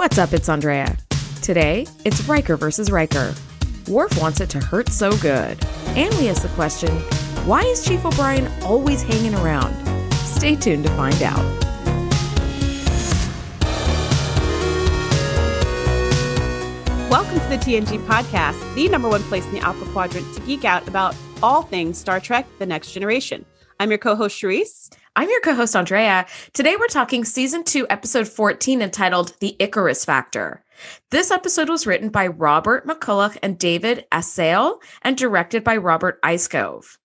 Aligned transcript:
What's 0.00 0.16
up? 0.16 0.32
It's 0.32 0.48
Andrea. 0.48 0.96
Today, 1.42 1.86
it's 2.06 2.26
Riker 2.26 2.56
versus 2.56 2.90
Riker. 2.90 3.34
Worf 3.86 4.18
wants 4.18 4.40
it 4.40 4.48
to 4.48 4.58
hurt 4.58 4.88
so 4.88 5.14
good. 5.18 5.62
And 5.88 6.14
we 6.14 6.30
ask 6.30 6.40
the 6.40 6.48
question 6.54 6.88
why 7.44 7.60
is 7.64 7.84
Chief 7.84 8.02
O'Brien 8.02 8.50
always 8.62 9.02
hanging 9.02 9.34
around? 9.34 9.74
Stay 10.14 10.56
tuned 10.56 10.84
to 10.84 10.90
find 10.92 11.22
out. 11.22 11.44
Welcome 17.10 17.38
to 17.38 17.48
the 17.50 17.58
TNG 17.58 18.02
podcast, 18.06 18.74
the 18.74 18.88
number 18.88 19.10
one 19.10 19.22
place 19.24 19.44
in 19.44 19.52
the 19.52 19.60
Alpha 19.60 19.84
Quadrant 19.92 20.34
to 20.34 20.40
geek 20.46 20.64
out 20.64 20.88
about 20.88 21.14
all 21.42 21.60
things 21.60 21.98
Star 21.98 22.20
Trek 22.20 22.46
The 22.58 22.64
Next 22.64 22.92
Generation. 22.92 23.44
I'm 23.78 23.90
your 23.90 23.98
co 23.98 24.16
host, 24.16 24.40
Shereese. 24.40 24.88
I'm 25.16 25.28
your 25.28 25.40
co 25.40 25.54
host, 25.54 25.74
Andrea. 25.74 26.24
Today, 26.52 26.76
we're 26.78 26.86
talking 26.86 27.24
season 27.24 27.64
two, 27.64 27.84
episode 27.90 28.28
14, 28.28 28.80
entitled 28.80 29.34
The 29.40 29.56
Icarus 29.58 30.04
Factor. 30.04 30.62
This 31.10 31.32
episode 31.32 31.68
was 31.68 31.84
written 31.84 32.10
by 32.10 32.28
Robert 32.28 32.86
McCullough 32.86 33.36
and 33.42 33.58
David 33.58 34.06
Assael 34.12 34.78
and 35.02 35.16
directed 35.16 35.64
by 35.64 35.78
Robert 35.78 36.22
Iscove. 36.22 36.96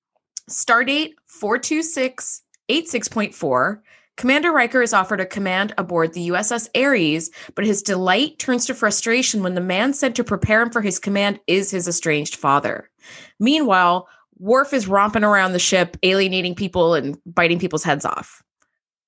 Stardate 0.47 1.13
42686.4. 1.41 3.79
Commander 4.17 4.51
Riker 4.51 4.83
is 4.83 4.93
offered 4.93 5.19
a 5.19 5.25
command 5.25 5.73
aboard 5.77 6.13
the 6.13 6.29
USS 6.29 6.69
Ares, 6.75 7.31
but 7.55 7.65
his 7.65 7.81
delight 7.81 8.37
turns 8.37 8.67
to 8.67 8.75
frustration 8.75 9.41
when 9.41 9.55
the 9.55 9.61
man 9.61 9.93
sent 9.93 10.15
to 10.15 10.23
prepare 10.23 10.61
him 10.61 10.69
for 10.69 10.81
his 10.81 10.99
command 10.99 11.39
is 11.47 11.71
his 11.71 11.87
estranged 11.87 12.35
father. 12.35 12.91
Meanwhile, 13.39 14.07
Worf 14.37 14.73
is 14.73 14.87
romping 14.87 15.23
around 15.23 15.53
the 15.53 15.59
ship, 15.59 15.97
alienating 16.03 16.55
people 16.55 16.93
and 16.93 17.17
biting 17.25 17.59
people's 17.59 17.83
heads 17.83 18.05
off. 18.05 18.41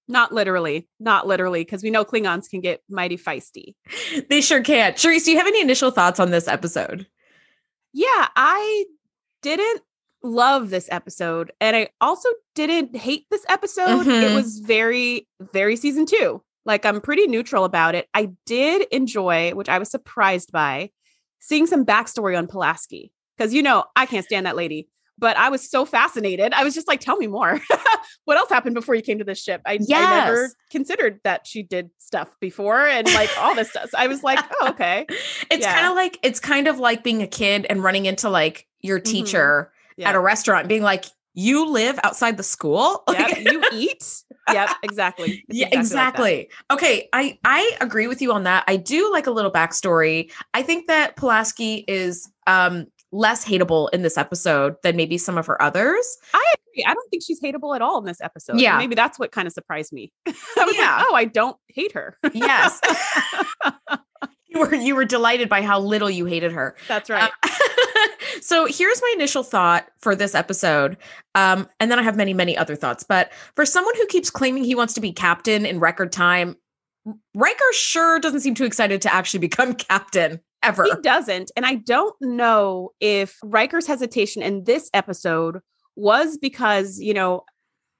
Not 0.08 0.31
literally, 0.31 0.88
not 1.02 1.27
literally, 1.27 1.66
because 1.66 1.84
we 1.84 1.90
know 1.91 2.05
Klingons 2.05 2.50
can 2.50 2.62
get 2.62 2.81
mighty 2.90 3.17
feisty. 3.17 3.76
They 4.30 4.40
sure 4.40 4.63
can. 4.63 4.94
Shereese, 4.94 5.26
do 5.26 5.31
you 5.31 5.38
have 5.38 5.48
any 5.48 5.59
initial 5.62 5.91
thoughts 5.91 6.20
on 6.20 6.31
this 6.31 6.48
episode? 6.48 7.08
Yeah, 7.92 8.28
I 8.36 8.86
didn't 9.42 9.81
love 10.23 10.69
this 10.69 10.88
episode. 10.92 11.52
And 11.59 11.75
I 11.75 11.89
also 12.00 12.30
didn't 12.56 12.95
hate 12.95 13.25
this 13.30 13.45
episode. 13.50 14.06
Mhm. 14.06 14.31
It 14.31 14.34
was 14.34 14.59
very, 14.59 15.28
very 15.52 15.75
season 15.75 16.06
two. 16.06 16.41
Like 16.66 16.86
I'm 16.86 17.02
pretty 17.02 17.28
neutral 17.28 17.66
about 17.66 17.95
it. 17.95 18.08
I 18.14 18.31
did 18.45 18.88
enjoy, 18.91 19.52
which 19.56 19.69
I 19.69 19.78
was 19.80 19.89
surprised 19.89 20.52
by, 20.52 20.91
seeing 21.39 21.67
some 21.67 21.86
backstory 21.86 22.38
on 22.38 22.47
Pulaski. 22.47 23.12
Because 23.38 23.53
you 23.53 23.62
know, 23.62 23.84
I 23.95 24.06
can't 24.06 24.25
stand 24.25 24.45
that 24.45 24.56
lady. 24.56 24.89
But 25.20 25.36
I 25.38 25.50
was 25.50 25.68
so 25.70 25.86
fascinated. 25.86 26.54
I 26.54 26.64
was 26.64 26.76
just 26.76 26.88
like, 26.88 27.00
tell 27.00 27.18
me 27.18 27.28
more. 27.28 27.60
what 28.26 28.38
else 28.38 28.50
happened 28.50 28.76
before 28.76 28.94
you 28.96 29.02
came 29.02 29.18
to 29.18 29.24
this 29.24 29.42
ship? 29.42 29.62
I, 29.66 29.74
I 29.74 29.78
never 29.90 30.52
considered 30.72 31.20
that 31.24 31.48
she 31.48 31.64
did 31.64 31.90
stuff 31.98 32.36
before 32.40 32.86
and 32.86 33.12
like 33.14 33.30
all 33.40 33.56
this 33.56 33.70
stuff. 33.72 33.90
So 33.90 33.98
I 33.98 34.08
was 34.08 34.24
like, 34.24 34.40
oh, 34.62 34.70
okay. 34.70 35.06
It's 35.52 35.66
Yeah. 35.66 35.74
kind 35.74 35.88
of 35.88 35.96
like 35.96 36.20
it's 36.24 36.40
kind 36.40 36.68
of 36.68 36.80
like 36.80 37.04
being 37.04 37.22
a 37.24 37.28
kid 37.28 37.66
and 37.70 37.84
running 37.84 38.06
into 38.06 38.30
like 38.30 38.68
your 38.82 39.00
teacher 39.00 39.72
Yeah. 39.98 40.09
at 40.09 40.16
a 40.16 40.20
restaurant 40.20 40.68
being 40.68 40.84
like, 40.84 41.06
"You 41.34 41.68
live 41.70 42.00
outside 42.04 42.38
the 42.38 42.44
school?" 42.44 43.04
Like- 43.08 43.38
Yep, 43.44 43.52
you 43.54 43.64
eat. 43.74 44.24
Yep, 44.54 44.70
exactly. 44.84 45.44
It's 45.50 45.58
yeah, 45.58 45.66
like 45.66 45.72
that. 45.74 45.80
exactly. 45.80 46.50
Okay, 46.72 47.09
I 47.12 47.38
I 47.44 47.76
agree 47.81 48.08
with 48.08 48.22
you 48.22 48.31
on 48.34 48.44
that. 48.44 48.64
I 48.68 48.78
do 48.78 49.12
like 49.12 49.28
a 49.28 49.31
little 49.31 49.52
backstory. 49.52 50.31
I 50.54 50.62
think 50.62 50.88
that 50.88 51.16
Pulaski 51.18 51.84
is 51.88 52.30
um 52.46 52.86
less 53.11 53.45
hateable 53.45 53.89
in 53.94 54.02
this 54.02 54.17
episode 54.17 54.75
than 54.83 54.95
maybe 54.95 55.17
some 55.17 55.38
of 55.38 55.45
her 55.45 55.61
others. 55.61 56.05
I 56.33 56.44
agree. 56.55 56.83
I 56.86 56.94
don't 56.94 57.09
think 57.09 57.23
she's 57.23 57.41
hateable 57.41 57.75
at 57.75 57.81
all 57.81 58.00
in 58.00 58.05
this 58.05 58.19
episode. 58.22 58.59
Yeah. 58.59 58.72
And 58.72 58.80
maybe 58.80 58.95
that's 58.95 59.17
what 59.17 59.31
kind 59.31 59.47
of 59.47 59.53
surprised 59.53 59.94
me. 59.94 60.11
I 60.27 60.33
was 60.66 60.75
Yeah. 60.75 60.97
like, 60.97 61.05
oh, 61.09 61.16
I 61.16 61.25
don't 61.25 61.58
hate 61.69 61.94
her. 61.94 62.17
Yes. 62.33 62.81
you 64.47 64.59
were 64.59 64.75
you 64.75 64.95
were 64.95 65.05
delighted 65.05 65.50
by 65.50 65.61
how 65.61 65.80
little 65.80 66.09
you 66.09 66.25
hated 66.25 66.52
her. 66.52 66.75
that's 66.88 67.09
right. 67.09 67.31
Um, 67.44 67.50
so 68.41 68.66
here's 68.66 69.02
my 69.02 69.13
initial 69.16 69.44
thought 69.44 69.88
for 70.00 70.16
this 70.16 70.35
episode. 70.35 70.97
Um, 71.35 71.67
and 71.79 71.90
then 71.90 72.00
I 72.00 72.03
have 72.03 72.16
many, 72.16 72.34
many 72.34 72.56
other 72.57 72.75
thoughts. 72.75 73.03
But 73.03 73.31
for 73.56 73.66
someone 73.66 73.96
who 73.96 74.06
keeps 74.07 74.29
claiming 74.29 74.63
he 74.63 74.75
wants 74.75 74.94
to 74.96 75.01
be 75.01 75.12
captain 75.12 75.66
in 75.66 75.79
record 75.79 76.12
time, 76.12 76.56
Riker 77.34 77.63
sure 77.73 78.19
doesn't 78.19 78.41
seem 78.41 78.53
too 78.53 78.66
excited 78.66 79.01
to 79.03 79.13
actually 79.13 79.40
become 79.40 79.73
captain 79.73 80.41
ever. 80.67 80.83
he 80.83 80.91
doesn't. 81.01 81.51
And 81.55 81.66
I 81.66 81.75
don't 81.75 82.16
know 82.22 82.91
if 83.00 83.38
Riker's 83.44 83.88
hesitation 83.88 84.41
in 84.41 84.63
this 84.66 84.89
episode 84.94 85.59
was 85.95 86.38
because, 86.38 87.00
you 87.00 87.13
know, 87.13 87.44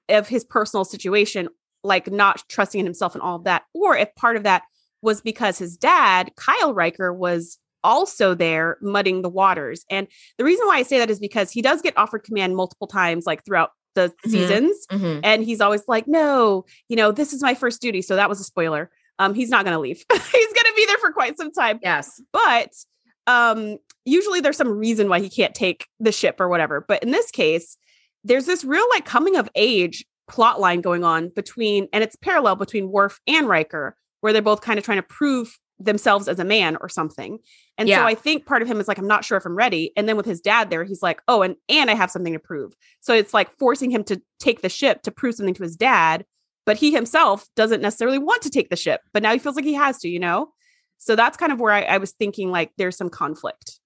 of 0.08 0.28
his 0.28 0.44
personal 0.44 0.84
situation, 0.84 1.48
like 1.84 2.10
not 2.10 2.42
trusting 2.48 2.78
in 2.80 2.86
himself 2.86 3.14
and 3.14 3.22
all 3.22 3.36
of 3.36 3.44
that, 3.44 3.62
or 3.74 3.96
if 3.96 4.14
part 4.14 4.36
of 4.36 4.42
that 4.44 4.62
was 5.02 5.20
because 5.20 5.58
his 5.58 5.76
dad, 5.76 6.30
Kyle 6.36 6.74
Riker, 6.74 7.12
was 7.12 7.58
also 7.84 8.34
there 8.34 8.76
mudding 8.82 9.22
the 9.22 9.28
waters. 9.28 9.84
And 9.90 10.08
the 10.36 10.44
reason 10.44 10.66
why 10.66 10.76
I 10.78 10.82
say 10.82 10.98
that 10.98 11.10
is 11.10 11.20
because 11.20 11.50
he 11.52 11.62
does 11.62 11.80
get 11.82 11.96
offered 11.96 12.24
command 12.24 12.56
multiple 12.56 12.88
times, 12.88 13.24
like 13.26 13.44
throughout 13.44 13.70
the 13.94 14.12
Mhm. 14.26 14.30
seasons. 14.30 14.86
Mhm. 14.90 15.20
And 15.22 15.44
he's 15.44 15.60
always 15.60 15.82
like, 15.86 16.08
no, 16.08 16.64
you 16.88 16.96
know, 16.96 17.12
this 17.12 17.32
is 17.32 17.42
my 17.42 17.54
first 17.54 17.80
duty. 17.80 18.02
So 18.02 18.16
that 18.16 18.28
was 18.28 18.40
a 18.40 18.44
spoiler. 18.44 18.90
Um, 19.18 19.34
he's 19.34 19.50
not 19.50 19.64
going 19.64 19.74
to 19.74 19.80
leave. 19.80 20.04
he's 20.12 20.52
going 20.52 20.66
to 20.66 20.72
be 20.76 20.86
there 20.86 20.98
for 20.98 21.12
quite 21.12 21.36
some 21.36 21.50
time. 21.52 21.78
Yes. 21.82 22.20
But 22.32 22.72
um, 23.26 23.78
usually 24.04 24.40
there's 24.40 24.56
some 24.56 24.68
reason 24.70 25.08
why 25.08 25.20
he 25.20 25.28
can't 25.28 25.54
take 25.54 25.86
the 26.00 26.12
ship 26.12 26.40
or 26.40 26.48
whatever. 26.48 26.84
But 26.86 27.02
in 27.02 27.10
this 27.10 27.30
case, 27.30 27.76
there's 28.24 28.46
this 28.46 28.64
real 28.64 28.86
like 28.90 29.04
coming 29.04 29.36
of 29.36 29.48
age 29.54 30.04
plot 30.28 30.60
line 30.60 30.80
going 30.80 31.04
on 31.04 31.30
between, 31.34 31.88
and 31.92 32.02
it's 32.04 32.16
parallel 32.16 32.56
between 32.56 32.90
Worf 32.90 33.20
and 33.26 33.48
Riker, 33.48 33.96
where 34.20 34.32
they're 34.32 34.42
both 34.42 34.60
kind 34.60 34.78
of 34.78 34.84
trying 34.84 34.98
to 34.98 35.02
prove 35.02 35.58
themselves 35.80 36.26
as 36.26 36.38
a 36.40 36.44
man 36.44 36.76
or 36.80 36.88
something. 36.88 37.38
And 37.78 37.88
Yeah. 37.88 37.98
so 37.98 38.04
I 38.04 38.14
think 38.14 38.46
part 38.46 38.62
of 38.62 38.68
him 38.68 38.80
is 38.80 38.88
like, 38.88 38.98
I'm 38.98 39.06
not 39.06 39.24
sure 39.24 39.38
if 39.38 39.46
I'm 39.46 39.54
ready. 39.54 39.92
And 39.96 40.08
then 40.08 40.16
with 40.16 40.26
his 40.26 40.40
dad 40.40 40.70
there, 40.70 40.82
he's 40.84 41.02
like, 41.02 41.22
oh, 41.28 41.42
and 41.42 41.54
and 41.68 41.90
I 41.90 41.94
have 41.94 42.10
something 42.10 42.32
to 42.32 42.38
prove. 42.40 42.72
So 43.00 43.14
it's 43.14 43.32
like 43.32 43.56
forcing 43.58 43.90
him 43.90 44.02
to 44.04 44.20
take 44.40 44.60
the 44.62 44.68
ship 44.68 45.02
to 45.02 45.10
prove 45.12 45.36
something 45.36 45.54
to 45.54 45.62
his 45.62 45.76
dad, 45.76 46.24
but 46.68 46.76
he 46.76 46.92
himself 46.92 47.48
doesn't 47.56 47.80
necessarily 47.80 48.18
want 48.18 48.42
to 48.42 48.50
take 48.50 48.68
the 48.68 48.76
ship. 48.76 49.00
But 49.14 49.22
now 49.22 49.32
he 49.32 49.38
feels 49.38 49.56
like 49.56 49.64
he 49.64 49.72
has 49.72 49.96
to, 50.00 50.08
you 50.08 50.18
know? 50.18 50.50
So 50.98 51.16
that's 51.16 51.38
kind 51.38 51.50
of 51.50 51.58
where 51.60 51.72
I, 51.72 51.80
I 51.80 51.96
was 51.96 52.12
thinking 52.12 52.50
like 52.50 52.72
there's 52.76 52.94
some 52.94 53.08
conflict. 53.08 53.80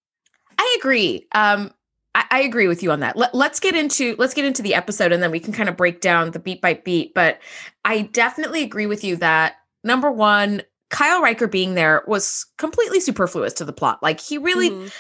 I 0.58 0.76
agree. 0.80 1.28
Um, 1.30 1.70
I, 2.12 2.24
I 2.28 2.40
agree 2.40 2.66
with 2.66 2.82
you 2.82 2.90
on 2.90 2.98
that. 2.98 3.16
Let, 3.16 3.36
let's 3.36 3.60
get 3.60 3.76
into 3.76 4.16
let's 4.18 4.34
get 4.34 4.44
into 4.44 4.62
the 4.62 4.74
episode 4.74 5.12
and 5.12 5.22
then 5.22 5.30
we 5.30 5.38
can 5.38 5.52
kind 5.52 5.68
of 5.68 5.76
break 5.76 6.00
down 6.00 6.32
the 6.32 6.40
beat 6.40 6.60
by 6.60 6.74
beat. 6.74 7.14
But 7.14 7.38
I 7.84 8.02
definitely 8.02 8.64
agree 8.64 8.86
with 8.86 9.04
you 9.04 9.14
that 9.18 9.54
number 9.84 10.10
one, 10.10 10.62
Kyle 10.90 11.22
Riker 11.22 11.46
being 11.46 11.74
there 11.74 12.02
was 12.08 12.46
completely 12.58 12.98
superfluous 12.98 13.52
to 13.54 13.64
the 13.64 13.72
plot. 13.72 14.02
Like 14.02 14.18
he 14.18 14.38
really 14.38 14.70
Mhm. 14.70 14.92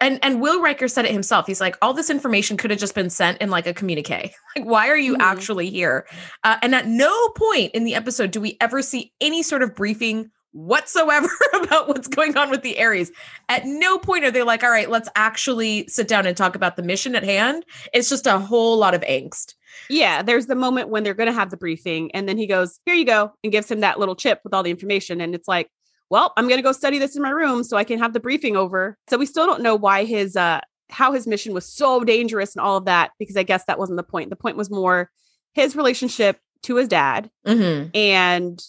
And 0.00 0.18
and 0.22 0.40
Will 0.40 0.60
Riker 0.60 0.88
said 0.88 1.04
it 1.04 1.12
himself. 1.12 1.46
He's 1.46 1.60
like, 1.60 1.76
all 1.80 1.94
this 1.94 2.10
information 2.10 2.56
could 2.56 2.70
have 2.70 2.80
just 2.80 2.94
been 2.94 3.10
sent 3.10 3.38
in 3.40 3.50
like 3.50 3.66
a 3.66 3.74
communique. 3.74 4.32
Like, 4.56 4.66
why 4.66 4.88
are 4.88 4.96
you 4.96 5.14
Mhm. 5.16 5.20
actually 5.22 5.70
here? 5.70 6.06
Uh, 6.44 6.56
and 6.62 6.74
at 6.74 6.86
no 6.86 7.28
point 7.30 7.72
in 7.72 7.84
the 7.84 7.94
episode 7.94 8.30
do 8.32 8.40
we 8.40 8.56
ever 8.60 8.82
see 8.82 9.12
any 9.20 9.42
sort 9.44 9.62
of 9.62 9.74
briefing 9.76 10.30
whatsoever 10.52 11.28
about 11.62 11.86
what's 11.88 12.08
going 12.08 12.36
on 12.36 12.50
with 12.50 12.62
the 12.62 12.82
Ares. 12.82 13.12
At 13.48 13.64
no 13.64 13.98
point 13.98 14.24
are 14.24 14.32
they 14.32 14.42
like, 14.42 14.64
all 14.64 14.70
right, 14.70 14.90
let's 14.90 15.08
actually 15.14 15.86
sit 15.86 16.08
down 16.08 16.26
and 16.26 16.36
talk 16.36 16.56
about 16.56 16.74
the 16.76 16.82
mission 16.82 17.14
at 17.14 17.22
hand. 17.22 17.64
It's 17.94 18.08
just 18.08 18.26
a 18.26 18.38
whole 18.40 18.76
lot 18.76 18.92
of 18.94 19.02
angst. 19.02 19.54
Yeah, 19.88 20.22
there's 20.22 20.46
the 20.46 20.56
moment 20.56 20.88
when 20.88 21.04
they're 21.04 21.14
going 21.14 21.28
to 21.28 21.32
have 21.32 21.50
the 21.50 21.56
briefing, 21.56 22.10
and 22.12 22.28
then 22.28 22.36
he 22.36 22.48
goes, 22.48 22.80
"Here 22.84 22.94
you 22.96 23.04
go," 23.04 23.32
and 23.44 23.52
gives 23.52 23.70
him 23.70 23.80
that 23.80 24.00
little 24.00 24.16
chip 24.16 24.40
with 24.42 24.52
all 24.52 24.64
the 24.64 24.70
information, 24.72 25.20
and 25.20 25.32
it's 25.32 25.46
like, 25.46 25.70
"Well, 26.10 26.32
I'm 26.36 26.48
going 26.48 26.58
to 26.58 26.62
go 26.62 26.72
study 26.72 26.98
this 26.98 27.16
in 27.16 27.22
my 27.22 27.30
room 27.30 27.64
so 27.64 27.76
I 27.76 27.84
can 27.84 27.98
have 27.98 28.12
the 28.12 28.20
briefing 28.20 28.56
over." 28.56 28.98
So 29.08 29.16
we 29.16 29.26
still 29.26 29.46
don't 29.46 29.62
know 29.62 29.74
why 29.76 30.04
his 30.04 30.36
uh 30.36 30.60
how 30.90 31.12
his 31.12 31.26
mission 31.26 31.54
was 31.54 31.64
so 31.72 32.02
dangerous 32.04 32.54
and 32.56 32.60
all 32.64 32.76
of 32.76 32.84
that 32.84 33.12
because 33.18 33.36
I 33.36 33.44
guess 33.44 33.64
that 33.66 33.78
wasn't 33.78 33.96
the 33.96 34.02
point. 34.02 34.28
The 34.30 34.36
point 34.36 34.56
was 34.56 34.70
more 34.70 35.10
his 35.54 35.76
relationship 35.76 36.38
to 36.64 36.76
his 36.76 36.88
dad 36.88 37.30
Mm-hmm. 37.46 37.90
and 37.94 38.60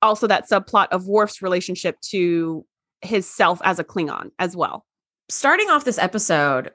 also 0.00 0.28
that 0.28 0.48
subplot 0.48 0.88
of 0.92 1.08
Worf's 1.08 1.42
relationship 1.42 2.00
to 2.12 2.64
his 3.02 3.28
self 3.28 3.60
as 3.64 3.78
a 3.78 3.84
Klingon 3.84 4.30
as 4.38 4.56
well. 4.56 4.86
starting 5.28 5.68
off 5.68 5.84
this 5.84 5.98
episode, 5.98 6.70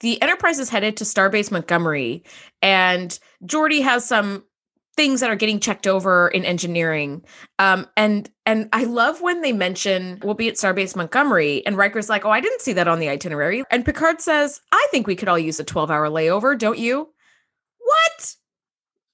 the 0.00 0.20
Enterprise 0.22 0.58
is 0.58 0.68
headed 0.70 0.96
to 0.96 1.04
Starbase 1.04 1.50
Montgomery, 1.50 2.24
and 2.62 3.18
Geordi 3.44 3.82
has 3.82 4.06
some 4.06 4.42
things 4.96 5.20
that 5.20 5.30
are 5.30 5.36
getting 5.36 5.60
checked 5.60 5.86
over 5.86 6.28
in 6.28 6.44
engineering. 6.44 7.24
Um, 7.58 7.86
and 7.96 8.30
and 8.46 8.68
I 8.72 8.84
love 8.84 9.20
when 9.20 9.40
they 9.40 9.52
mention 9.52 10.20
we'll 10.22 10.34
be 10.34 10.48
at 10.48 10.54
Starbase 10.54 10.96
Montgomery, 10.96 11.64
and 11.66 11.76
Riker's 11.76 12.08
like, 12.08 12.24
"Oh, 12.24 12.30
I 12.30 12.40
didn't 12.40 12.60
see 12.60 12.72
that 12.74 12.88
on 12.88 13.00
the 13.00 13.08
itinerary." 13.08 13.64
And 13.70 13.84
Picard 13.84 14.20
says, 14.20 14.60
"I 14.72 14.86
think 14.90 15.06
we 15.06 15.16
could 15.16 15.28
all 15.28 15.38
use 15.38 15.60
a 15.60 15.64
twelve-hour 15.64 16.08
layover, 16.08 16.58
don't 16.58 16.78
you?" 16.78 17.08
What? 17.78 18.34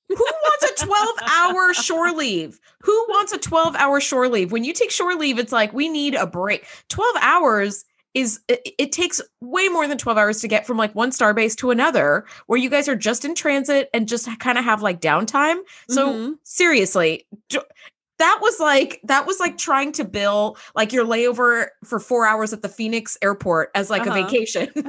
Who 0.09 0.17
wants 0.17 0.83
a 0.83 0.87
12 0.87 1.09
hour 1.31 1.75
shore 1.87 2.13
leave? 2.13 2.59
Who 2.83 2.93
wants 3.09 3.33
a 3.33 3.39
12 3.39 3.77
hour 3.77 4.01
shore 4.01 4.29
leave? 4.29 4.51
When 4.51 4.65
you 4.65 4.73
take 4.73 4.91
shore 4.91 5.15
leave, 5.15 5.39
it's 5.39 5.53
like 5.53 5.73
we 5.73 5.89
need 5.89 6.15
a 6.15 6.27
break. 6.27 6.67
12 6.89 7.17
hours 7.21 7.85
is 8.15 8.41
it, 8.49 8.61
it 8.79 8.93
takes 8.93 9.21
way 9.41 9.69
more 9.69 9.87
than 9.87 9.99
12 9.99 10.19
hours 10.19 10.41
to 10.41 10.49
get 10.49 10.67
from 10.67 10.77
like 10.77 10.95
one 10.95 11.11
starbase 11.11 11.57
to 11.57 11.71
another 11.71 12.27
where 12.47 12.59
you 12.59 12.69
guys 12.69 12.89
are 12.89 12.97
just 12.97 13.25
in 13.25 13.35
transit 13.35 13.89
and 13.95 14.09
just 14.09 14.29
kind 14.41 14.59
of 14.59 14.65
have 14.65 14.83
like 14.83 15.01
downtime. 15.01 15.59
So 15.89 16.13
Mhm. 16.13 16.35
seriously, 16.43 17.27
Jo- 17.49 17.63
that 18.19 18.39
was 18.43 18.59
like 18.61 19.01
that 19.05 19.27
was 19.27 19.39
like 19.41 19.57
trying 19.57 19.93
to 19.93 20.05
bill 20.05 20.57
like 20.75 20.93
your 20.93 21.07
layover 21.07 21.69
for 21.85 21.99
four 22.01 22.27
hours 22.27 22.53
at 22.53 22.63
the 22.63 22.69
Phoenix 22.69 23.17
airport 23.23 23.71
as 23.75 23.89
like 23.91 24.07
Uh-huh. 24.07 24.19
a 24.19 24.23
vacation. 24.25 24.69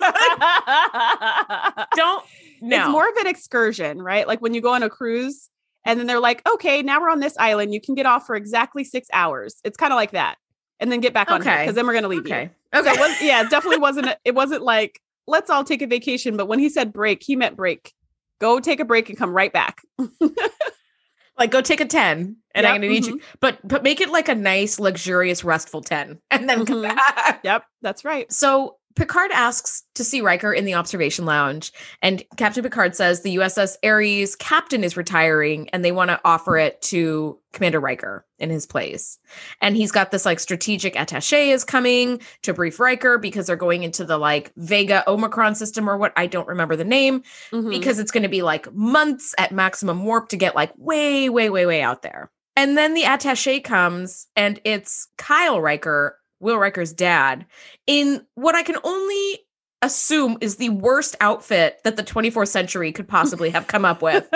Don't 1.94 2.24
no. 2.62 2.76
It's 2.76 2.88
more 2.90 3.08
of 3.08 3.16
an 3.16 3.26
excursion, 3.26 4.02
right? 4.02 4.26
Like 4.28 4.40
when 4.40 4.54
you 4.54 4.60
go 4.60 4.74
on 4.74 4.82
a 4.82 4.90
cruise 4.90 5.48
and 5.86 5.98
then 5.98 6.06
they're 6.06 6.20
like, 6.20 6.46
okay, 6.46 6.82
now 6.82 7.00
we're 7.00 7.08
on 7.10 7.20
this 7.20 7.34
island. 7.38 7.72
You 7.72 7.80
can 7.80 7.94
get 7.94 8.04
off 8.04 8.26
for 8.26 8.36
exactly 8.36 8.84
six 8.84 9.08
hours. 9.14 9.56
It's 9.64 9.78
kind 9.78 9.92
of 9.92 9.96
like 9.96 10.10
that. 10.10 10.36
And 10.80 10.90
then 10.90 11.00
get 11.00 11.12
back 11.14 11.30
on 11.30 11.40
Okay. 11.42 11.58
because 11.60 11.74
then 11.74 11.86
we're 11.86 11.92
gonna 11.94 12.08
leave 12.08 12.20
okay. 12.26 12.50
you. 12.72 12.80
Okay. 12.80 12.94
So 12.94 13.00
was, 13.00 13.20
yeah, 13.22 13.42
it 13.42 13.50
definitely 13.50 13.78
wasn't 13.78 14.06
a- 14.06 14.18
it 14.24 14.34
wasn't 14.34 14.62
like 14.62 15.00
let's 15.26 15.50
all 15.50 15.62
take 15.62 15.82
a 15.82 15.86
vacation, 15.86 16.36
but 16.36 16.46
when 16.48 16.58
he 16.58 16.68
said 16.68 16.92
break, 16.92 17.22
he 17.22 17.36
meant 17.36 17.56
break. 17.56 17.92
Go 18.40 18.58
take 18.58 18.80
a 18.80 18.84
break 18.84 19.08
and 19.10 19.18
come 19.18 19.32
right 19.32 19.52
back. 19.52 19.82
like 21.38 21.50
go 21.50 21.60
take 21.60 21.80
a 21.80 21.84
10 21.86 22.36
and 22.54 22.66
I'm 22.66 22.76
gonna 22.76 22.88
need 22.88 23.06
you. 23.06 23.20
But 23.40 23.58
but 23.62 23.82
make 23.82 24.00
it 24.00 24.10
like 24.10 24.28
a 24.28 24.34
nice, 24.34 24.80
luxurious, 24.80 25.44
restful 25.44 25.82
10 25.82 26.18
and 26.30 26.48
then 26.48 26.66
come 26.66 26.78
Mhm. 26.78 26.94
back. 26.96 27.40
Yep, 27.44 27.64
that's 27.82 28.04
right. 28.04 28.30
So 28.32 28.76
Picard 28.96 29.30
asks 29.32 29.84
to 29.94 30.04
see 30.04 30.20
Riker 30.20 30.52
in 30.52 30.64
the 30.64 30.74
observation 30.74 31.24
lounge, 31.24 31.72
and 32.02 32.22
Captain 32.36 32.62
Picard 32.62 32.96
says 32.96 33.22
the 33.22 33.36
USS 33.36 33.76
Ares 33.84 34.34
captain 34.36 34.82
is 34.82 34.96
retiring 34.96 35.68
and 35.70 35.84
they 35.84 35.92
want 35.92 36.10
to 36.10 36.20
offer 36.24 36.56
it 36.58 36.82
to 36.82 37.38
Commander 37.52 37.80
Riker 37.80 38.26
in 38.38 38.50
his 38.50 38.66
place. 38.66 39.18
And 39.60 39.76
he's 39.76 39.92
got 39.92 40.10
this 40.10 40.24
like 40.26 40.40
strategic 40.40 40.96
attache 40.96 41.50
is 41.50 41.64
coming 41.64 42.20
to 42.42 42.52
brief 42.52 42.80
Riker 42.80 43.16
because 43.18 43.46
they're 43.46 43.56
going 43.56 43.82
into 43.84 44.04
the 44.04 44.18
like 44.18 44.52
Vega 44.56 45.08
Omicron 45.08 45.54
system 45.54 45.88
or 45.88 45.96
what 45.96 46.12
I 46.16 46.26
don't 46.26 46.48
remember 46.48 46.76
the 46.76 46.84
name 46.84 47.22
Mhm. 47.52 47.70
because 47.70 47.98
it's 47.98 48.10
going 48.10 48.22
to 48.24 48.28
be 48.28 48.42
like 48.42 48.72
months 48.74 49.34
at 49.38 49.52
maximum 49.52 50.04
warp 50.04 50.28
to 50.30 50.36
get 50.36 50.54
like 50.54 50.72
way, 50.76 51.28
way, 51.28 51.48
way, 51.48 51.64
way 51.64 51.80
out 51.82 52.02
there. 52.02 52.30
And 52.56 52.76
then 52.76 52.94
the 52.94 53.04
attache 53.04 53.60
comes 53.60 54.26
and 54.36 54.60
it's 54.64 55.08
Kyle 55.16 55.60
Riker, 55.60 56.18
Will 56.40 56.58
Riker's 56.58 56.92
dad, 56.92 57.46
in 57.86 58.26
what 58.34 58.54
I 58.54 58.62
can 58.62 58.76
only 58.82 59.38
assume 59.82 60.36
is 60.40 60.56
the 60.56 60.70
worst 60.70 61.16
outfit 61.20 61.78
that 61.84 61.96
the 61.96 62.02
24th 62.02 62.48
century 62.48 62.92
could 62.92 63.08
possibly 63.08 63.50
have 63.50 63.66
come 63.66 63.84
up 63.84 64.02
with. 64.02 64.28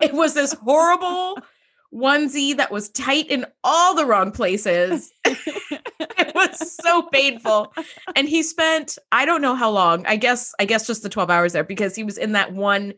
It 0.00 0.12
was 0.12 0.34
this 0.34 0.52
horrible 0.52 1.38
onesie 1.94 2.56
that 2.56 2.70
was 2.70 2.90
tight 2.90 3.30
in 3.30 3.46
all 3.64 3.94
the 3.94 4.04
wrong 4.04 4.32
places. 4.32 5.12
it 5.24 6.34
was 6.34 6.76
so 6.82 7.02
painful. 7.02 7.72
And 8.14 8.28
he 8.28 8.42
spent 8.42 8.98
I 9.12 9.24
don't 9.24 9.42
know 9.42 9.54
how 9.54 9.70
long. 9.70 10.04
I 10.06 10.16
guess 10.16 10.54
I 10.58 10.64
guess 10.64 10.86
just 10.86 11.02
the 11.02 11.08
12 11.08 11.30
hours 11.30 11.52
there 11.52 11.64
because 11.64 11.94
he 11.94 12.04
was 12.04 12.18
in 12.18 12.32
that 12.32 12.52
one 12.52 12.94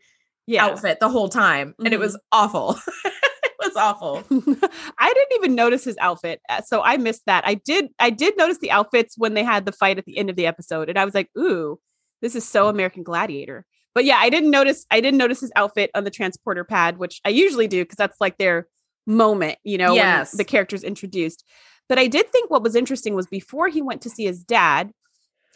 yeah. 0.46 0.64
outfit 0.64 0.98
the 1.00 1.08
whole 1.08 1.28
time 1.28 1.74
and 1.78 1.88
it 1.88 1.92
mm-hmm. 1.92 2.00
was 2.00 2.18
awful. 2.32 2.76
was 3.64 3.76
awful. 3.76 4.22
I 4.98 5.12
didn't 5.12 5.36
even 5.36 5.54
notice 5.54 5.84
his 5.84 5.96
outfit, 6.00 6.40
uh, 6.48 6.62
so 6.62 6.82
I 6.82 6.96
missed 6.96 7.22
that. 7.26 7.46
I 7.46 7.54
did. 7.54 7.88
I 7.98 8.10
did 8.10 8.36
notice 8.36 8.58
the 8.58 8.70
outfits 8.70 9.14
when 9.18 9.34
they 9.34 9.44
had 9.44 9.66
the 9.66 9.72
fight 9.72 9.98
at 9.98 10.04
the 10.04 10.18
end 10.18 10.30
of 10.30 10.36
the 10.36 10.46
episode, 10.46 10.88
and 10.88 10.98
I 10.98 11.04
was 11.04 11.14
like, 11.14 11.28
"Ooh, 11.36 11.78
this 12.22 12.34
is 12.34 12.46
so 12.48 12.68
American 12.68 13.02
Gladiator." 13.02 13.64
But 13.94 14.04
yeah, 14.04 14.18
I 14.18 14.30
didn't 14.30 14.50
notice. 14.50 14.86
I 14.90 15.00
didn't 15.00 15.18
notice 15.18 15.40
his 15.40 15.52
outfit 15.56 15.90
on 15.94 16.04
the 16.04 16.10
transporter 16.10 16.62
pad, 16.64 16.98
which 16.98 17.20
I 17.24 17.30
usually 17.30 17.66
do 17.66 17.82
because 17.84 17.96
that's 17.96 18.20
like 18.20 18.38
their 18.38 18.68
moment, 19.06 19.58
you 19.64 19.78
know, 19.78 19.94
Yes. 19.94 20.32
when 20.32 20.38
the 20.38 20.44
character's 20.44 20.84
introduced. 20.84 21.44
But 21.88 21.98
I 21.98 22.06
did 22.06 22.30
think 22.30 22.50
what 22.50 22.62
was 22.62 22.76
interesting 22.76 23.14
was 23.14 23.26
before 23.26 23.68
he 23.68 23.80
went 23.82 24.02
to 24.02 24.10
see 24.10 24.24
his 24.24 24.44
dad, 24.44 24.92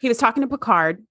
he 0.01 0.09
was 0.09 0.17
talking 0.19 0.41
to 0.41 0.49
Picard, 0.49 1.05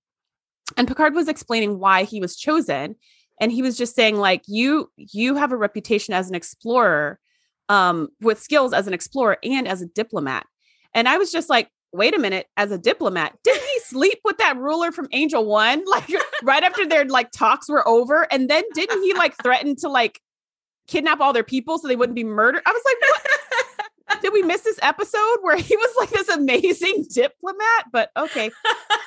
and 0.76 0.88
Picard 0.88 1.14
was 1.14 1.28
explaining 1.28 1.80
why 1.80 2.04
he 2.04 2.20
was 2.20 2.36
chosen 2.36 2.96
and 3.42 3.52
he 3.52 3.62
was 3.62 3.78
just 3.78 3.96
saying 3.96 4.18
like 4.18 4.44
you 4.48 4.90
you 4.96 5.36
have 5.36 5.52
a 5.52 5.58
reputation 5.58 6.14
as 6.14 6.30
an 6.30 6.36
explorer 6.36 7.20
um 7.68 8.08
with 8.22 8.42
skills 8.42 8.72
as 8.72 8.88
an 8.88 8.94
explorer 8.94 9.38
and 9.44 9.68
as 9.68 9.82
a 9.82 9.88
diplomat. 9.88 10.46
And 10.94 11.10
i 11.10 11.18
was 11.18 11.32
just 11.32 11.50
like 11.50 11.70
wait 11.94 12.16
a 12.16 12.20
minute 12.20 12.48
as 12.56 12.72
a 12.72 12.78
diplomat? 12.78 13.38
Didn't 13.44 13.68
he 13.68 13.80
sleep 13.82 14.20
with 14.24 14.38
that 14.38 14.58
ruler 14.58 14.92
from 14.92 15.08
angel 15.12 15.46
one 15.46 15.84
like 15.90 16.10
right 16.44 16.64
after 16.64 16.86
their 16.88 17.06
like 17.06 17.32
talks 17.32 17.68
were 17.68 17.86
over? 17.88 18.32
And 18.32 18.50
then 18.50 18.64
didn't 18.74 19.02
he 19.04 19.14
like 19.14 19.36
threaten 19.42 19.76
to 19.78 19.90
like 19.90 20.22
kidnap 20.88 21.20
all 21.20 21.34
their 21.34 21.44
people 21.44 21.78
so 21.78 21.88
they 21.88 21.96
wouldn't 21.96 22.16
be 22.16 22.24
murdered? 22.24 22.62
I 22.66 22.72
was 22.72 22.82
like 22.86 22.96
what 23.02 23.42
did 24.22 24.34
we 24.34 24.42
miss 24.42 24.62
this 24.62 24.80
episode 24.82 25.38
where 25.42 25.58
he 25.58 25.76
was 25.76 25.96
like 25.98 26.10
this 26.10 26.30
amazing 26.30 27.06
diplomat? 27.14 27.86
But 27.92 28.12
okay. 28.18 28.52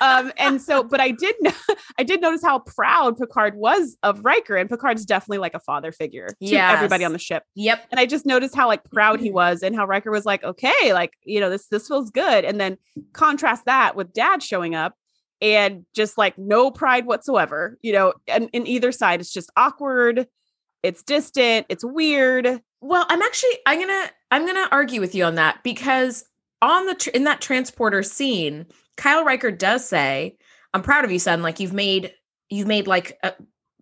Um 0.01 0.31
and 0.37 0.61
so 0.61 0.83
but 0.83 0.99
i 0.99 1.11
did 1.11 1.35
know 1.41 1.51
i 1.97 2.03
did 2.03 2.21
notice 2.21 2.41
how 2.43 2.59
proud 2.59 3.17
picard 3.17 3.55
was 3.55 3.97
of 4.03 4.23
riker 4.25 4.55
and 4.55 4.69
picard's 4.69 5.05
definitely 5.05 5.37
like 5.37 5.53
a 5.53 5.59
father 5.59 5.91
figure 5.91 6.27
to 6.43 6.55
everybody 6.55 7.05
on 7.05 7.13
the 7.13 7.19
ship. 7.19 7.43
Yep. 7.55 7.87
and 7.91 7.99
i 7.99 8.05
just 8.05 8.25
noticed 8.25 8.55
how 8.55 8.67
like 8.67 8.83
proud 8.91 9.19
he 9.19 9.31
was 9.31 9.63
and 9.63 9.75
how 9.75 9.85
riker 9.85 10.11
was 10.11 10.25
like 10.25 10.43
okay 10.43 10.93
like 10.93 11.13
you 11.23 11.39
know 11.39 11.49
this 11.49 11.67
this 11.67 11.87
feels 11.87 12.11
good. 12.11 12.45
And 12.45 12.59
then 12.59 12.77
contrast 13.13 13.65
that 13.65 13.95
with 13.95 14.13
dad 14.13 14.41
showing 14.43 14.75
up 14.75 14.93
and 15.41 15.85
just 15.93 16.17
like 16.17 16.37
no 16.37 16.71
pride 16.71 17.05
whatsoever 17.05 17.77
you 17.81 17.91
know 17.91 18.13
and 18.27 18.49
in 18.53 18.65
either 18.65 18.91
side 18.91 19.19
it's 19.19 19.33
just 19.33 19.51
awkward 19.57 20.27
it's 20.85 21.01
distant 21.01 21.65
it's 21.69 21.83
weird. 21.83 22.61
Well, 22.79 23.05
I'm 23.09 23.21
actually 23.23 23.57
I'm 23.65 23.79
going 23.79 23.89
to 23.89 24.11
I'm 24.35 24.43
going 24.43 24.55
to 24.55 24.67
argue 24.75 24.99
with 24.99 25.15
you 25.15 25.23
on 25.23 25.35
that 25.35 25.63
because 25.63 26.25
on 26.61 26.87
the 26.87 26.95
tr- 26.95 27.09
in 27.11 27.23
that 27.23 27.39
transporter 27.39 28.03
scene, 28.03 28.65
Kyle 28.97 29.23
Riker 29.23 29.49
does 29.49 29.87
say, 29.87 30.35
"I'm 30.73 30.81
proud 30.81 31.05
of 31.05 31.11
you, 31.11 31.19
son. 31.19 31.41
Like 31.41 31.61
you've 31.61 31.71
made 31.71 32.11
you've 32.49 32.67
made 32.67 32.85
like 32.85 33.17
a, 33.23 33.33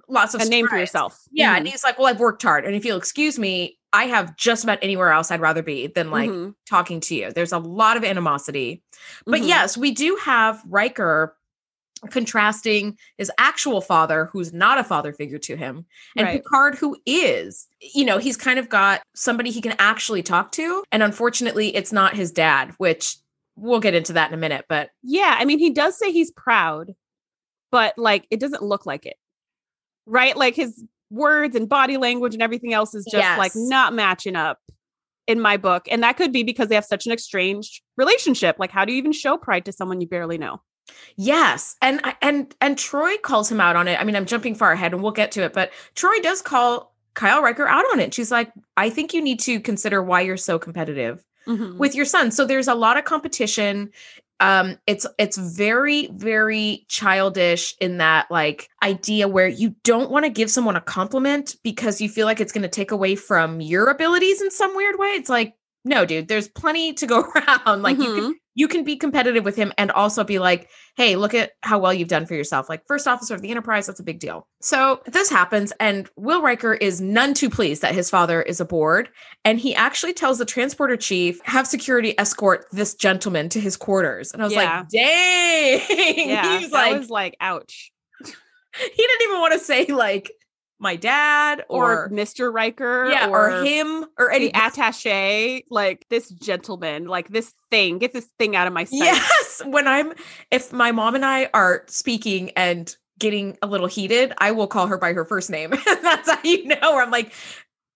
lots 0.08 0.36
of 0.36 0.42
a 0.42 0.46
name 0.46 0.68
for 0.68 0.78
yourself 0.78 1.20
Yeah, 1.32 1.54
Mhm. 1.54 1.58
and 1.58 1.68
he's 1.68 1.84
like, 1.84 1.98
"Well, 1.98 2.08
I've 2.08 2.20
worked 2.20 2.44
hard, 2.44 2.66
and 2.66 2.76
if 2.76 2.86
you'll 2.86 2.98
excuse 3.00 3.40
me, 3.40 3.80
I 3.94 4.04
have 4.06 4.38
just 4.38 4.64
about 4.64 4.78
anywhere 4.84 5.10
else 5.12 5.32
I'd 5.32 5.42
rather 5.42 5.64
be 5.64 5.88
than 5.88 6.12
like 6.12 6.30
Mhm. 6.30 6.54
talking 6.70 7.00
to 7.02 7.16
you." 7.16 7.32
There's 7.32 7.52
a 7.52 7.58
lot 7.58 7.98
of 7.98 8.04
animosity, 8.04 8.84
but 9.26 9.42
Mhm. 9.42 9.48
yes, 9.48 9.76
we 9.76 9.90
do 9.90 10.18
have 10.18 10.62
Riker 10.70 11.36
contrasting 12.10 12.98
his 13.18 13.32
actual 13.38 13.82
father, 13.82 14.30
who's 14.32 14.54
not 14.54 14.78
a 14.78 14.84
father 14.84 15.14
figure 15.14 15.40
to 15.40 15.56
him, 15.56 15.86
and 16.16 16.26
Right. 16.26 16.44
Picard, 16.44 16.76
who 16.76 16.98
is. 17.06 17.68
You 17.80 18.06
know, 18.06 18.18
he's 18.18 18.38
kind 18.38 18.60
of 18.60 18.70
got 18.70 19.02
somebody 19.16 19.52
he 19.52 19.62
can 19.62 19.76
actually 19.80 20.24
talk 20.24 20.52
to, 20.54 20.84
and 20.92 21.04
unfortunately, 21.04 21.76
it's 21.76 21.92
not 21.92 22.16
his 22.16 22.32
dad, 22.32 22.74
which 22.78 23.18
we'll 23.56 23.80
get 23.80 23.94
into 23.94 24.14
that 24.14 24.30
in 24.30 24.34
a 24.34 24.38
minute. 24.38 24.66
But 24.68 24.90
Yeah, 25.04 25.36
I 25.38 25.46
mean, 25.46 25.60
he 25.60 25.70
does 25.70 25.98
say 25.98 26.12
he's 26.12 26.32
proud, 26.32 26.94
but 27.72 27.98
like 27.98 28.26
it 28.32 28.40
doesn't 28.40 28.64
look 28.64 28.86
like 28.86 29.06
it. 29.06 29.18
Right? 30.06 30.36
Like 30.36 30.56
his 30.56 30.84
words 31.10 31.56
and 31.56 31.70
body 31.70 31.98
language 31.98 32.34
and 32.34 32.42
everything 32.42 32.74
else 32.74 32.96
is 32.96 33.06
just 33.10 33.38
like 33.38 33.52
not 33.56 33.94
matching 33.94 34.36
up 34.36 34.60
in 35.28 35.40
my 35.40 35.58
book. 35.58 35.88
And 35.90 36.04
that 36.04 36.18
could 36.18 36.32
be 36.32 36.44
because 36.44 36.68
they 36.68 36.76
have 36.76 36.86
such 36.86 37.06
an 37.06 37.12
estranged 37.12 37.82
relationship. 37.98 38.58
Like, 38.60 38.72
how 38.72 38.86
do 38.86 38.92
you 38.92 38.98
even 38.98 39.12
show 39.12 39.38
pride 39.38 39.66
to 39.66 39.72
someone 39.72 40.02
you 40.02 40.08
barely 40.08 40.38
know? 40.38 40.62
Yes, 41.16 41.76
and 41.82 42.02
and 42.22 42.54
and 42.62 42.78
Troi 42.78 43.22
calls 43.22 43.52
him 43.52 43.60
out 43.62 43.76
on 43.76 43.88
it. 43.88 44.00
I 44.00 44.04
mean, 44.04 44.16
I'm 44.16 44.26
jumping 44.26 44.56
far 44.56 44.72
ahead, 44.72 44.94
and 44.94 45.02
we'll 45.02 45.12
get 45.12 45.32
to 45.34 45.44
it, 45.44 45.54
but 45.54 45.72
Troi 45.96 46.22
does 46.22 46.42
call 46.42 46.94
Kyle 47.14 47.42
Riker 47.42 47.68
out 47.68 47.86
on 47.94 48.00
it. 48.00 48.14
She's 48.14 48.32
like, 48.32 48.52
"I 48.78 48.90
think 48.90 49.14
you 49.14 49.22
need 49.22 49.40
to 49.42 49.60
consider 49.60 50.02
why 50.02 50.22
you're 50.22 50.38
so 50.38 50.58
competitive 50.60 51.24
Mhm. 51.48 51.78
with 51.78 51.96
your 51.96 52.06
son." 52.06 52.32
So 52.32 52.46
there's 52.46 52.68
a 52.68 52.76
lot 52.76 52.98
of 52.98 53.06
competition. 53.06 53.92
Um, 54.40 54.78
it's 54.88 55.06
it's 55.20 55.38
very 55.38 56.08
very 56.12 56.86
childish 56.90 57.76
in 57.80 58.00
that 58.00 58.30
like 58.32 58.68
idea 58.82 59.28
where 59.28 59.48
you 59.48 59.76
don't 59.84 60.10
want 60.12 60.26
to 60.26 60.30
give 60.30 60.50
someone 60.52 60.76
a 60.76 60.82
compliment 60.82 61.56
because 61.64 62.02
you 62.02 62.10
feel 62.10 62.26
like 62.26 62.42
it's 62.42 62.52
going 62.52 62.64
to 62.64 62.68
take 62.68 62.92
away 62.92 63.16
from 63.16 63.62
your 63.62 63.90
abilities 63.90 64.42
in 64.42 64.52
some 64.52 64.76
weird 64.76 64.98
way. 65.00 65.10
It's 65.10 65.30
like, 65.30 65.54
no, 65.86 66.06
dude, 66.06 66.28
there's 66.28 66.48
plenty 66.48 66.94
to 66.94 67.06
go 67.08 67.22
around. 67.36 67.82
Like 67.82 67.98
you 67.98 68.14
can 68.16 68.24
Mhm. 68.24 68.34
you 68.56 68.68
can 68.68 68.84
be 68.84 68.96
competitive 68.96 69.44
with 69.44 69.56
him 69.56 69.74
and 69.78 69.90
also 69.92 70.24
be 70.24 70.38
like, 70.40 70.70
hey, 70.96 71.16
look 71.16 71.34
at 71.34 71.52
how 71.62 71.80
well 71.80 71.92
you've 71.94 72.08
done 72.08 72.26
for 72.28 72.36
yourself. 72.36 72.70
Like, 72.70 72.86
first 72.88 73.08
officer 73.08 73.34
of 73.34 73.42
the 73.42 73.50
Enterprise, 73.50 73.88
that's 73.88 74.00
a 74.00 74.04
big 74.04 74.20
deal. 74.20 74.48
So 74.62 75.02
this 75.08 75.28
happens, 75.30 75.74
and 75.80 76.08
Will 76.16 76.42
Riker 76.44 76.74
is 76.76 77.02
none 77.02 77.34
too 77.34 77.50
pleased 77.50 77.82
that 77.82 77.96
his 77.96 78.12
father 78.12 78.44
is 78.44 78.60
aboard. 78.62 79.10
And 79.44 79.60
he 79.60 79.74
actually 79.74 80.14
tells 80.14 80.38
the 80.38 80.46
transporter 80.46 80.96
chief, 80.98 81.42
have 81.46 81.66
security 81.66 82.14
escort 82.20 82.68
this 82.72 82.94
gentleman 82.94 83.50
to 83.50 83.60
his 83.60 83.76
quarters. 83.76 84.32
And 84.34 84.42
I 84.44 84.46
was 84.46 84.54
Yeah. 84.54 84.80
like, 84.82 84.90
dang. 84.90 85.82
yeah, 86.30 86.58
he 86.60 86.64
was 86.66 86.72
like, 86.72 86.98
was 87.00 87.10
like, 87.10 87.36
ouch. 87.42 87.92
he 88.24 88.34
didn't 88.96 89.22
even 89.24 89.40
want 89.40 89.54
to 89.54 89.60
say 89.60 89.86
like 89.88 90.32
my 90.80 90.96
dad 90.96 91.64
Or, 91.70 92.06
or, 92.06 92.10
Mr. 92.10 92.54
Riker, 92.54 93.10
yeah, 93.10 93.28
or, 93.28 93.64
him 93.64 94.06
or 94.18 94.32
any 94.32 94.52
attache, 94.54 95.64
like 95.70 96.06
this 96.10 96.30
gentleman, 96.30 97.06
like 97.06 97.30
this 97.30 97.54
thing, 97.72 98.00
get 98.00 98.14
this 98.14 98.28
thing 98.38 98.56
out 98.56 98.68
of 98.68 98.74
my 98.74 98.84
sight. 98.84 98.98
Yes. 98.98 99.62
When 99.66 99.88
I'm, 99.88 100.14
if 100.52 100.74
my 100.74 100.92
mom 100.92 101.16
and 101.16 101.26
I 101.26 101.50
are 101.54 101.84
speaking 101.88 102.52
and 102.52 102.96
getting 103.20 103.58
a 103.62 103.68
little 103.68 103.88
heated, 103.88 104.34
I 104.38 104.52
will 104.52 104.68
call 104.68 104.88
her 104.88 104.98
by 104.98 105.14
her 105.14 105.26
first 105.26 105.50
name. 105.50 105.70
That's 105.86 106.30
how 106.30 106.40
you 106.44 106.68
know. 106.68 107.00
I'm 107.00 107.12
like, 107.12 107.32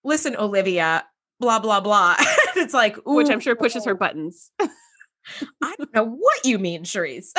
listen, 0.03 0.35
Olivia, 0.37 1.05
blah, 1.39 1.59
blah, 1.59 1.81
blah. 1.81 2.15
it's 2.55 2.73
like, 2.73 2.97
Which 3.05 3.29
I'm 3.29 3.39
sure 3.39 3.55
pushes 3.55 3.85
her 3.85 3.95
buttons. 3.95 4.51
I 4.59 5.75
don't 5.77 5.93
know 5.93 6.05
what 6.05 6.45
you 6.45 6.57
mean, 6.57 6.83
Shereese. 6.83 7.33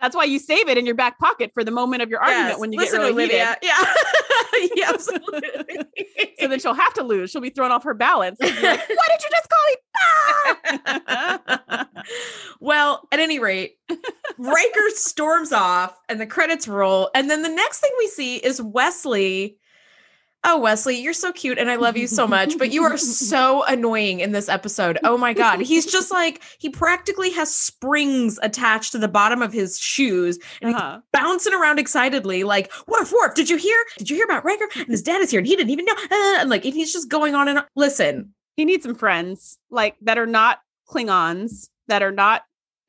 That's 0.00 0.14
why 0.14 0.24
you 0.24 0.38
save 0.38 0.68
it 0.68 0.78
in 0.78 0.86
your 0.86 0.94
back 0.94 1.18
pocket 1.18 1.50
for 1.54 1.64
the 1.64 1.70
moment 1.72 2.02
of 2.02 2.08
your 2.08 2.20
argument 2.20 2.50
Yes. 2.50 2.58
when 2.60 2.72
you 2.72 2.78
listen, 2.78 3.00
get 3.00 3.06
really 3.06 3.24
Olivia. 3.24 3.56
heated. 3.60 4.70
yeah, 4.76 4.90
absolutely. 4.90 5.42
so 6.38 6.46
then 6.48 6.60
she'll 6.60 6.74
have 6.74 6.94
to 6.94 7.02
lose. 7.02 7.30
She'll 7.30 7.40
be 7.40 7.50
thrown 7.50 7.72
off 7.72 7.82
her 7.84 7.94
balance. 7.94 8.38
like, 8.40 8.54
Why 8.62 8.76
did 8.76 9.22
you 9.22 9.30
just 9.30 9.48
call 9.48 9.64
me? 9.68 9.76
Ah! 11.08 11.88
well, 12.60 13.08
at 13.12 13.18
any 13.20 13.38
rate, 13.38 13.72
Riker 14.38 14.90
storms 14.90 15.52
off 15.52 15.96
and 16.08 16.20
the 16.20 16.26
credits 16.26 16.68
roll. 16.68 17.10
And 17.14 17.28
then 17.30 17.42
the 17.42 17.48
next 17.48 17.80
thing 17.80 17.90
we 17.98 18.06
see 18.08 18.36
is 18.36 18.62
Wesley. 18.62 19.56
Oh, 20.44 20.60
Wesley, 20.60 20.96
you're 21.00 21.12
so 21.12 21.32
cute 21.32 21.58
and 21.58 21.68
I 21.68 21.74
love 21.76 21.96
you 21.96 22.06
so 22.06 22.26
much, 22.26 22.56
but 22.58 22.72
you 22.72 22.84
are 22.84 22.96
so 22.96 23.64
annoying 23.64 24.20
in 24.20 24.30
this 24.32 24.48
episode. 24.48 24.96
Oh 25.02 25.18
my 25.18 25.32
God. 25.34 25.60
He's 25.60 25.84
just 25.84 26.12
like, 26.12 26.42
he 26.58 26.70
practically 26.70 27.30
has 27.30 27.52
springs 27.52 28.38
attached 28.42 28.92
to 28.92 28.98
the 28.98 29.08
bottom 29.08 29.42
of 29.42 29.52
his 29.52 29.78
shoes 29.78 30.38
and 30.62 30.74
Uh-huh. 30.76 31.00
bouncing 31.12 31.52
around 31.54 31.78
excitedly, 31.80 32.44
like, 32.44 32.70
Worf, 32.86 33.12
Worf, 33.12 33.34
did 33.34 33.50
you 33.50 33.56
hear? 33.56 33.76
Did 33.98 34.08
you 34.10 34.16
hear 34.16 34.24
about 34.24 34.44
Riker? 34.44 34.68
And 34.76 34.86
his 34.86 35.02
dad 35.02 35.20
is 35.20 35.30
here 35.30 35.38
and 35.40 35.46
he 35.46 35.56
didn't 35.56 35.70
even 35.70 35.84
know. 35.84 35.94
Uh, 35.94 36.38
and 36.40 36.48
like, 36.50 36.64
and 36.64 36.72
he's 36.74 36.92
just 36.92 37.08
going 37.08 37.34
on 37.34 37.48
and 37.48 37.58
on. 37.58 37.64
Listen, 37.74 38.32
He 38.56 38.64
needs 38.64 38.84
some 38.84 38.94
friends 38.94 39.58
like 39.70 39.96
that 40.02 40.18
are 40.18 40.26
not 40.26 40.60
Klingons, 40.88 41.68
that 41.88 42.02
are 42.02 42.12
not 42.12 42.42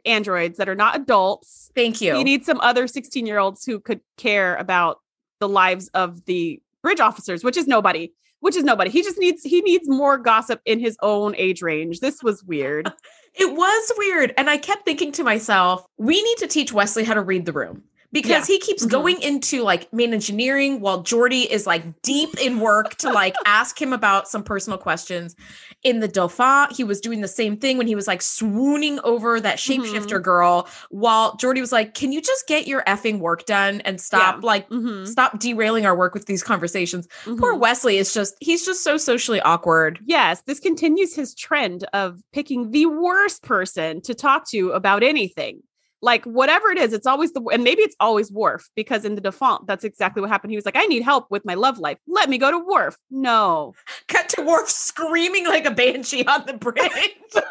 androids, 0.06 0.58
that 0.60 0.70
are 0.70 0.76
not 0.76 0.96
adults. 0.96 1.72
thank 1.76 2.00
you. 2.00 2.16
He 2.16 2.24
needs 2.24 2.46
some 2.46 2.62
other 2.62 2.88
16 2.88 3.26
year 3.26 3.40
olds 3.40 3.66
who 3.66 3.80
could 3.80 4.02
care 4.18 4.56
about 4.56 5.00
the 5.40 5.50
lives 5.50 5.88
of 5.90 6.24
the 6.26 6.62
bridge 6.82 7.00
officers, 7.00 7.44
which 7.44 7.58
is 7.58 7.68
nobody. 7.68 8.14
Which 8.42 8.56
is 8.56 8.64
nobody. 8.64 8.90
He 8.90 9.04
just 9.04 9.18
needs 9.18 9.44
he 9.44 9.62
needs 9.62 9.90
more 9.90 10.18
gossip 10.18 10.62
in 10.64 10.80
his 10.80 10.96
own 11.02 11.36
age 11.36 11.62
range. 11.62 12.00
This 12.00 12.24
was 12.24 12.44
weird. 12.44 12.92
It 13.36 13.56
was 13.56 13.92
weird. 13.96 14.34
And 14.38 14.50
I 14.50 14.58
kept 14.58 14.86
thinking 14.86 15.12
to 15.12 15.24
myself, 15.24 15.86
we 15.98 16.20
need 16.20 16.38
to 16.40 16.48
teach 16.48 16.74
Wesley 16.74 17.04
how 17.04 17.14
to 17.14 17.22
read 17.22 17.46
the 17.46 17.54
room 17.54 17.84
because 18.12 18.50
Yeah. 18.50 18.56
he 18.56 18.60
keeps 18.60 18.86
Mhm. 18.86 18.90
going 18.90 19.22
into 19.22 19.62
like 19.64 19.92
main 19.94 20.14
engineering 20.14 20.80
while 20.82 21.04
Geordi 21.04 21.46
is 21.48 21.68
like 21.68 22.02
deep 22.02 22.30
in 22.42 22.60
work 22.60 22.96
to 22.96 23.12
like 23.12 23.36
ask 23.46 23.80
him 23.82 23.94
about 23.94 24.28
some 24.28 24.44
personal 24.44 24.78
questions. 24.80 25.36
In 25.84 26.00
the 26.02 26.08
Dauphin, 26.10 26.68
he 26.76 26.84
was 26.84 27.00
doing 27.00 27.22
the 27.22 27.28
same 27.28 27.56
thing 27.56 27.78
when 27.78 27.88
he 27.88 27.96
was 27.96 28.08
like 28.08 28.22
swooning 28.22 29.00
over 29.06 29.40
that 29.40 29.58
shapeshifter 29.60 30.22
girl 30.22 30.68
while 30.90 31.38
Geordi 31.38 31.62
was 31.62 31.72
like, 31.72 31.94
Can 31.94 32.12
you 32.12 32.22
just 32.22 32.48
get 32.48 32.68
your 32.68 32.82
effing 32.84 33.20
work 33.20 33.46
done 33.46 33.82
and 33.82 34.02
stop 34.02 34.44
like 34.44 34.68
Mhm, 34.70 35.08
stop 35.08 35.40
derailing 35.40 35.86
our 35.86 35.96
work 35.96 36.14
with 36.14 36.26
these 36.26 36.44
conversations? 36.44 37.08
Poor 37.24 37.56
mhm. 37.56 37.60
Wesley 37.60 37.98
is 37.98 38.14
just 38.14 38.36
he's 38.42 38.66
just 38.66 38.84
so 38.84 38.98
socially 38.98 39.40
awkward. 39.42 40.00
Yes, 40.06 40.42
this 40.48 40.60
continues 40.60 41.16
his 41.16 41.34
trend 41.36 41.86
of 41.94 42.20
picking 42.34 42.72
the 42.72 42.88
worst 42.88 43.44
person 43.44 44.02
to 44.02 44.14
talk 44.14 44.50
to 44.50 44.72
about 44.72 45.04
anything. 45.04 45.62
Like 46.02 46.24
whatever 46.26 46.70
it 46.70 46.78
is, 46.78 46.94
it's 46.94 47.08
always 47.08 47.34
the 47.34 47.42
and 47.52 47.64
maybe 47.64 47.82
it's 47.82 47.96
always 48.00 48.32
Worf 48.32 48.70
because 48.76 49.04
in 49.04 49.16
the 49.16 49.22
default, 49.22 49.68
that's 49.68 49.84
exactly 49.84 50.22
what 50.22 50.30
happened. 50.30 50.52
He 50.52 50.58
was 50.58 50.66
like, 50.66 50.78
"I 50.78 50.86
need 50.86 51.04
help 51.04 51.28
with 51.30 51.46
my 51.46 51.56
love 51.56 51.78
life. 51.78 51.98
Let 52.08 52.30
me 52.30 52.38
go 52.38 52.52
to 52.52 52.60
Worf." 52.60 52.98
No, 53.12 53.74
Cut 54.08 54.30
to 54.30 54.42
Worf 54.42 54.70
screaming 54.70 55.46
like 55.46 55.66
a 55.66 55.72
banshee 55.72 56.26
on 56.26 56.46
the 56.46 56.54
bridge. 56.54 56.90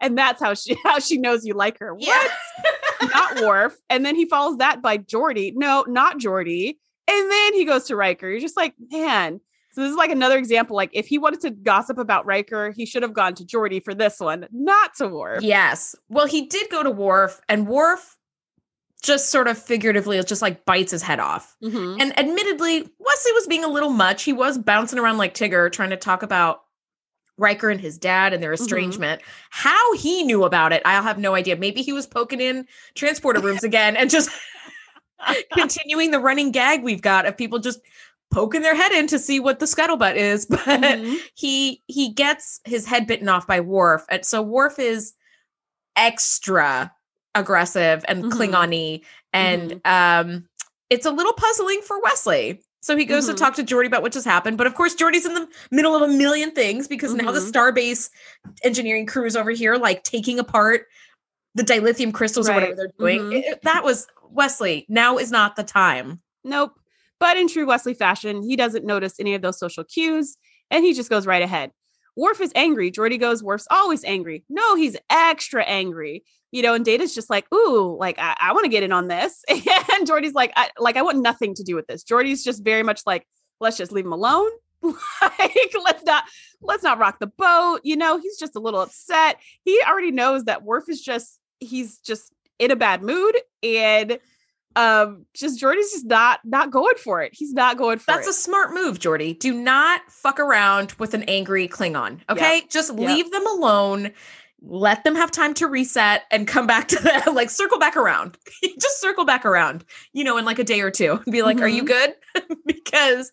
and 0.00 0.16
that's 0.16 0.42
how 0.42 0.54
she 0.54 0.76
how 0.82 0.98
she 0.98 1.18
knows 1.18 1.44
you 1.44 1.54
like 1.54 1.78
her. 1.78 1.94
Yeah. 1.98 2.18
What? 2.18 3.12
not 3.12 3.40
Worf. 3.42 3.76
And 3.88 4.04
then 4.04 4.16
he 4.16 4.26
follows 4.26 4.58
that 4.58 4.82
by 4.82 4.98
Geordi. 4.98 5.52
No, 5.54 5.84
not 5.86 6.18
Geordi. 6.18 6.76
And 7.08 7.30
then 7.30 7.54
he 7.54 7.64
goes 7.64 7.84
to 7.86 7.96
Riker. 7.96 8.28
You're 8.28 8.40
just 8.40 8.56
like, 8.56 8.74
man. 8.90 9.40
So 9.78 9.84
this 9.84 9.92
is 9.92 9.96
like 9.96 10.10
another 10.10 10.36
example. 10.38 10.74
Like 10.74 10.90
if 10.92 11.06
he 11.06 11.18
wanted 11.18 11.40
to 11.42 11.50
gossip 11.50 11.98
about 11.98 12.26
Riker, 12.26 12.72
he 12.72 12.84
should 12.84 13.04
have 13.04 13.12
gone 13.12 13.36
to 13.36 13.44
Geordi 13.44 13.80
for 13.84 13.94
this 13.94 14.18
one, 14.18 14.48
not 14.50 14.94
to 14.96 15.06
Worf. 15.06 15.44
Yes. 15.44 15.94
Well, 16.08 16.26
he 16.26 16.46
did 16.46 16.68
go 16.68 16.82
to 16.82 16.90
Worf, 16.90 17.40
and 17.48 17.68
Worf 17.68 18.16
just 19.04 19.28
sort 19.28 19.46
of 19.46 19.56
figuratively 19.56 20.20
just 20.24 20.42
like 20.42 20.64
bites 20.64 20.90
his 20.90 21.02
head 21.02 21.20
off. 21.20 21.56
Mhm. 21.62 22.00
And 22.00 22.18
admittedly, 22.18 22.92
Wesley 22.98 23.32
was 23.34 23.46
being 23.46 23.62
a 23.62 23.68
little 23.68 23.90
much. 23.90 24.24
He 24.24 24.32
was 24.32 24.58
bouncing 24.58 24.98
around 24.98 25.16
like 25.16 25.32
Tigger, 25.32 25.70
trying 25.70 25.90
to 25.90 25.96
talk 25.96 26.24
about 26.24 26.62
Riker 27.36 27.70
and 27.70 27.80
his 27.80 27.98
dad 27.98 28.32
and 28.32 28.42
their 28.42 28.52
estrangement. 28.52 29.22
How 29.50 29.94
he 29.94 30.24
knew 30.24 30.42
about 30.42 30.72
it, 30.72 30.82
I'll 30.86 31.04
have 31.04 31.18
no 31.18 31.36
idea. 31.36 31.54
Maybe 31.54 31.82
he 31.82 31.92
was 31.92 32.04
poking 32.04 32.40
in 32.40 32.66
transporter 32.96 33.38
rooms 33.40 33.62
again 33.62 33.96
and 33.96 34.10
just 34.10 34.28
continuing 35.52 36.10
the 36.10 36.18
running 36.18 36.50
gag 36.50 36.82
we've 36.82 37.02
got 37.02 37.26
of 37.26 37.36
people 37.36 37.60
just 37.60 37.80
poking 38.30 38.62
their 38.62 38.74
head 38.74 38.92
in 38.92 39.06
to 39.08 39.18
see 39.18 39.40
what 39.40 39.58
the 39.58 39.66
scuttlebutt 39.66 40.16
is. 40.16 40.46
But 40.50 40.58
Mhm. 40.66 41.16
he 41.34 41.82
he 41.86 42.12
gets 42.12 42.60
his 42.64 42.86
head 42.86 43.06
bitten 43.06 43.28
off 43.28 43.46
by 43.46 43.60
Worf, 43.60 44.04
and 44.10 44.24
so 44.24 44.42
Worf 44.42 44.78
is 44.78 45.14
extra 45.96 46.92
aggressive 47.34 48.04
and 48.08 48.24
Mhm. 48.24 48.30
Klingon-y, 48.32 49.00
and 49.32 49.80
um, 49.84 50.48
it's 50.90 51.06
a 51.06 51.10
little 51.10 51.32
puzzling 51.34 51.80
for 51.82 52.00
Wesley. 52.02 52.62
So 52.80 52.96
he 52.96 53.04
goes 53.04 53.26
to 53.26 53.34
talk 53.34 53.54
to 53.56 53.64
Geordi 53.64 53.86
about 53.86 54.02
what 54.02 54.12
just 54.12 54.24
happened, 54.24 54.56
but 54.56 54.66
of 54.66 54.74
course 54.74 54.94
Geordi's 54.94 55.26
in 55.26 55.34
the 55.34 55.48
middle 55.70 55.94
of 55.96 56.02
a 56.02 56.08
million 56.12 56.52
things 56.52 56.86
because 56.88 57.12
now 57.12 57.32
the 57.32 57.40
Mhm. 57.40 57.50
Starbase 57.50 58.08
engineering 58.62 59.04
crew 59.04 59.26
is 59.26 59.36
over 59.36 59.50
here, 59.50 59.76
like 59.76 60.04
taking 60.04 60.38
apart 60.38 60.86
the 61.54 61.64
dilithium 61.64 62.14
crystals 62.14 62.48
or 62.48 62.54
whatever 62.54 62.74
they're 62.76 62.92
doing. 62.98 63.20
Mhm. 63.20 63.34
It- 63.38 63.44
it- 63.46 63.62
that 63.62 63.82
was 63.84 64.06
Wesley. 64.30 64.86
Now 64.88 65.18
is 65.18 65.30
not 65.32 65.56
the 65.56 65.64
time. 65.64 66.20
Nope. 66.44 66.78
But 67.20 67.36
in 67.36 67.48
true 67.48 67.66
Wesley 67.66 67.94
fashion, 67.94 68.42
he 68.42 68.56
doesn't 68.56 68.84
notice 68.84 69.18
any 69.18 69.34
of 69.34 69.42
those 69.42 69.58
social 69.58 69.84
cues 69.84 70.36
and 70.70 70.84
he 70.84 70.94
just 70.94 71.10
goes 71.10 71.26
right 71.26 71.42
ahead. 71.42 71.72
Worf 72.16 72.40
is 72.40 72.52
angry. 72.54 72.90
Geordi 72.90 73.18
goes, 73.18 73.42
Worf's 73.42 73.68
always 73.70 74.04
angry. 74.04 74.44
No, 74.48 74.74
he's 74.74 74.96
extra 75.08 75.62
angry. 75.62 76.24
You 76.50 76.62
know, 76.62 76.74
and 76.74 76.84
Data's 76.84 77.14
just 77.14 77.30
like, 77.30 77.46
ooh, 77.52 77.96
like 77.98 78.18
I, 78.18 78.36
I 78.40 78.52
want 78.52 78.64
to 78.64 78.70
get 78.70 78.82
in 78.82 78.92
on 78.92 79.08
this. 79.08 79.44
And 79.98 80.06
Geordi's 80.06 80.34
like, 80.34 80.52
I 80.54 80.70
like 80.78 80.96
I 80.96 81.02
want 81.02 81.18
nothing 81.18 81.54
to 81.54 81.64
do 81.64 81.74
with 81.74 81.88
this. 81.88 82.04
Geordi's 82.04 82.44
just 82.44 82.64
very 82.64 82.84
much 82.84 83.02
like, 83.04 83.26
let's 83.60 83.76
just 83.76 83.90
leave 83.90 84.04
him 84.04 84.12
alone. 84.12 84.48
like, 84.82 85.74
let's 85.84 86.04
not 86.04 86.24
let's 86.60 86.84
not 86.84 86.98
rock 86.98 87.18
the 87.18 87.26
boat. 87.26 87.80
You 87.82 87.96
know, 87.96 88.18
he's 88.18 88.38
just 88.38 88.54
a 88.54 88.60
little 88.60 88.80
upset. 88.80 89.38
He 89.64 89.80
already 89.86 90.12
knows 90.12 90.44
that 90.44 90.62
Worf 90.62 90.88
is 90.88 91.00
just 91.00 91.40
he's 91.58 91.98
just 91.98 92.32
in 92.58 92.70
a 92.70 92.76
bad 92.76 93.02
mood 93.02 93.36
and 93.62 94.18
um 94.78 95.26
just 95.34 95.60
Geordi's 95.60 95.90
just 95.92 96.06
not 96.06 96.40
not 96.44 96.70
going 96.70 96.96
for 96.96 97.20
it. 97.22 97.32
He's 97.34 97.52
not 97.52 97.76
going 97.76 97.98
for 97.98 98.04
That's 98.12 98.26
it. 98.26 98.30
a 98.30 98.34
smart 98.34 98.72
move, 98.72 98.98
Geordi. 98.98 99.38
Do 99.38 99.52
not 99.52 100.00
fuck 100.08 100.38
around 100.40 100.92
with 100.92 101.14
an 101.14 101.24
angry 101.24 101.68
Klingon. 101.68 102.20
Okay, 102.30 102.62
just 102.70 102.90
Yep. 102.96 102.98
leave 103.08 103.30
them 103.30 103.46
alone. 103.46 104.12
Let 104.60 105.04
them 105.04 105.14
have 105.14 105.30
time 105.30 105.54
to 105.54 105.66
reset 105.68 106.22
and 106.32 106.46
come 106.48 106.66
back 106.66 106.88
to 106.88 107.02
that. 107.02 107.26
Like 107.34 107.50
circle 107.50 107.78
back 107.78 107.96
around. 107.96 108.36
just 108.80 109.00
circle 109.00 109.24
back 109.24 109.44
around. 109.44 109.84
You 110.12 110.24
know, 110.24 110.36
in 110.38 110.44
like 110.44 110.58
a 110.58 110.64
day 110.64 110.80
or 110.80 110.90
two. 110.90 111.20
Be 111.30 111.42
like, 111.42 111.60
"Are 111.60 111.68
you 111.68 111.84
good?" 111.84 112.14
because 112.66 113.30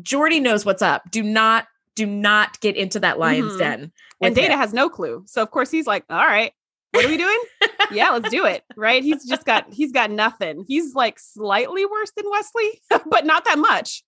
Geordi 0.00 0.40
knows 0.40 0.64
what's 0.64 0.82
up. 0.82 1.10
Do 1.10 1.22
not, 1.22 1.66
do 1.94 2.06
not 2.06 2.60
get 2.60 2.76
into 2.76 3.00
that 3.00 3.18
lion's 3.18 3.54
Mhm. 3.54 3.58
den. 3.58 3.92
and 4.20 4.34
Data 4.34 4.52
him. 4.54 4.58
has 4.58 4.72
no 4.72 4.88
clue. 4.88 5.22
So 5.26 5.42
of 5.42 5.50
course 5.52 5.70
he's 5.70 5.86
like, 5.86 6.04
all 6.10 6.16
right, 6.26 6.52
what 6.92 7.04
are 7.04 7.08
we 7.08 7.16
doing? 7.16 7.38
yeah, 7.92 8.10
let's 8.10 8.30
do 8.30 8.44
it. 8.46 8.64
Right. 8.76 9.02
He's 9.02 9.24
just 9.26 9.44
got 9.44 9.72
he's 9.72 9.92
got 9.92 10.10
nothing. 10.10 10.64
He's 10.66 10.94
like 10.94 11.18
slightly 11.18 11.84
worse 11.86 12.12
than 12.16 12.24
Wesley, 12.30 12.80
but 13.10 13.26
not 13.26 13.44
that 13.44 13.58
much. 13.58 14.04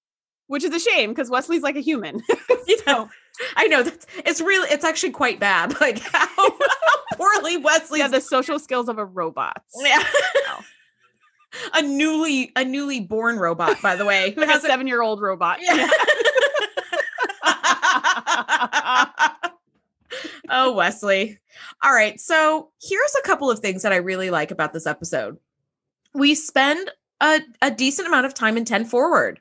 Which 0.46 0.64
is 0.64 0.74
a 0.74 0.80
shame 0.80 1.10
because 1.10 1.30
Wesley's 1.30 1.62
like 1.62 1.76
a 1.76 1.80
human. 1.80 2.22
You 2.66 2.76
know, 2.86 3.08
I 3.56 3.66
know 3.66 3.82
that's 3.82 4.06
it's 4.18 4.40
really 4.40 4.68
it's 4.68 4.84
actually 4.84 5.10
quite 5.10 5.40
bad. 5.40 5.80
Like 5.80 5.98
how, 5.98 6.28
how 6.28 6.50
poorly 7.16 7.56
Wesley's 7.56 8.00
yeah, 8.00 8.06
the 8.06 8.20
social 8.20 8.60
skills 8.60 8.88
of 8.88 8.98
a 8.98 9.04
robot. 9.04 9.60
Yeah. 9.76 9.98
Wow. 10.46 10.60
a 11.74 11.82
newly 11.82 12.52
a 12.54 12.64
newly 12.64 13.00
born 13.00 13.38
robot, 13.38 13.82
by 13.82 13.96
the 13.96 14.04
way, 14.04 14.30
who 14.30 14.42
Like 14.42 14.50
has 14.50 14.62
a 14.62 14.68
seven 14.68 14.86
year 14.86 15.02
old 15.02 15.20
robot. 15.20 15.58
Yeah. 15.60 15.88
Oh, 20.48 20.72
Wesley. 20.74 21.38
All 21.82 21.92
right. 21.92 22.18
So 22.20 22.70
here's 22.82 23.14
a 23.16 23.22
couple 23.26 23.50
of 23.50 23.58
things 23.60 23.82
that 23.82 23.92
I 23.92 23.96
really 23.96 24.30
like 24.30 24.50
about 24.50 24.72
this 24.72 24.86
episode. 24.86 25.36
We 26.14 26.34
spend 26.34 26.90
a, 27.20 27.40
a 27.62 27.70
decent 27.70 28.08
amount 28.08 28.26
of 28.26 28.34
time 28.34 28.56
in 28.56 28.64
10 28.64 28.84
forward 28.86 29.40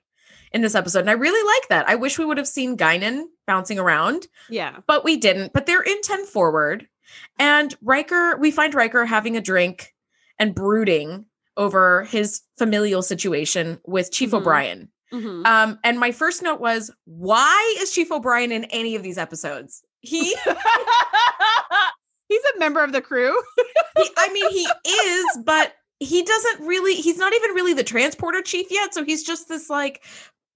in 0.51 0.61
this 0.61 0.75
episode. 0.75 0.99
And 1.01 1.09
I 1.09 1.13
really 1.13 1.45
like 1.59 1.69
that. 1.69 1.87
I 1.87 1.95
wish 1.95 2.17
we 2.19 2.25
would 2.25 2.37
have 2.37 2.47
seen 2.47 2.77
Guinan 2.77 3.23
bouncing 3.47 3.79
around, 3.79 4.27
Yeah. 4.49 4.77
but 4.87 5.03
we 5.03 5.17
didn't. 5.17 5.53
But 5.53 5.65
they're 5.65 5.81
in 5.81 6.01
10 6.01 6.25
forward. 6.25 6.87
And 7.39 7.75
Riker, 7.81 8.37
we 8.37 8.51
find 8.51 8.73
Riker 8.75 9.05
having 9.05 9.35
a 9.37 9.41
drink 9.41 9.93
and 10.37 10.53
brooding 10.55 11.25
over 11.57 12.03
his 12.05 12.41
familial 12.57 13.01
situation 13.01 13.79
with 13.85 14.11
Chief 14.11 14.31
Mhm. 14.31 14.37
O'Brien. 14.37 14.89
Mhm. 15.11 15.45
Um, 15.45 15.79
and 15.83 15.99
my 15.99 16.11
first 16.11 16.41
note 16.43 16.61
was, 16.61 16.91
why 17.05 17.75
is 17.79 17.91
Chief 17.91 18.11
O'Brien 18.11 18.51
in 18.51 18.65
any 18.65 18.95
of 18.95 19.01
these 19.03 19.17
episodes? 19.17 19.83
He, 20.01 20.35
He's 22.29 22.41
a 22.55 22.59
member 22.59 22.83
of 22.83 22.91
the 22.91 23.01
crew. 23.01 23.35
he 23.97 24.09
I 24.17 24.31
mean, 24.31 24.49
he 24.51 24.67
is, 24.91 25.25
but 25.45 25.73
he 25.99 26.21
doesn't 26.23 26.65
really, 26.67 26.95
he's 26.95 27.17
not 27.17 27.33
even 27.33 27.51
really 27.51 27.73
the 27.73 27.83
transporter 27.83 28.41
chief 28.41 28.67
yet. 28.69 28.93
So 28.93 29.03
he's 29.03 29.23
just 29.23 29.47
this 29.49 29.67
like 29.69 30.03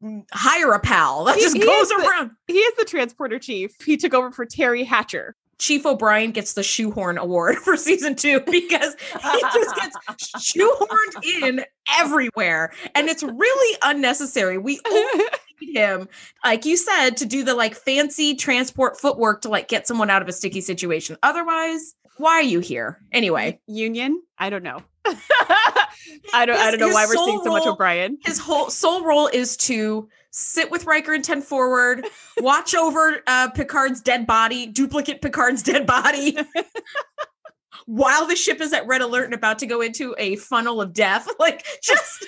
mm, 0.03 0.23
hire 0.31 0.71
a 0.71 0.79
pal 0.79 1.23
that 1.25 1.35
He- 1.35 1.41
just 1.41 1.55
he 1.57 1.63
goes 1.65 1.89
is 1.89 1.97
the- 1.97 2.07
around. 2.07 2.31
He 2.47 2.59
is 2.59 2.75
the 2.77 2.85
transporter 2.85 3.39
chief. 3.39 3.75
He 3.83 3.97
took 3.97 4.13
over 4.13 4.31
for 4.31 4.45
Teri 4.45 4.85
Hatcher. 4.85 5.35
Chief 5.59 5.85
O'Brien 5.85 6.31
gets 6.31 6.53
the 6.53 6.63
shoehorn 6.63 7.17
award 7.17 7.55
for 7.63 7.75
season 7.77 8.15
two 8.15 8.39
because 8.41 8.95
he 8.99 9.41
just 9.53 9.75
gets 9.75 9.97
shoehorned 10.53 11.41
in 11.41 11.65
everywhere. 11.99 12.71
And 12.95 13.07
it's 13.09 13.23
really 13.23 13.77
unnecessary. 13.83 14.57
We 14.57 14.79
only 14.91 15.25
need 15.65 15.77
him, 15.77 16.07
like 16.43 16.65
you 16.65 16.77
said, 16.77 17.17
to 17.17 17.25
do 17.25 17.43
the 17.43 17.55
like 17.55 17.75
fancy 17.75 18.35
transport 18.35 18.99
footwork 18.99 19.41
to 19.41 19.49
like 19.49 19.67
get 19.67 19.87
someone 19.87 20.09
out 20.09 20.21
of 20.21 20.27
a 20.27 20.33
sticky 20.33 20.61
situation. 20.61 21.17
Otherwise, 21.23 21.95
why 22.17 22.33
are 22.33 22.43
you 22.43 22.59
here? 22.59 22.99
Anyway. 23.11 23.59
Union? 23.67 24.21
I 24.37 24.49
don't 24.49 24.63
know. 24.63 24.81
I 25.05 26.45
don't 26.45 26.55
his, 26.55 26.65
I 26.65 26.71
don't 26.71 26.79
know 26.79 26.89
why 26.89 27.05
we're 27.05 27.15
seeing 27.15 27.41
so 27.43 27.51
much 27.51 27.65
O'Brien. 27.65 28.17
His 28.23 28.39
whole 28.39 28.69
sole 28.69 29.03
role 29.03 29.27
is 29.27 29.57
to 29.57 30.07
sit 30.31 30.71
with 30.71 30.85
Riker 30.85 31.13
and 31.13 31.23
10 31.23 31.41
forward, 31.41 32.05
watch 32.37 32.75
over 32.75 33.21
uh, 33.27 33.49
Picard's 33.51 34.01
dead 34.01 34.25
body, 34.25 34.65
duplicate 34.65 35.21
Picard's 35.21 35.63
dead 35.63 35.85
body. 35.85 36.37
while 37.85 38.25
the 38.25 38.35
ship 38.35 38.61
is 38.61 38.71
at 38.71 38.87
red 38.87 39.01
alert 39.01 39.25
and 39.25 39.33
about 39.33 39.59
to 39.59 39.65
go 39.65 39.81
into 39.81 40.15
a 40.17 40.37
funnel 40.37 40.81
of 40.81 40.93
death. 40.93 41.27
Like 41.39 41.65
just 41.81 42.25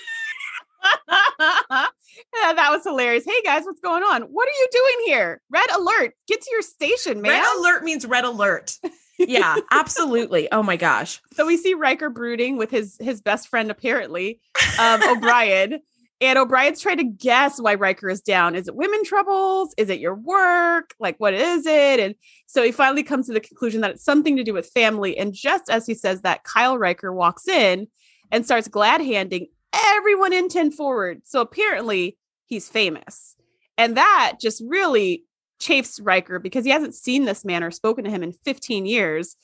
yeah, 2.42 2.54
that 2.54 2.70
was 2.72 2.84
hilarious. 2.84 3.25
Hey 3.25 3.42
guys, 3.44 3.63
what's 3.65 3.80
going 3.80 4.04
on? 4.04 4.24
What 4.24 4.48
are 4.48 4.60
you 4.60 4.68
doing 4.72 5.06
here? 5.08 5.42
Red 5.50 5.70
alert. 5.72 6.13
Get 6.27 6.42
to 6.42 6.50
your 6.51 6.62
station, 6.62 7.22
man. 7.22 7.32
Red 7.32 7.58
alert 7.58 7.84
means 7.84 8.06
red 8.06 8.25
alert. 8.25 8.77
yeah, 9.20 9.58
absolutely. 9.72 10.51
Oh 10.51 10.63
my 10.63 10.75
gosh. 10.75 11.22
So 11.34 11.46
we 11.46 11.58
see 11.58 11.74
Riker 11.74 12.10
brooding 12.10 12.58
with 12.58 12.72
his 12.72 12.98
his 13.00 13.22
best 13.22 13.48
friend 13.48 13.72
apparently, 13.72 14.39
um, 14.80 15.01
O'Brien. 15.04 15.80
And 16.22 16.39
O'Brien's 16.39 16.80
trying 16.80 16.98
to 17.00 17.04
guess 17.04 17.60
why 17.60 17.75
Riker 17.75 18.10
is 18.10 18.22
down. 18.22 18.56
Is 18.56 18.70
it 18.70 18.75
women 18.75 19.04
troubles? 19.04 19.75
Is 19.77 19.89
it 19.89 20.00
your 20.00 20.15
work? 20.15 20.96
Like, 20.98 21.18
what 21.18 21.34
is 21.34 21.65
it? 21.65 22.00
And 22.00 22.15
so 22.48 22.63
he 22.63 22.72
finally 22.72 23.04
comes 23.04 23.27
to 23.27 23.34
the 23.34 23.42
conclusion 23.42 23.82
that 23.82 23.92
it's 23.92 24.06
something 24.06 24.38
to 24.38 24.44
do 24.44 24.54
with 24.54 24.72
family. 24.74 25.18
And 25.18 25.34
just 25.34 25.70
as 25.70 25.86
he 25.86 25.94
says 25.94 26.22
that, 26.22 26.46
Kyle 26.46 26.77
Riker 26.77 27.12
walks 27.12 27.50
in 27.50 27.88
and 28.32 28.46
starts 28.46 28.70
glad 28.70 29.01
handing 29.01 29.48
everyone 29.74 30.32
in 30.32 30.48
10 30.48 30.72
forward. 30.72 31.22
So 31.25 31.42
apparently 31.42 32.18
he's 32.46 32.70
famous. 32.70 33.36
And 33.78 33.98
that 33.98 34.38
just 34.42 34.64
really 34.66 35.24
chafes 35.60 36.00
Riker 36.00 36.40
because 36.40 36.66
he 36.66 36.72
hasn't 36.72 36.96
seen 36.96 37.25
this 37.25 37.46
man 37.46 37.64
or 37.64 37.72
spoken 37.72 38.04
to 38.04 38.10
him 38.10 38.24
in 38.24 38.32
15 38.32 38.86
years. 38.86 39.36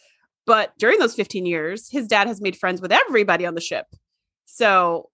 But 0.46 0.74
during 0.77 1.00
those 1.00 1.15
15 1.15 1.46
years, 1.46 1.89
his 1.89 2.08
dad 2.08 2.27
has 2.27 2.41
made 2.41 2.58
friends 2.58 2.81
with 2.81 2.91
everybody 2.91 3.46
on 3.46 3.55
the 3.55 3.62
ship. 3.62 3.86
So 4.46 5.10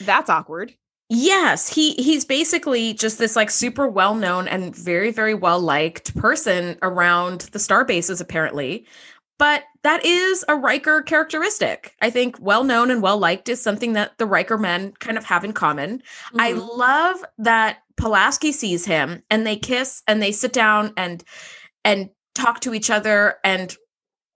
that's 0.00 0.30
awkward. 0.30 0.74
Yes, 1.08 1.68
he 1.68 1.92
he's 1.94 2.24
basically 2.24 2.94
just 2.94 3.18
this 3.18 3.36
like 3.36 3.50
super 3.50 3.86
well-known 3.86 4.48
and 4.48 4.74
very 4.74 5.10
very 5.10 5.34
well-liked 5.34 6.16
person 6.16 6.78
around 6.80 7.42
the 7.52 7.58
star 7.58 7.84
bases 7.84 8.20
apparently. 8.20 8.86
But 9.38 9.64
that 9.82 10.04
is 10.04 10.44
a 10.48 10.54
Riker 10.54 11.02
characteristic. 11.02 11.96
I 12.00 12.10
think 12.10 12.36
well-known 12.40 12.90
and 12.90 13.02
well-liked 13.02 13.48
is 13.48 13.60
something 13.60 13.94
that 13.94 14.16
the 14.18 14.26
Riker 14.26 14.58
men 14.58 14.92
kind 15.00 15.18
of 15.18 15.24
have 15.24 15.44
in 15.44 15.52
common. 15.52 15.98
Mm-hmm. 15.98 16.40
I 16.40 16.52
love 16.52 17.24
that 17.38 17.78
Pulaski 17.96 18.52
sees 18.52 18.84
him 18.84 19.22
and 19.30 19.46
they 19.46 19.56
kiss 19.56 20.02
and 20.06 20.22
they 20.22 20.32
sit 20.32 20.52
down 20.52 20.92
and 20.96 21.24
and 21.84 22.10
talk 22.34 22.60
to 22.60 22.74
each 22.74 22.90
other 22.90 23.36
and 23.44 23.76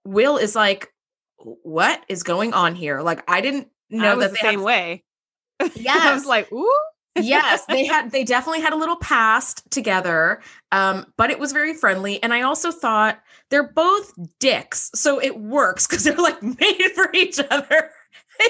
Will 0.05 0.37
is 0.37 0.57
like 0.57 0.93
what 1.38 2.05
is 2.09 2.23
going 2.23 2.53
on 2.55 2.75
here? 2.75 3.03
Like 3.03 3.29
I 3.31 3.41
didn't 3.41 3.69
know 3.91 4.19
that 4.21 4.33
the 4.33 4.37
same 4.37 4.59
had- 4.59 4.65
way 4.65 5.05
yeah, 5.75 5.97
I 6.00 6.15
was 6.15 6.26
like, 6.26 6.50
ooh. 6.53 6.73
Yes, 7.23 7.64
they 7.66 7.85
had 7.85 8.11
they 8.11 8.25
definitely 8.25 8.61
had 8.61 8.73
a 8.73 8.76
little 8.76 8.96
past 8.96 9.68
together. 9.70 10.42
Um, 10.73 11.06
but 11.16 11.30
it 11.30 11.38
was 11.38 11.52
very 11.52 11.75
friendly. 11.75 12.23
And 12.23 12.32
I 12.35 12.42
also 12.42 12.70
thought 12.70 13.20
they're 13.50 13.73
both 13.73 14.12
dicks. 14.38 14.90
So 14.94 15.20
it 15.20 15.38
works 15.38 15.87
because 15.87 16.04
they're 16.04 16.16
like 16.16 16.42
made 16.61 16.90
for 16.94 17.11
each 17.14 17.38
other. 17.50 17.90
They, 18.38 18.49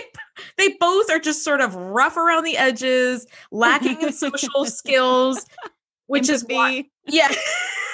they 0.58 0.76
both 0.80 1.10
are 1.10 1.18
just 1.18 1.44
sort 1.44 1.60
of 1.60 1.74
rough 1.74 2.16
around 2.16 2.44
the 2.44 2.56
edges, 2.56 3.26
lacking 3.52 4.02
in 4.02 4.12
social 4.12 4.64
skills, 4.64 5.46
which 6.06 6.28
empathy. 6.28 6.54
is 6.54 6.56
why, 6.56 6.84
yeah. 7.06 7.32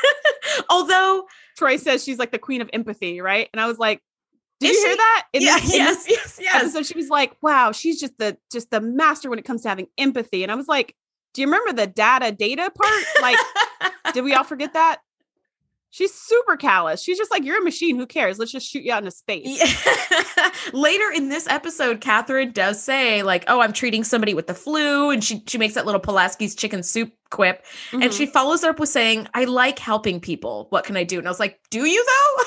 Although 0.71 1.27
Troi 1.59 1.79
says 1.79 2.03
she's 2.03 2.19
like 2.19 2.33
the 2.33 2.39
queen 2.39 2.63
of 2.63 2.71
empathy, 2.73 3.21
right? 3.21 3.49
And 3.53 3.61
I 3.61 3.67
was 3.67 3.79
like, 3.79 4.01
did 4.63 4.71
Is 4.71 4.77
you 4.77 4.87
hear 4.87 4.97
that? 4.97 5.27
In 5.33 5.43
yeah, 5.43 5.59
this, 5.59 5.75
yes, 5.75 6.07
yes, 6.09 6.39
yes. 6.41 6.73
So 6.73 6.83
she 6.83 6.97
was 6.97 7.09
like, 7.09 7.37
"Wow, 7.43 7.73
she's 7.73 8.01
just 8.01 8.17
the 8.19 8.39
just 8.51 8.71
the 8.71 8.81
master 8.81 9.29
when 9.29 9.39
it 9.39 9.45
comes 9.45 9.63
to 9.63 9.69
having 9.69 9.89
empathy." 9.99 10.43
And 10.43 10.53
I 10.53 10.55
was 10.55 10.69
like, 10.69 10.95
"Do 11.35 11.41
you 11.41 11.49
remember 11.49 11.73
the 11.73 11.87
data 11.87 12.31
data 12.33 12.71
part? 12.71 13.05
Like, 13.21 13.39
did 14.15 14.23
we 14.23 14.35
all 14.35 14.45
forget 14.45 14.73
that?" 14.75 15.01
She's 15.91 16.15
super 16.15 16.57
callous. 16.57 17.03
She's 17.03 17.19
just 17.19 17.31
like, 17.31 17.45
"You're 17.45 17.61
a 17.61 17.65
machine. 17.65 17.97
Who 17.97 18.07
cares? 18.07 18.39
Let's 18.39 18.53
just 18.53 18.71
shoot 18.71 18.85
you 18.85 18.93
out 18.93 18.99
into 18.99 19.11
space." 19.11 19.45
Yeah. 19.45 20.51
Later 20.73 21.11
in 21.11 21.29
this 21.29 21.47
episode, 21.49 22.01
Katherine 22.01 22.53
does 22.53 22.81
say, 22.81 23.23
"Like, 23.25 23.45
oh, 23.49 23.61
I'm 23.61 23.73
treating 23.73 24.05
somebody 24.05 24.33
with 24.33 24.47
the 24.47 24.55
flu," 24.55 25.11
and 25.11 25.23
she 25.23 25.43
she 25.47 25.59
makes 25.59 25.75
that 25.75 25.85
little 25.85 26.01
Pulaski's 26.01 26.55
chicken 26.55 26.83
soup 26.85 27.13
quip, 27.31 27.65
mm-hmm. 27.91 28.03
and 28.03 28.15
she 28.15 28.27
follows 28.27 28.63
up 28.63 28.79
with 28.79 28.89
saying, 28.89 29.29
"I 29.35 29.45
like 29.45 29.81
helping 29.81 30.21
people. 30.21 30.69
What 30.71 30.85
can 30.85 30.97
I 30.97 31.05
do?" 31.05 31.19
And 31.19 31.27
I 31.27 31.31
was 31.31 31.41
like, 31.41 31.59
"Do 31.71 31.85
you 31.85 32.07
though?" 32.07 32.45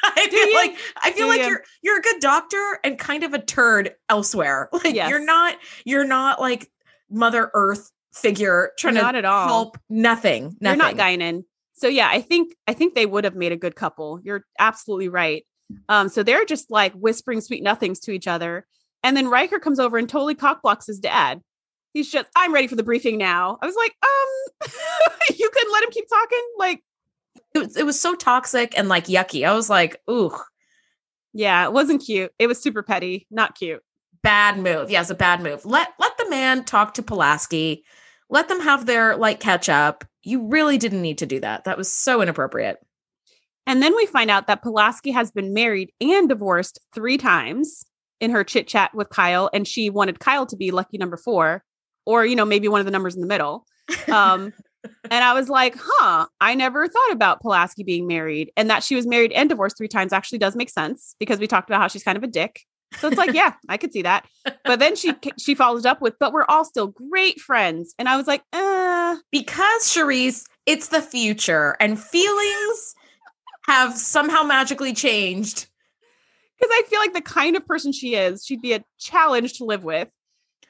I 0.02 0.28
feel 0.28 0.54
like 0.54 0.76
I 1.02 1.12
feel 1.12 1.26
Do 1.26 1.30
like 1.30 1.40
you? 1.40 1.46
you're 1.46 1.64
you're 1.82 1.98
a 1.98 2.02
good 2.02 2.20
doctor 2.20 2.78
and 2.84 2.98
kind 2.98 3.24
of 3.24 3.34
a 3.34 3.38
turd 3.38 3.94
elsewhere. 4.08 4.68
Like 4.84 4.94
yes. 4.94 5.10
you're 5.10 5.24
not 5.24 5.56
you're 5.84 6.04
not 6.04 6.40
like 6.40 6.70
Mother 7.10 7.50
Earth 7.54 7.90
figure 8.14 8.72
trying 8.78 8.94
not 8.94 9.12
to 9.12 9.18
at 9.18 9.24
all. 9.24 9.46
help 9.48 9.78
nothing. 9.88 10.56
Nothing. 10.60 10.60
You're 10.60 10.76
not 10.76 10.94
Guinan. 10.96 11.44
So 11.74 11.88
yeah, 11.88 12.08
I 12.10 12.20
think 12.20 12.54
I 12.66 12.74
think 12.74 12.94
they 12.94 13.06
would 13.06 13.24
have 13.24 13.34
made 13.36 13.52
a 13.52 13.56
good 13.56 13.76
couple. 13.76 14.20
You're 14.22 14.44
absolutely 14.58 15.08
right. 15.08 15.44
Um, 15.88 16.08
so 16.08 16.22
they're 16.22 16.44
just 16.44 16.70
like 16.70 16.92
whispering 16.94 17.40
sweet 17.40 17.62
nothings 17.62 18.00
to 18.00 18.12
each 18.12 18.26
other. 18.26 18.66
And 19.02 19.16
then 19.16 19.28
Riker 19.28 19.58
comes 19.58 19.78
over 19.78 19.96
and 19.96 20.08
totally 20.08 20.34
cockblocks 20.34 20.86
his 20.86 20.98
dad. 20.98 21.40
He's 21.94 22.10
just, 22.10 22.26
I'm 22.36 22.52
ready 22.52 22.66
for 22.66 22.76
the 22.76 22.82
briefing 22.82 23.18
now. 23.18 23.58
I 23.62 23.66
was 23.66 23.76
like, 23.76 23.94
um, 24.02 24.70
you 25.38 25.48
couldn't 25.52 25.72
let 25.72 25.84
him 25.84 25.90
keep 25.90 26.08
talking. 26.08 26.42
Like, 26.58 26.82
it 27.54 27.58
was, 27.58 27.76
it 27.76 27.86
was 27.86 28.00
so 28.00 28.14
toxic 28.14 28.76
and 28.76 28.88
like 28.88 29.06
yucky. 29.06 29.46
I 29.46 29.54
was 29.54 29.70
like, 29.70 30.00
ooh. 30.10 30.32
Yeah, 31.32 31.64
it 31.64 31.72
wasn't 31.72 32.02
cute. 32.04 32.32
It 32.38 32.46
was 32.46 32.60
super 32.60 32.82
petty, 32.82 33.26
not 33.30 33.56
cute. 33.56 33.82
Bad 34.22 34.58
move. 34.58 34.90
Yes, 34.90 35.10
a 35.10 35.14
bad 35.14 35.42
move. 35.42 35.64
Let 35.64 35.88
let 35.98 36.16
the 36.18 36.28
man 36.28 36.64
talk 36.64 36.94
to 36.94 37.02
Pulaski. 37.02 37.84
Let 38.30 38.48
them 38.48 38.60
have 38.60 38.86
their 38.86 39.16
like 39.16 39.40
catch 39.40 39.68
up. 39.68 40.04
You 40.22 40.48
really 40.48 40.78
didn't 40.78 41.02
need 41.02 41.18
to 41.18 41.26
do 41.26 41.40
that. 41.40 41.64
That 41.64 41.78
was 41.78 41.90
so 41.90 42.20
inappropriate. 42.20 42.78
And 43.66 43.82
then 43.82 43.94
we 43.94 44.06
find 44.06 44.30
out 44.30 44.46
that 44.46 44.62
Pulaski 44.62 45.10
has 45.10 45.30
been 45.30 45.52
married 45.52 45.92
and 46.00 46.28
divorced 46.28 46.80
three 46.94 47.18
times 47.18 47.84
in 48.20 48.30
her 48.30 48.42
chit 48.42 48.66
chat 48.66 48.92
with 48.94 49.10
Kyle, 49.10 49.50
and 49.52 49.68
she 49.68 49.90
wanted 49.90 50.18
Kyle 50.18 50.46
to 50.46 50.56
be 50.56 50.70
lucky 50.70 50.98
number 50.98 51.16
four, 51.16 51.62
or 52.04 52.24
you 52.24 52.34
know 52.34 52.44
maybe 52.44 52.68
one 52.68 52.80
of 52.80 52.86
the 52.86 52.92
numbers 52.92 53.14
in 53.14 53.20
the 53.20 53.26
middle. 53.26 53.66
Um, 54.08 54.52
and 55.10 55.24
I 55.24 55.32
was 55.32 55.48
like, 55.48 55.76
huh, 55.78 56.26
I 56.40 56.54
never 56.54 56.86
thought 56.86 57.12
about 57.12 57.40
Pulaski 57.40 57.82
being 57.82 58.06
married 58.06 58.52
and 58.56 58.70
that 58.70 58.82
she 58.82 58.94
was 58.94 59.06
married 59.06 59.32
and 59.32 59.48
divorced 59.48 59.76
three 59.76 59.88
times 59.88 60.12
actually 60.12 60.38
does 60.38 60.56
make 60.56 60.70
sense 60.70 61.14
because 61.18 61.38
we 61.38 61.46
talked 61.46 61.68
about 61.68 61.80
how 61.80 61.88
she's 61.88 62.04
kind 62.04 62.16
of 62.16 62.24
a 62.24 62.28
dick. 62.28 62.60
So 62.98 63.08
it's 63.08 63.18
like, 63.18 63.34
yeah, 63.34 63.54
I 63.68 63.76
could 63.76 63.92
see 63.92 64.02
that. 64.02 64.26
But 64.64 64.78
then 64.78 64.96
she 64.96 65.12
she 65.38 65.54
followed 65.54 65.86
up 65.86 66.00
with, 66.00 66.14
but 66.18 66.32
we're 66.32 66.46
all 66.48 66.64
still 66.64 66.88
great 66.88 67.40
friends. 67.40 67.94
And 67.98 68.08
I 68.08 68.16
was 68.16 68.26
like, 68.26 68.42
uh 68.52 69.16
because 69.30 69.82
Shereese, 69.82 70.44
it's 70.66 70.88
the 70.88 71.02
future 71.02 71.76
and 71.80 72.00
feelings 72.00 72.94
have 73.66 73.96
somehow 73.96 74.42
magically 74.42 74.94
changed. 74.94 75.66
Because 76.58 76.72
I 76.72 76.82
feel 76.88 76.98
like 76.98 77.14
the 77.14 77.20
kind 77.20 77.56
of 77.56 77.66
person 77.66 77.92
she 77.92 78.14
is, 78.14 78.44
she'd 78.44 78.62
be 78.62 78.72
a 78.72 78.84
challenge 78.98 79.58
to 79.58 79.64
live 79.64 79.84
with. 79.84 80.08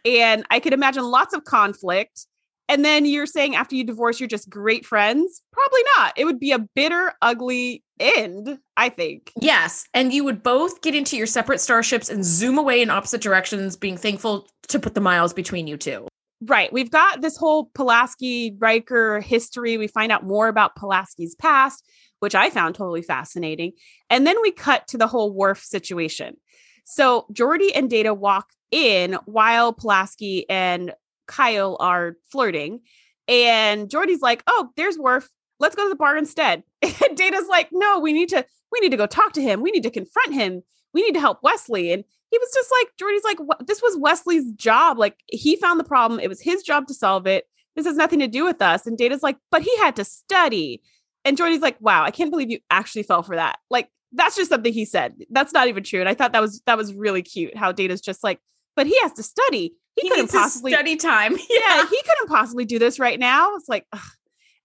And 0.05 0.45
I 0.51 0.61
could 0.61 0.75
imagine 0.75 1.05
lots 1.05 1.35
of 1.35 1.45
conflict 1.45 2.27
and 2.69 2.85
then 2.85 3.07
you're 3.07 3.27
saying 3.27 3.57
after 3.57 3.75
you 3.75 3.85
divorce, 3.85 4.21
you're 4.21 4.29
just 4.29 4.51
great 4.51 4.85
friends? 4.85 5.43
Probably 5.53 5.81
not. 5.97 6.13
It 6.17 6.25
would 6.25 6.39
be 6.39 6.53
a 6.53 6.59
bitter, 6.59 7.13
ugly 7.23 7.83
end, 7.99 8.59
I 8.77 8.91
think. 8.91 9.33
Yes. 9.41 9.87
And 9.95 10.13
you 10.13 10.25
would 10.25 10.43
both 10.43 10.83
get 10.83 10.95
into 10.95 11.17
your 11.17 11.27
separate 11.27 11.61
starships 11.61 12.09
and 12.09 12.25
zoom 12.25 12.59
away 12.59 12.83
in 12.83 12.91
opposite 12.91 13.21
directions, 13.23 13.77
being 13.77 13.97
thankful 13.97 14.49
to 14.69 14.79
put 14.79 14.95
the 14.95 15.01
miles 15.01 15.33
between 15.33 15.67
you 15.67 15.77
two. 15.77 16.07
Right. 16.41 16.73
We've 16.73 16.91
got 16.91 17.21
this 17.21 17.37
whole 17.37 17.71
Pulaski 17.75 18.55
Riker 18.59 19.21
history. 19.21 19.77
We 19.77 19.89
find 19.89 20.13
out 20.13 20.25
more 20.25 20.47
about 20.47 20.77
Pulaski's 20.77 21.35
past, 21.35 21.85
which 22.21 22.35
I 22.35 22.51
found 22.51 22.75
totally 22.75 23.03
fascinating. 23.03 23.73
And 24.09 24.27
then 24.27 24.41
we 24.41 24.53
cut 24.53 24.87
to 24.89 24.99
the 24.99 25.09
whole 25.09 25.33
Worf 25.33 25.65
situation. 25.65 26.37
So 26.85 27.27
Geordi 27.33 27.71
and 27.75 27.91
Data 27.91 28.15
walk 28.15 28.51
in 28.71 29.15
while 29.25 29.73
Pulaski 29.73 30.49
and 30.49 30.95
Kyle 31.29 31.77
are 31.79 32.17
flirting. 32.33 32.81
And 33.29 33.89
Geordi's 33.89 34.23
like, 34.23 34.43
oh, 34.47 34.71
there's 34.77 34.99
Worf. 34.99 35.29
Let's 35.61 35.77
go 35.77 35.85
to 35.85 35.89
the 35.89 35.97
bar 35.97 36.17
instead. 36.17 36.65
And 36.83 37.17
Data's 37.17 37.49
like, 37.49 37.69
no, 37.73 38.01
we 38.01 38.13
need 38.13 38.31
to, 38.31 38.45
we 38.73 38.81
need 38.81 38.91
to 38.91 38.97
go 38.97 39.07
talk 39.07 39.33
to 39.35 39.43
him. 39.43 39.63
We 39.63 39.71
need 39.71 39.83
to 39.83 39.91
confront 39.91 40.35
him. 40.35 40.63
We 40.95 41.03
need 41.03 41.15
to 41.15 41.21
help 41.21 41.43
Wesley. 41.43 41.93
And 41.93 42.05
he 42.31 42.39
was 42.39 42.51
just 42.55 42.71
like, 42.81 42.89
Geordi's 42.99 43.25
like, 43.25 43.39
this 43.67 43.83
was 43.83 43.97
Wesley's 43.99 44.51
job. 44.53 44.99
Like 44.99 45.17
he 45.27 45.57
found 45.57 45.79
the 45.79 45.85
problem. 45.85 46.21
It 46.21 46.29
was 46.29 46.41
his 46.41 46.63
job 46.63 46.87
to 46.89 46.95
solve 46.95 47.27
it. 47.27 47.47
This 47.77 47.87
has 47.87 47.97
nothing 47.97 48.19
to 48.21 48.29
do 48.29 48.45
with 48.45 48.61
us. 48.61 48.87
And 48.87 48.99
Data's 48.99 49.23
like, 49.23 49.39
but 49.51 49.63
he 49.63 49.77
had 49.79 49.97
to 49.97 50.05
study. 50.05 50.83
And 51.25 51.37
Geordi's 51.37 51.61
like, 51.61 51.77
wow, 51.81 52.05
I 52.05 52.11
can't 52.11 52.31
believe 52.31 52.51
you 52.51 52.59
actually 52.71 53.03
fell 53.03 53.23
for 53.23 53.37
that. 53.37 53.59
Like, 53.71 53.91
that's 54.13 54.37
just 54.37 54.51
something 54.51 54.73
he 54.73 54.85
said. 54.85 55.15
That's 55.31 55.53
not 55.53 55.69
even 55.69 55.85
true. 55.85 56.01
And 56.01 56.09
I 56.09 56.15
thought 56.15 56.33
that 56.33 56.41
was 56.41 56.63
that 56.67 56.79
was 56.79 56.95
really 56.95 57.23
cute 57.23 57.57
how 57.57 57.73
Data's 57.73 58.01
just 58.01 58.25
like, 58.25 58.41
but 58.75 58.87
he 58.87 58.99
has 59.03 59.13
to 59.15 59.23
study. 59.23 59.75
He, 60.01 60.09
He 60.09 60.11
couldn't 60.11 60.31
possibly 60.31 60.73
study 60.73 60.97
time. 60.97 61.33
yeah, 61.51 61.87
he 61.89 62.03
couldn't 62.03 62.29
possibly 62.29 62.65
do 62.65 62.79
this 62.79 62.99
right 62.99 63.19
now. 63.19 63.55
It's 63.57 63.69
like, 63.69 63.87
ugh. 63.93 64.01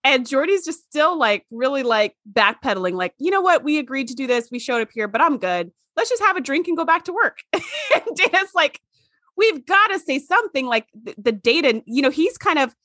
and 0.04 0.26
Geordi's 0.28 0.66
just 0.66 0.84
still 0.84 1.18
like 1.18 1.46
really 1.52 1.84
like 1.84 2.16
backpedaling, 2.32 2.94
like, 2.94 3.14
you 3.20 3.32
know 3.32 3.42
what? 3.42 3.64
We 3.64 3.78
agreed 3.80 4.08
to 4.10 4.16
do 4.16 4.28
this. 4.28 4.50
We 4.52 4.60
showed 4.60 4.82
up 4.82 4.90
here, 4.94 5.08
but 5.08 5.22
I'm 5.22 5.38
good. 5.38 5.72
Let's 5.96 6.10
just 6.10 6.24
have 6.24 6.36
a 6.38 6.42
drink 6.42 6.68
and 6.68 6.76
go 6.78 6.86
back 6.86 7.06
to 7.06 7.14
work. 7.14 7.40
and 7.54 8.16
Data's 8.16 8.50
like, 8.56 8.82
we've 9.38 9.66
got 9.66 9.88
to 9.88 10.00
say 10.00 10.20
something 10.20 10.66
like 10.66 10.88
the, 10.94 11.16
the 11.18 11.32
data, 11.32 11.82
you 11.86 12.02
know, 12.02 12.10
he's 12.10 12.38
kind 12.38 12.60
of, 12.60 12.76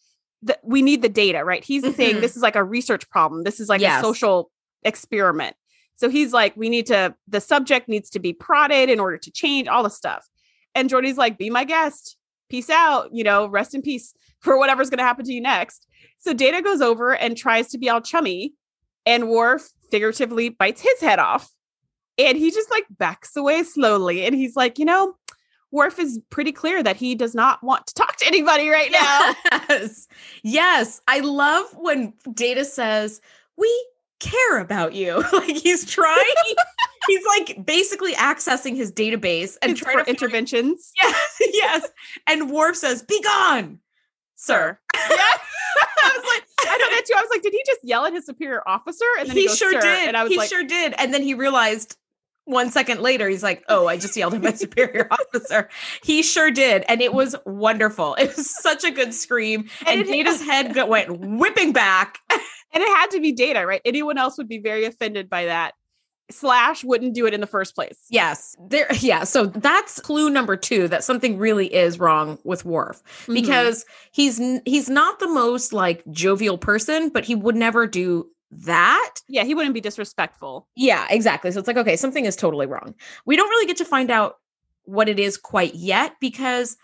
the, 0.43 0.59
we 0.63 0.83
need 0.83 1.03
the 1.03 1.09
data, 1.09 1.45
right? 1.45 1.65
He's 1.65 1.83
saying 1.97 2.17
Mhm. 2.17 2.21
this 2.21 2.37
is 2.37 2.43
like 2.43 2.55
a 2.57 2.63
research 2.63 3.09
problem. 3.11 3.43
This 3.45 3.61
is 3.61 3.69
like 3.69 3.81
Yes. 3.81 4.01
a 4.01 4.05
social 4.07 4.51
experiment. 4.83 5.57
So 5.97 6.09
he's 6.09 6.33
like, 6.33 6.57
we 6.57 6.69
need 6.69 6.87
to, 6.87 7.15
the 7.27 7.41
subject 7.41 7.89
needs 7.89 8.09
to 8.11 8.21
be 8.21 8.33
prodded 8.33 8.89
in 8.89 9.01
order 9.01 9.19
to 9.19 9.31
change 9.33 9.67
all 9.67 9.83
the 9.83 9.91
stuff. 9.91 10.29
And 10.77 10.89
Geordi's 10.89 11.17
like, 11.17 11.39
be 11.39 11.51
my 11.51 11.65
guest. 11.65 12.17
Peace 12.49 12.71
out. 12.71 13.11
You 13.13 13.25
know, 13.25 13.47
rest 13.47 13.75
in 13.75 13.83
peace 13.83 14.15
for 14.41 14.59
whatever's 14.59 14.91
going 14.91 14.99
to 14.99 15.05
happen 15.05 15.25
to 15.25 15.33
you 15.33 15.41
next. 15.41 15.87
So 16.19 16.33
Data 16.33 16.63
goes 16.63 16.81
over 16.81 17.15
and 17.15 17.37
tries 17.37 17.69
to 17.69 17.79
be 17.79 17.89
all 17.89 18.01
chummy, 18.01 18.55
and 19.07 19.29
Worf 19.29 19.71
figuratively 19.91 20.49
bites 20.49 20.81
his 20.81 21.01
head 21.01 21.19
off. 21.19 21.51
And 22.19 22.37
he 22.37 22.51
just 22.51 22.71
like 22.71 22.85
backs 22.91 23.37
away 23.37 23.63
slowly. 23.63 24.27
And 24.27 24.35
he's 24.35 24.57
like, 24.57 24.79
you 24.79 24.85
know, 24.85 25.15
Worf 25.71 25.99
is 25.99 26.19
pretty 26.31 26.53
clear 26.53 26.83
that 26.83 26.97
he 26.97 27.15
does 27.15 27.35
not 27.35 27.63
want 27.63 27.87
to 27.87 27.95
talk 27.95 28.17
to 28.17 28.27
anybody 28.27 28.69
right 28.69 28.91
now. 28.91 29.35
Yes. 29.69 30.09
Yes. 30.43 31.01
I 31.07 31.21
love 31.21 31.67
when 31.75 32.15
Data 32.33 32.65
says, 32.65 33.21
We 33.59 33.69
care 34.21 34.59
about 34.59 34.95
you. 34.95 35.23
like 35.33 35.57
he's 35.57 35.85
trying, 35.85 36.25
he's 37.07 37.25
like 37.39 37.65
basically 37.65 38.15
accessing 38.15 38.77
his 38.77 38.93
database 38.93 39.57
and 39.63 39.77
trying 39.77 39.95
for 39.95 40.01
to 40.01 40.05
find- 40.05 40.09
interventions. 40.09 40.93
Yes, 41.03 41.37
yes. 41.53 41.89
And 42.27 42.51
Worf 42.51 42.77
says, 42.77 43.03
Be 43.03 43.21
gone, 43.23 43.79
sir. 44.37 44.79
Yeah. 45.11 45.17
I 46.05 46.13
was 46.17 46.25
like, 46.35 46.45
I 46.73 46.77
know 46.77 46.91
that 46.91 47.05
too. 47.07 47.15
I 47.17 47.21
was 47.21 47.31
like, 47.31 47.43
did 47.43 47.53
he 47.53 47.63
just 47.67 47.81
yell 47.85 48.05
at 48.05 48.13
his 48.13 48.27
superior 48.27 48.63
officer? 48.67 49.05
And 49.19 49.29
then 49.29 49.37
he, 49.37 49.43
he 49.43 49.49
goes, 49.49 49.59
sure 49.59 49.73
"Sir," 49.73 49.81
did. 49.81 50.09
And 50.09 50.17
I 50.17 50.23
was 50.23 50.33
he 50.33 50.39
like, 50.39 50.49
sure 50.49 50.65
did. 50.65 50.95
And 50.99 51.13
then 51.15 51.23
he 51.23 51.35
realized 51.35 51.97
one 52.49 52.71
second 52.71 53.01
later, 53.01 53.29
he's 53.29 53.43
like, 53.43 53.63
"Oh, 53.69 53.87
I 53.87 53.99
just 53.99 54.17
yelled 54.17 54.33
at 54.35 54.43
my 54.43 54.55
superior 54.55 55.07
officer." 55.11 55.69
He 56.03 56.23
sure 56.23 56.51
did, 56.51 56.83
and 56.89 57.03
it 57.03 57.13
was 57.13 57.37
wonderful. 57.45 58.15
It 58.15 58.35
was 58.37 58.51
such 58.51 58.85
a 58.85 58.91
good 58.91 59.13
scream, 59.13 59.69
and, 59.87 60.01
And 60.01 60.09
Data's 60.09 60.41
head 60.43 60.75
went 60.89 61.21
whipping 61.21 61.73
back. 61.73 62.21
And 62.73 62.83
it 62.83 62.89
had 62.89 63.11
to 63.13 63.21
be 63.21 63.33
data, 63.33 63.67
right? 63.67 63.81
Anyone 63.85 64.19
else 64.19 64.39
would 64.39 64.49
be 64.49 64.59
very 64.59 64.85
offended 64.85 65.29
by 65.31 65.47
that. 65.47 65.75
Slash 66.31 66.85
wouldn't 66.85 67.15
do 67.15 67.25
it 67.27 67.33
in 67.33 67.41
the 67.41 67.47
first 67.47 67.75
place. 67.75 67.99
Yes, 68.11 68.55
there. 68.69 68.87
Yeah, 69.01 69.25
so 69.25 69.47
that's 69.47 69.99
clue 69.99 70.29
number 70.29 70.57
two 70.59 70.87
that 70.89 71.03
something 71.03 71.39
really 71.39 71.73
is 71.75 71.99
wrong 71.99 72.39
with 72.45 72.67
Worf 72.67 73.03
Mhm. 73.27 73.33
because 73.35 73.87
he's 74.13 74.39
he's 74.67 74.91
not 74.91 75.21
the 75.21 75.29
most 75.29 75.73
like 75.73 76.03
jovial 76.11 76.59
person, 76.59 77.09
but 77.09 77.25
he 77.25 77.35
would 77.35 77.57
never 77.57 77.87
do 77.87 78.29
that. 78.51 79.15
yeah, 79.29 79.45
he 79.45 79.55
wouldn't 79.55 79.75
be 79.75 79.81
disrespectful. 79.81 80.69
Yeah, 80.77 81.07
exactly. 81.11 81.51
So 81.51 81.59
it's 81.61 81.67
like, 81.69 81.77
okay, 81.79 81.97
something 81.97 82.25
is 82.27 82.37
totally 82.37 82.67
wrong. 82.67 82.95
We 83.27 83.37
don't 83.37 83.49
really 83.49 83.67
get 83.67 83.77
to 83.79 83.85
find 83.87 84.11
out 84.11 84.37
what 84.85 85.09
it 85.09 85.19
is 85.19 85.37
quite 85.39 85.75
yet 85.75 86.15
because 86.21 86.77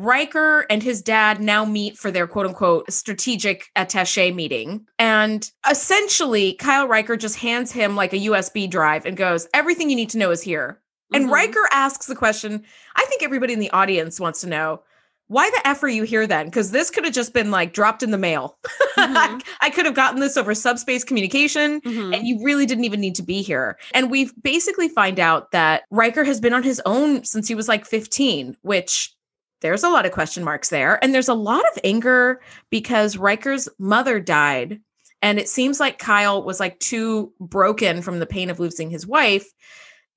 Riker 0.00 0.64
and 0.70 0.80
his 0.80 1.02
dad 1.02 1.40
now 1.40 1.64
meet 1.64 1.98
for 1.98 2.12
their 2.12 2.28
quote 2.28 2.46
unquote 2.46 2.90
strategic 2.92 3.66
attache 3.74 4.30
meeting. 4.30 4.86
And 4.98 5.50
essentially, 5.68 6.52
Kyle 6.54 6.86
Riker 6.86 7.16
just 7.16 7.36
hands 7.36 7.72
him 7.72 7.96
like 7.96 8.12
a 8.12 8.18
USB 8.18 8.70
drive 8.70 9.06
and 9.06 9.16
goes, 9.16 9.48
everything 9.52 9.90
you 9.90 9.96
need 9.96 10.10
to 10.10 10.18
know 10.18 10.30
is 10.30 10.40
here. 10.40 10.80
And 11.12 11.26
Mhm. 11.26 11.32
Riker 11.32 11.68
asks 11.72 12.06
the 12.06 12.14
question 12.14 12.62
I 12.94 13.04
think 13.06 13.24
everybody 13.24 13.52
in 13.54 13.58
the 13.58 13.70
audience 13.70 14.20
wants 14.20 14.40
to 14.42 14.46
know. 14.46 14.82
Why 15.26 15.50
the 15.50 15.66
F 15.66 15.82
are 15.82 15.88
you 15.88 16.04
here 16.04 16.26
then? 16.28 16.46
Because 16.46 16.70
this 16.70 16.90
could 16.90 17.04
have 17.04 17.12
just 17.12 17.34
been 17.34 17.50
like 17.50 17.72
dropped 17.72 18.02
in 18.04 18.12
the 18.12 18.18
mail. 18.18 18.56
Mhm. 18.96 19.42
I 19.60 19.70
could 19.70 19.84
have 19.84 19.94
gotten 19.96 20.20
this 20.20 20.36
over 20.36 20.54
subspace 20.54 21.02
communication 21.02 21.80
Mhm. 21.80 22.14
and 22.14 22.26
you 22.26 22.38
really 22.44 22.66
didn't 22.66 22.84
even 22.84 23.00
need 23.00 23.16
to 23.16 23.22
be 23.22 23.42
here. 23.42 23.78
And 23.94 24.10
we've 24.12 24.32
basically 24.42 24.88
find 24.88 25.18
out 25.18 25.50
that 25.50 25.82
Riker 25.90 26.22
has 26.24 26.40
been 26.40 26.54
on 26.54 26.62
his 26.62 26.80
own 26.86 27.24
since 27.24 27.48
he 27.48 27.54
was 27.56 27.66
like 27.68 27.84
15, 27.84 28.56
which 28.62 29.12
there's 29.60 29.82
a 29.84 29.88
lot 29.88 30.06
of 30.06 30.12
question 30.12 30.44
marks 30.44 30.68
there. 30.70 31.02
And 31.02 31.12
there's 31.14 31.28
a 31.28 31.34
lot 31.34 31.64
of 31.72 31.78
anger 31.84 32.40
because 32.70 33.16
Riker's 33.16 33.68
mother 33.78 34.20
died. 34.20 34.80
And 35.20 35.38
it 35.38 35.48
seems 35.48 35.80
like 35.80 35.98
Kyle 35.98 36.42
was 36.44 36.60
like 36.60 36.78
too 36.78 37.32
broken 37.40 38.02
from 38.02 38.20
the 38.20 38.26
pain 38.26 38.50
of 38.50 38.60
losing 38.60 38.88
his 38.90 39.06
wife 39.06 39.46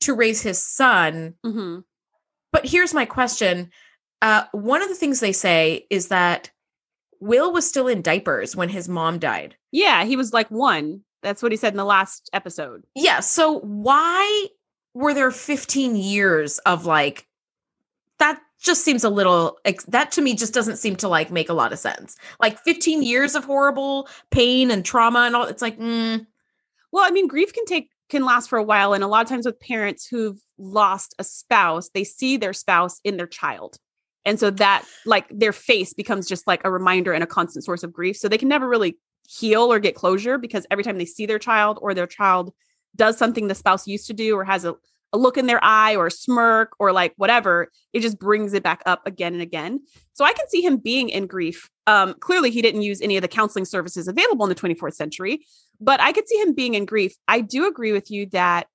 to 0.02 0.14
raise 0.14 0.42
his 0.42 0.64
son. 0.64 1.36
Mhm. 1.46 1.84
But 2.52 2.68
here's 2.68 2.94
my 2.94 3.06
question. 3.06 3.72
Uh, 4.22 4.44
one 4.52 4.82
of 4.84 4.90
the 4.90 4.96
things 4.96 5.20
they 5.20 5.32
say 5.34 5.88
is 5.90 6.10
that 6.10 6.52
Will 7.20 7.52
was 7.52 7.68
still 7.68 7.88
in 7.88 8.02
diapers 8.02 8.56
when 8.56 8.70
his 8.70 8.90
mom 8.90 9.20
died. 9.20 9.56
Yeah, 9.72 10.04
he 10.06 10.16
was 10.16 10.34
like 10.34 10.50
one. 10.50 11.02
That's 11.24 11.42
what 11.44 11.52
he 11.52 11.58
said 11.58 11.74
in 11.74 11.78
the 11.78 11.86
last 11.86 12.30
episode. 12.34 12.84
Yeah. 12.96 13.20
So 13.20 13.60
why 13.60 14.48
were 14.94 15.14
there 15.14 15.32
15 15.32 15.96
years 15.96 16.58
of 16.60 16.86
like 16.86 17.28
just 18.62 18.86
seems 18.86 19.04
a 19.04 19.10
little 19.10 19.58
that 19.88 20.12
to 20.12 20.22
me 20.22 20.36
just 20.36 20.54
doesn't 20.54 20.78
seem 20.78 20.96
to 20.98 21.08
like 21.08 21.32
make 21.32 21.50
a 21.50 21.54
lot 21.54 21.74
of 21.74 21.80
sense. 21.80 22.16
Like 22.40 22.60
15 22.60 23.04
years 23.04 23.36
of 23.36 23.44
horrible 23.44 24.08
pain 24.30 24.72
and 24.72 24.86
trauma 24.86 25.22
and 25.22 25.36
all 25.36 25.46
it's 25.46 25.62
like 25.62 25.80
mm, 25.80 26.26
Well, 26.92 27.06
I 27.06 27.12
mean, 27.12 27.28
grief 27.28 27.54
can 27.54 27.66
take 27.66 27.90
can 28.10 28.26
last 28.26 28.50
for 28.50 28.60
a 28.60 28.64
while, 28.64 28.94
and 28.94 29.04
a 29.04 29.08
lot 29.08 29.24
of 29.24 29.30
times 29.30 29.46
with 29.46 29.60
parents 29.60 30.06
who've 30.06 30.38
lost 30.58 31.16
a 31.18 31.24
spouse, 31.24 31.90
they 31.94 32.04
see 32.04 32.36
their 32.38 32.54
spouse 32.54 33.00
in 33.04 33.18
their 33.18 33.28
child, 33.28 33.78
and 34.26 34.40
so 34.40 34.52
that 34.52 34.86
like 35.06 35.28
their 35.30 35.54
face 35.54 35.94
becomes 35.94 36.28
just 36.28 36.46
like 36.46 36.62
a 36.64 36.72
reminder 36.72 37.14
and 37.14 37.24
a 37.24 37.28
constant 37.28 37.66
source 37.66 37.84
of 37.84 37.94
grief. 37.94 38.18
So 38.18 38.28
they 38.28 38.38
can 38.38 38.50
never 38.50 38.68
really 38.68 38.98
heal 39.28 39.72
or 39.72 39.80
get 39.80 39.96
closure 39.96 40.38
because 40.38 40.68
every 40.70 40.84
time 40.84 40.98
they 40.98 41.06
see 41.06 41.26
their 41.26 41.40
child 41.40 41.80
or 41.82 41.94
their 41.94 42.08
child 42.08 42.54
does 42.96 43.18
something 43.18 43.48
the 43.48 43.56
spouse 43.56 43.88
used 43.88 44.08
to 44.08 44.14
do 44.14 44.36
or 44.36 44.44
has 44.44 44.66
a, 44.66 44.76
a 45.14 45.18
look 45.18 45.38
in 45.38 45.48
their 45.48 45.64
eye 45.64 45.96
or 45.96 46.08
a 46.08 46.12
smirk 46.12 46.72
or 46.80 46.92
like 46.92 47.14
whatever, 47.18 47.70
it 47.94 48.02
just 48.02 48.20
brings 48.20 48.54
it 48.54 48.64
back 48.64 48.82
up 48.86 49.06
again 49.06 49.34
and 49.34 49.42
again. 49.42 49.82
So 50.14 50.26
I 50.26 50.34
can 50.34 50.48
see 50.50 50.62
him 50.62 50.78
being 50.78 51.10
in 51.10 51.28
grief. 51.28 51.70
Um, 51.88 52.14
clearly, 52.20 52.52
he 52.52 52.62
didn't 52.62 52.84
use 52.84 53.02
any 53.02 53.18
of 53.18 53.22
the 53.22 53.28
counseling 53.28 53.66
services 53.66 54.08
available 54.08 54.46
in 54.46 54.50
the 54.50 54.56
24th 54.56 54.94
century, 54.94 55.46
but 55.80 56.00
I 56.00 56.12
could 56.12 56.28
see 56.28 56.40
him 56.40 56.54
being 56.54 56.76
in 56.76 56.86
grief. 56.86 57.16
I 57.28 57.42
do 57.42 57.68
agree 57.68 57.92
with 57.92 58.10
you 58.10 58.28
that 58.28 58.68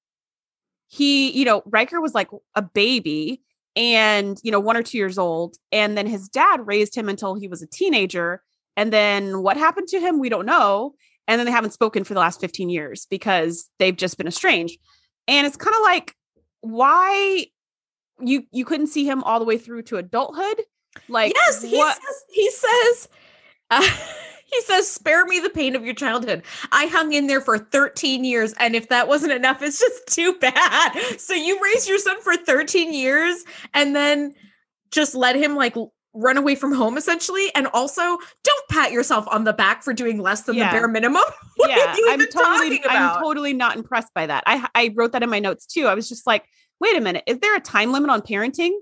he, 0.88 1.31
you 1.31 1.44
know, 1.44 1.62
Riker 1.66 2.01
was 2.01 2.14
like 2.14 2.29
a 2.55 2.62
baby 2.62 3.42
and, 3.75 4.38
you 4.42 4.51
know, 4.51 4.61
one 4.61 4.77
or 4.77 4.83
two 4.83 4.99
years 4.99 5.18
old. 5.18 5.57
And 5.72 5.96
then 5.96 6.07
his 6.07 6.29
dad 6.29 6.66
raised 6.66 6.94
him 6.94 7.09
until 7.09 7.35
he 7.35 7.49
was 7.49 7.62
a 7.62 7.66
teenager. 7.66 8.42
And 8.77 8.92
then 8.92 9.42
what 9.42 9.57
happened 9.57 9.88
to 9.88 10.01
him, 10.01 10.18
we 10.18 10.29
don't 10.29 10.46
know. 10.46 10.94
And 11.29 11.38
then 11.38 11.46
they 11.46 11.53
haven't 11.53 11.72
spoken 11.72 12.05
for 12.05 12.14
the 12.14 12.20
last 12.20 12.40
15 12.40 12.70
years 12.70 13.07
because 13.11 13.68
they've 13.79 13.96
just 13.96 14.16
been 14.16 14.29
estranged. 14.29 14.79
And 15.29 15.46
it's 15.46 15.57
kind 15.57 15.75
of 15.75 15.83
like, 15.83 16.14
why 16.70 17.46
you 18.20 18.44
you 18.50 18.64
couldn't 18.64 18.88
see 18.88 19.05
him 19.05 19.22
all 19.24 19.38
the 19.38 19.44
way 19.44 19.59
through 19.59 19.83
to 19.83 19.96
adulthood? 19.96 20.62
Like 21.09 21.35
yes, 21.35 21.62
he 21.62 21.76
what 21.76 21.96
says 21.96 22.24
he 22.31 22.50
says 22.50 23.09
uh, 23.70 23.83
he 24.46 24.61
says 24.62 24.90
spare 24.90 25.24
me 25.26 25.40
the 25.40 25.50
pain 25.50 25.76
of 25.76 25.85
your 25.85 25.94
childhood. 25.94 26.42
I 26.72 26.87
hung 26.87 27.12
in 27.12 27.26
there 27.26 27.40
for 27.40 27.59
13 27.59 28.24
years 28.24 28.55
and 28.59 28.74
if 28.74 28.88
that 28.88 29.09
wasn't 29.09 29.33
enough 29.33 29.62
it's 29.62 29.81
just 29.81 30.07
too 30.09 30.35
bad. 30.40 30.92
So 31.18 31.35
you 31.35 31.59
raised 31.62 31.88
your 31.88 31.98
son 31.98 32.20
for 32.22 32.37
13 32.37 32.94
years 32.94 33.44
and 33.74 33.94
then 33.94 34.35
just 34.90 35.14
let 35.14 35.37
him 35.37 35.57
like 35.57 35.76
run 36.16 36.37
away 36.37 36.55
from 36.55 36.72
home 36.72 36.96
essentially 36.96 37.50
and 37.55 37.66
also 37.74 38.00
don't 38.02 38.68
pat 38.70 38.90
yourself 38.92 39.26
on 39.29 39.44
the 39.44 39.52
back 39.52 39.83
for 39.85 39.92
doing 39.92 40.18
less 40.20 40.42
than 40.42 40.57
Yeah. 40.57 40.70
the 40.72 40.79
bare 40.79 40.88
minimum. 40.88 41.22
What 41.57 41.70
yeah, 41.70 41.92
are 41.92 41.96
you 41.96 42.07
I'm 42.11 42.20
even 42.20 42.31
totally 42.33 42.79
talking 42.79 42.85
about? 42.85 43.16
I'm 43.16 43.22
totally 43.22 43.52
not 43.55 43.76
impressed 43.76 44.12
by 44.14 44.26
that. 44.26 44.44
I 44.46 44.66
I 44.74 44.92
wrote 44.94 45.12
that 45.12 45.22
in 45.22 45.31
my 45.31 45.38
notes 45.38 45.64
too. 45.66 45.87
I 45.87 45.94
was 45.94 46.09
just 46.09 46.26
like, 46.26 46.44
wait 46.81 46.96
a 46.96 47.00
minute, 47.00 47.24
is 47.26 47.38
there 47.38 47.57
a 47.57 47.61
time 47.61 47.92
limit 47.92 48.11
on 48.11 48.20
parenting? 48.20 48.72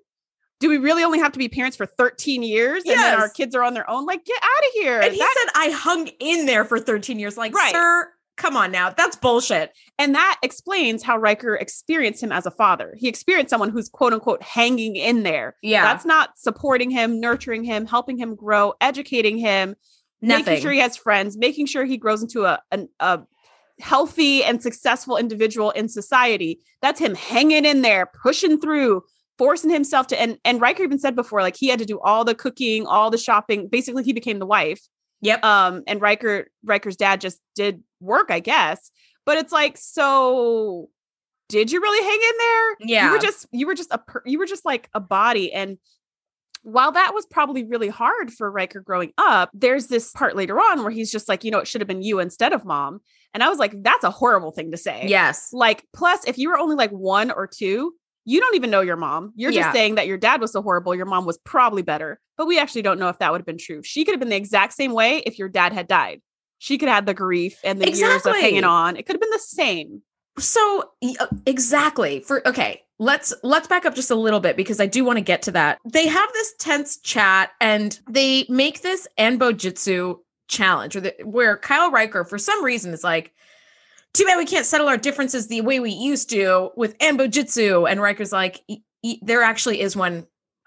Do 0.61 0.69
we 0.71 0.79
really 0.79 1.03
only 1.05 1.19
have 1.19 1.33
to 1.33 1.39
be 1.39 1.49
parents 1.49 1.77
for 1.77 1.87
13 1.87 2.43
years 2.43 2.83
and 2.85 2.99
then 2.99 3.21
our 3.21 3.29
kids 3.29 3.55
are 3.55 3.63
on 3.63 3.75
their 3.75 3.89
own? 3.91 4.07
Like, 4.07 4.25
get 4.25 4.39
out 4.43 4.67
of 4.67 4.73
here. 4.73 5.01
and 5.01 5.13
he 5.13 5.19
said 5.19 5.51
I 5.55 5.71
hung 5.71 6.09
in 6.21 6.47
there 6.47 6.65
for 6.65 6.79
13 6.81 7.19
years 7.19 7.37
like 7.37 7.55
Right. 7.55 7.73
sir 7.73 8.09
come 8.37 8.57
on 8.57 8.71
now. 8.73 8.91
That's 8.91 9.17
bullshit. 9.17 9.73
and 9.99 10.15
that 10.15 10.39
explains 10.43 11.03
how 11.03 11.17
Riker 11.17 11.55
experienced 11.55 12.23
him 12.23 12.33
as 12.33 12.47
a 12.47 12.51
father. 12.51 12.95
He 12.99 13.09
experienced 13.09 13.51
someone 13.51 13.71
who's 13.71 13.89
quote 13.89 14.13
unquote 14.13 14.43
hanging 14.43 14.97
in 14.97 15.23
there. 15.23 15.57
Yeah. 15.63 15.83
That's 15.85 16.05
not 16.05 16.37
supporting 16.37 16.91
him, 16.91 17.21
nurturing 17.21 17.65
him, 17.65 17.87
helping 17.87 18.17
him 18.19 18.35
grow, 18.35 18.75
educating 18.81 19.39
him, 19.39 19.77
Nothing. 20.21 20.45
making 20.47 20.63
sure 20.63 20.73
he 20.73 20.79
has 20.81 20.97
friends, 20.97 21.37
making 21.37 21.67
sure 21.67 21.85
he 21.85 21.97
grows 21.97 22.23
into 22.23 22.45
a, 22.45 22.61
an, 22.71 22.89
a 23.01 23.21
healthy 23.81 24.43
and 24.45 24.63
successful 24.63 25.17
individual 25.17 25.71
in 25.71 25.89
society. 25.89 26.61
That's 26.83 27.01
him 27.01 27.15
hanging 27.15 27.65
in 27.65 27.83
there, 27.83 28.11
pushing 28.23 28.61
through, 28.61 29.03
forcing 29.39 29.71
himself 29.71 30.07
to. 30.09 30.21
And 30.21 30.39
and 30.45 30.61
Riker 30.61 30.83
even 30.83 30.99
said 30.99 31.15
before, 31.17 31.41
like 31.43 31.57
he 31.57 31.69
had 31.69 31.79
to 31.81 31.85
do 31.85 32.01
all 32.01 32.25
the 32.25 32.35
cooking, 32.35 32.87
all 32.87 33.11
the 33.11 33.19
shopping. 33.19 33.69
Basically, 33.69 34.03
he 34.03 34.13
became 34.13 34.39
the 34.39 34.47
wife 34.47 34.81
Yep. 35.25 35.45
Um, 35.45 35.83
and 35.87 36.01
Riker 36.01 36.47
Riker's 36.63 36.97
dad 36.97 37.21
just 37.21 37.41
did 37.55 37.83
work, 38.01 38.31
I 38.31 38.41
guess. 38.41 38.91
But 39.27 39.39
it's 39.39 39.53
like, 39.53 39.77
so 39.79 40.89
did 41.49 41.73
you 41.73 41.81
really 41.81 42.05
hang 42.05 42.21
in 42.31 42.39
there? 42.39 42.77
Yeah. 42.81 43.07
You 43.07 43.13
were 43.13 43.19
just 43.19 43.47
you 43.53 43.67
were 43.67 43.75
just 43.75 43.91
a 43.91 43.99
per- 43.99 44.23
you 44.25 44.39
were 44.39 44.47
just 44.47 44.65
like 44.65 44.89
a 44.95 45.01
body 45.01 45.53
and 45.53 45.79
while 46.65 46.93
that 46.93 47.13
was 47.15 47.27
probably 47.27 47.63
really 47.63 47.89
hard 47.89 48.33
for 48.33 48.51
Riker 48.51 48.81
growing 48.81 49.13
up, 49.19 49.51
there's 49.53 49.89
this 49.89 50.11
part 50.13 50.35
later 50.35 50.59
on 50.59 50.81
where 50.81 50.91
he's 50.91 51.13
just 51.13 51.29
like, 51.29 51.45
you 51.45 51.51
know, 51.51 51.59
it 51.59 51.69
should 51.69 51.83
have 51.83 51.89
been 51.89 52.03
you 52.03 52.21
instead 52.21 52.55
of 52.55 52.65
mom. 52.65 53.01
And 53.35 53.43
I 53.43 53.51
was 53.51 53.59
like, 53.59 53.75
that's 53.83 54.03
a 54.03 54.11
horrible 54.11 54.51
thing 54.51 54.71
to 54.71 54.79
say. 54.79 55.05
Yes. 55.07 55.51
Like, 55.53 55.85
plus, 55.95 56.27
if 56.27 56.39
you 56.39 56.49
were 56.49 56.59
only 56.59 56.75
like 56.75 56.91
one 56.91 57.31
or 57.31 57.47
two, 57.47 57.93
you 58.25 58.41
don't 58.41 58.55
even 58.55 58.71
know 58.71 58.81
your 58.81 58.97
mom. 58.97 59.33
You're 59.37 59.51
Yeah. 59.51 59.63
just 59.63 59.75
saying 59.75 59.97
that 59.97 60.07
your 60.07 60.17
dad 60.19 60.41
was 60.41 60.53
so 60.53 60.63
horrible, 60.63 60.95
your 60.95 61.07
mom 61.07 61.27
was 61.27 61.39
probably 61.39 61.83
better. 61.83 62.21
But 62.37 62.47
we 62.47 62.59
actually 62.59 62.83
don't 62.83 62.99
know 62.99 63.09
if 63.09 63.19
that 63.19 63.31
would 63.31 63.41
have 63.41 63.47
been 63.47 63.59
true. 63.59 63.83
She 63.83 64.05
could 64.05 64.13
have 64.13 64.21
been 64.21 64.31
the 64.31 64.37
exact 64.37 64.73
same 64.73 64.93
way 64.93 65.19
if 65.19 65.39
your 65.39 65.49
dad 65.49 65.73
had 65.73 65.87
died. 65.87 66.21
She 66.59 66.79
could 66.79 66.89
have 66.89 66.97
had 66.97 67.07
the 67.07 67.15
grief 67.15 67.59
and 67.63 67.81
the 67.81 67.91
years 67.91 68.25
of 68.25 68.35
hanging 68.37 68.65
on. 68.65 68.97
It 68.97 69.05
could 69.07 69.15
have 69.15 69.21
been 69.21 69.31
the 69.31 69.39
same. 69.39 70.03
So 70.39 70.91
uh, 71.21 71.27
exactly 71.47 72.21
for 72.21 72.47
okay, 72.49 72.83
let's 72.99 73.33
let's 73.43 73.69
back 73.69 73.85
up 73.85 73.95
just 73.95 74.11
a 74.11 74.15
little 74.17 74.41
bit 74.41 74.57
because 74.57 74.81
I 74.81 74.87
do 74.87 75.05
want 75.05 75.19
to 75.19 75.25
get 75.25 75.43
to 75.43 75.53
that. 75.53 75.79
They 75.85 76.07
have 76.09 76.33
this 76.33 76.55
tense 76.59 76.97
chat 76.99 77.51
and 77.61 77.99
they 78.09 78.47
make 78.49 78.83
this 78.83 79.07
Anbo 79.19 79.57
Jitsu 79.57 80.17
challenge, 80.49 80.97
or 80.97 81.01
the, 81.01 81.15
where 81.23 81.57
Kyle 81.57 81.91
Riker 81.91 82.25
for 82.25 82.39
some 82.39 82.65
reason 82.65 82.93
is 82.93 83.05
like, 83.05 83.33
"Too 84.15 84.25
bad 84.25 84.39
we 84.39 84.47
can't 84.47 84.67
settle 84.67 84.89
our 84.89 84.97
differences 84.97 85.49
the 85.49 85.61
way 85.61 85.81
we 85.81 85.91
used 85.91 86.31
to 86.31 86.71
with 86.77 86.97
Anbo 86.99 87.31
Jitsu," 87.31 87.87
and 87.87 88.01
Riker's 88.01 88.33
like, 88.33 88.63
"E- 88.69 88.79
e- 89.03 89.19
"There 89.23 89.43
actually 89.43 89.81
is 89.81 89.95
one, 89.95 90.27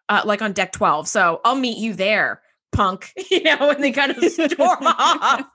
uh, 0.10 0.22
like 0.26 0.42
on 0.42 0.54
deck 0.54 0.72
twelve, 0.74 1.08
so 1.08 1.42
I'll 1.44 1.56
meet 1.56 1.78
you 1.78 1.94
there." 1.94 2.42
Punk, 2.74 3.14
you 3.32 3.42
know, 3.44 3.70
and 3.72 3.84
they 3.84 3.92
kind 3.92 4.12
of 4.12 4.24
storm 4.24 4.52
off. 4.82 5.46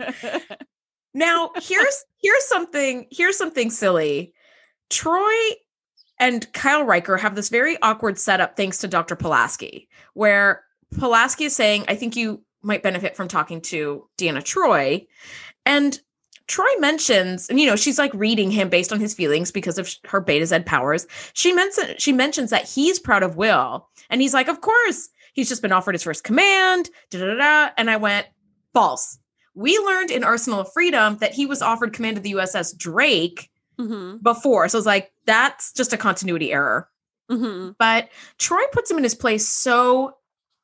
Now, 1.15 1.51
here's 1.63 2.05
here's 2.21 2.47
something 2.47 3.07
here's 3.11 3.37
something 3.37 3.71
silly. 3.71 4.33
Troi 4.91 5.51
and 6.19 6.51
Kyle 6.53 6.85
Riker 6.85 7.17
have 7.17 7.35
this 7.35 7.49
very 7.49 7.77
awkward 7.83 8.19
setup 8.19 8.57
thanks 8.57 8.79
to 8.79 8.89
Dr. 8.89 9.17
Pulaski, 9.17 9.89
where 10.15 10.65
Pulaski 10.99 11.45
is 11.45 11.57
saying, 11.57 11.85
I 11.89 11.97
think 11.97 12.17
you 12.17 12.45
might 12.63 12.83
benefit 12.83 13.17
from 13.17 13.29
talking 13.29 13.61
to 13.63 14.09
Deanna 14.19 14.43
Troi. 14.43 15.07
And 15.67 15.99
Troi 16.49 16.67
mentions, 16.81 17.49
and 17.49 17.59
you 17.61 17.67
know, 17.67 17.77
she's 17.77 17.99
like 17.99 18.13
reading 18.15 18.51
him 18.51 18.69
based 18.69 18.93
on 18.93 19.01
his 19.01 19.15
feelings 19.15 19.51
because 19.51 19.79
of 19.79 19.89
her 20.07 20.21
Betazed 20.21 20.67
powers. 20.67 21.07
She 21.35 21.53
mentions 21.53 22.03
she 22.03 22.13
mentions 22.13 22.51
that 22.51 22.69
he's 22.69 22.99
proud 22.99 23.23
of 23.23 23.37
Will. 23.37 23.89
And 24.11 24.21
he's 24.21 24.35
like, 24.35 24.49
Of 24.49 24.61
course, 24.61 25.09
he's 25.33 25.49
just 25.49 25.63
been 25.63 25.73
offered 25.73 25.95
his 25.95 26.03
first 26.03 26.25
command. 26.25 26.91
Da, 27.11 27.19
da, 27.21 27.35
da. 27.35 27.71
And 27.77 27.91
I 27.91 27.97
went, 27.97 28.27
false. 28.75 29.19
We 29.55 29.79
learned 29.79 30.11
in 30.11 30.25
Arsenal 30.25 30.61
of 30.61 30.73
Freedom 30.73 31.17
that 31.19 31.35
he 31.35 31.47
was 31.47 31.63
offered 31.63 31.93
command 31.93 32.17
of 32.17 32.23
the 32.23 32.33
USS 32.33 32.77
Drake 32.77 33.51
Mhm, 33.79 34.23
before. 34.23 34.69
So 34.69 34.77
I 34.77 34.81
was 34.81 34.87
like, 34.87 35.13
that's 35.27 35.73
just 35.73 35.93
a 35.95 35.97
continuity 35.97 36.53
error. 36.53 36.89
mhm. 37.31 37.75
But 37.79 38.11
Troi 38.39 38.63
puts 38.73 38.91
him 38.91 38.99
in 38.99 39.05
his 39.05 39.15
place 39.15 39.49
so 39.49 40.17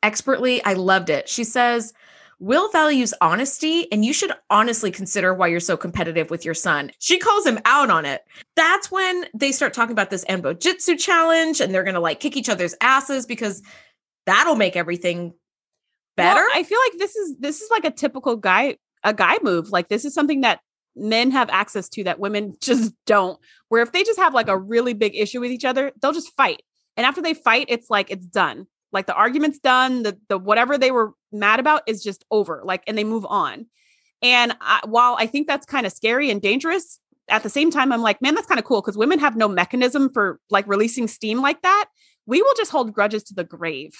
expertly. 0.02 0.62
I 0.64 0.74
loved 0.74 1.10
it. 1.10 1.28
She 1.28 1.44
says, 1.44 1.92
Will 2.40 2.70
values 2.70 3.12
honesty, 3.20 3.90
and 3.90 4.04
you 4.04 4.12
should 4.12 4.32
honestly 4.48 4.92
consider 4.92 5.34
why 5.34 5.48
you're 5.48 5.58
so 5.58 5.76
competitive 5.76 6.30
with 6.30 6.44
your 6.44 6.54
son. 6.54 6.92
She 7.00 7.18
calls 7.18 7.44
him 7.44 7.58
out 7.64 7.90
on 7.90 8.04
it. 8.04 8.22
That's 8.54 8.90
when 8.90 9.26
they 9.34 9.50
start 9.50 9.74
talking 9.74 9.92
about 9.92 10.10
this 10.10 10.24
Enbo 10.26 10.58
Jitsu 10.58 10.96
challenge, 10.96 11.60
and 11.60 11.74
they're 11.74 11.84
gonna 11.84 12.00
like 12.00 12.20
kick 12.20 12.36
each 12.36 12.48
other's 12.48 12.76
asses 12.80 13.26
because 13.26 13.62
that'll 14.26 14.56
make 14.56 14.76
everything 14.76 15.34
better. 16.16 16.40
Well, 16.40 16.48
I 16.54 16.62
feel 16.62 16.78
like 16.88 16.98
this 16.98 17.16
is 17.16 17.36
this 17.38 17.60
is 17.60 17.70
like 17.70 17.84
a 17.84 17.90
typical 17.90 18.36
guy 18.36 18.76
a 19.02 19.14
guy 19.14 19.38
move. 19.42 19.70
Like 19.70 19.88
this 19.88 20.04
is 20.04 20.14
something 20.14 20.42
that 20.42 20.60
men 20.94 21.30
have 21.30 21.48
access 21.50 21.88
to 21.90 22.04
that 22.04 22.18
women 22.20 22.54
just 22.60 22.92
don't. 23.06 23.38
Where 23.68 23.82
if 23.82 23.92
they 23.92 24.04
just 24.04 24.18
have 24.18 24.34
like 24.34 24.48
a 24.48 24.58
really 24.58 24.94
big 24.94 25.16
issue 25.16 25.40
with 25.40 25.50
each 25.50 25.64
other, 25.64 25.92
they'll 26.00 26.12
just 26.12 26.36
fight. 26.36 26.62
And 26.96 27.06
after 27.06 27.22
they 27.22 27.34
fight, 27.34 27.66
it's 27.68 27.90
like 27.90 28.10
it's 28.10 28.26
done. 28.26 28.66
Like 28.92 29.06
the 29.06 29.14
argument's 29.14 29.58
done, 29.58 30.02
the 30.02 30.18
the 30.28 30.38
whatever 30.38 30.78
they 30.78 30.90
were 30.90 31.12
mad 31.32 31.60
about 31.60 31.82
is 31.86 32.02
just 32.02 32.24
over. 32.30 32.62
Like 32.64 32.82
and 32.86 32.96
they 32.96 33.04
move 33.04 33.26
on. 33.26 33.66
And 34.22 34.56
I, 34.60 34.80
while 34.84 35.14
I 35.18 35.26
think 35.26 35.46
that's 35.46 35.66
kind 35.66 35.86
of 35.86 35.92
scary 35.92 36.30
and 36.30 36.40
dangerous, 36.42 36.98
at 37.28 37.42
the 37.42 37.50
same 37.50 37.70
time 37.70 37.92
I'm 37.92 38.00
like, 38.02 38.20
man, 38.22 38.34
that's 38.34 38.46
kind 38.46 38.58
of 38.58 38.64
cool 38.64 38.80
because 38.80 38.96
women 38.96 39.18
have 39.18 39.36
no 39.36 39.46
mechanism 39.48 40.10
for 40.12 40.40
like 40.50 40.66
releasing 40.66 41.06
steam 41.06 41.40
like 41.40 41.62
that. 41.62 41.86
We 42.26 42.42
will 42.42 42.54
just 42.56 42.70
hold 42.70 42.92
grudges 42.92 43.22
to 43.24 43.34
the 43.34 43.44
grave. 43.44 43.92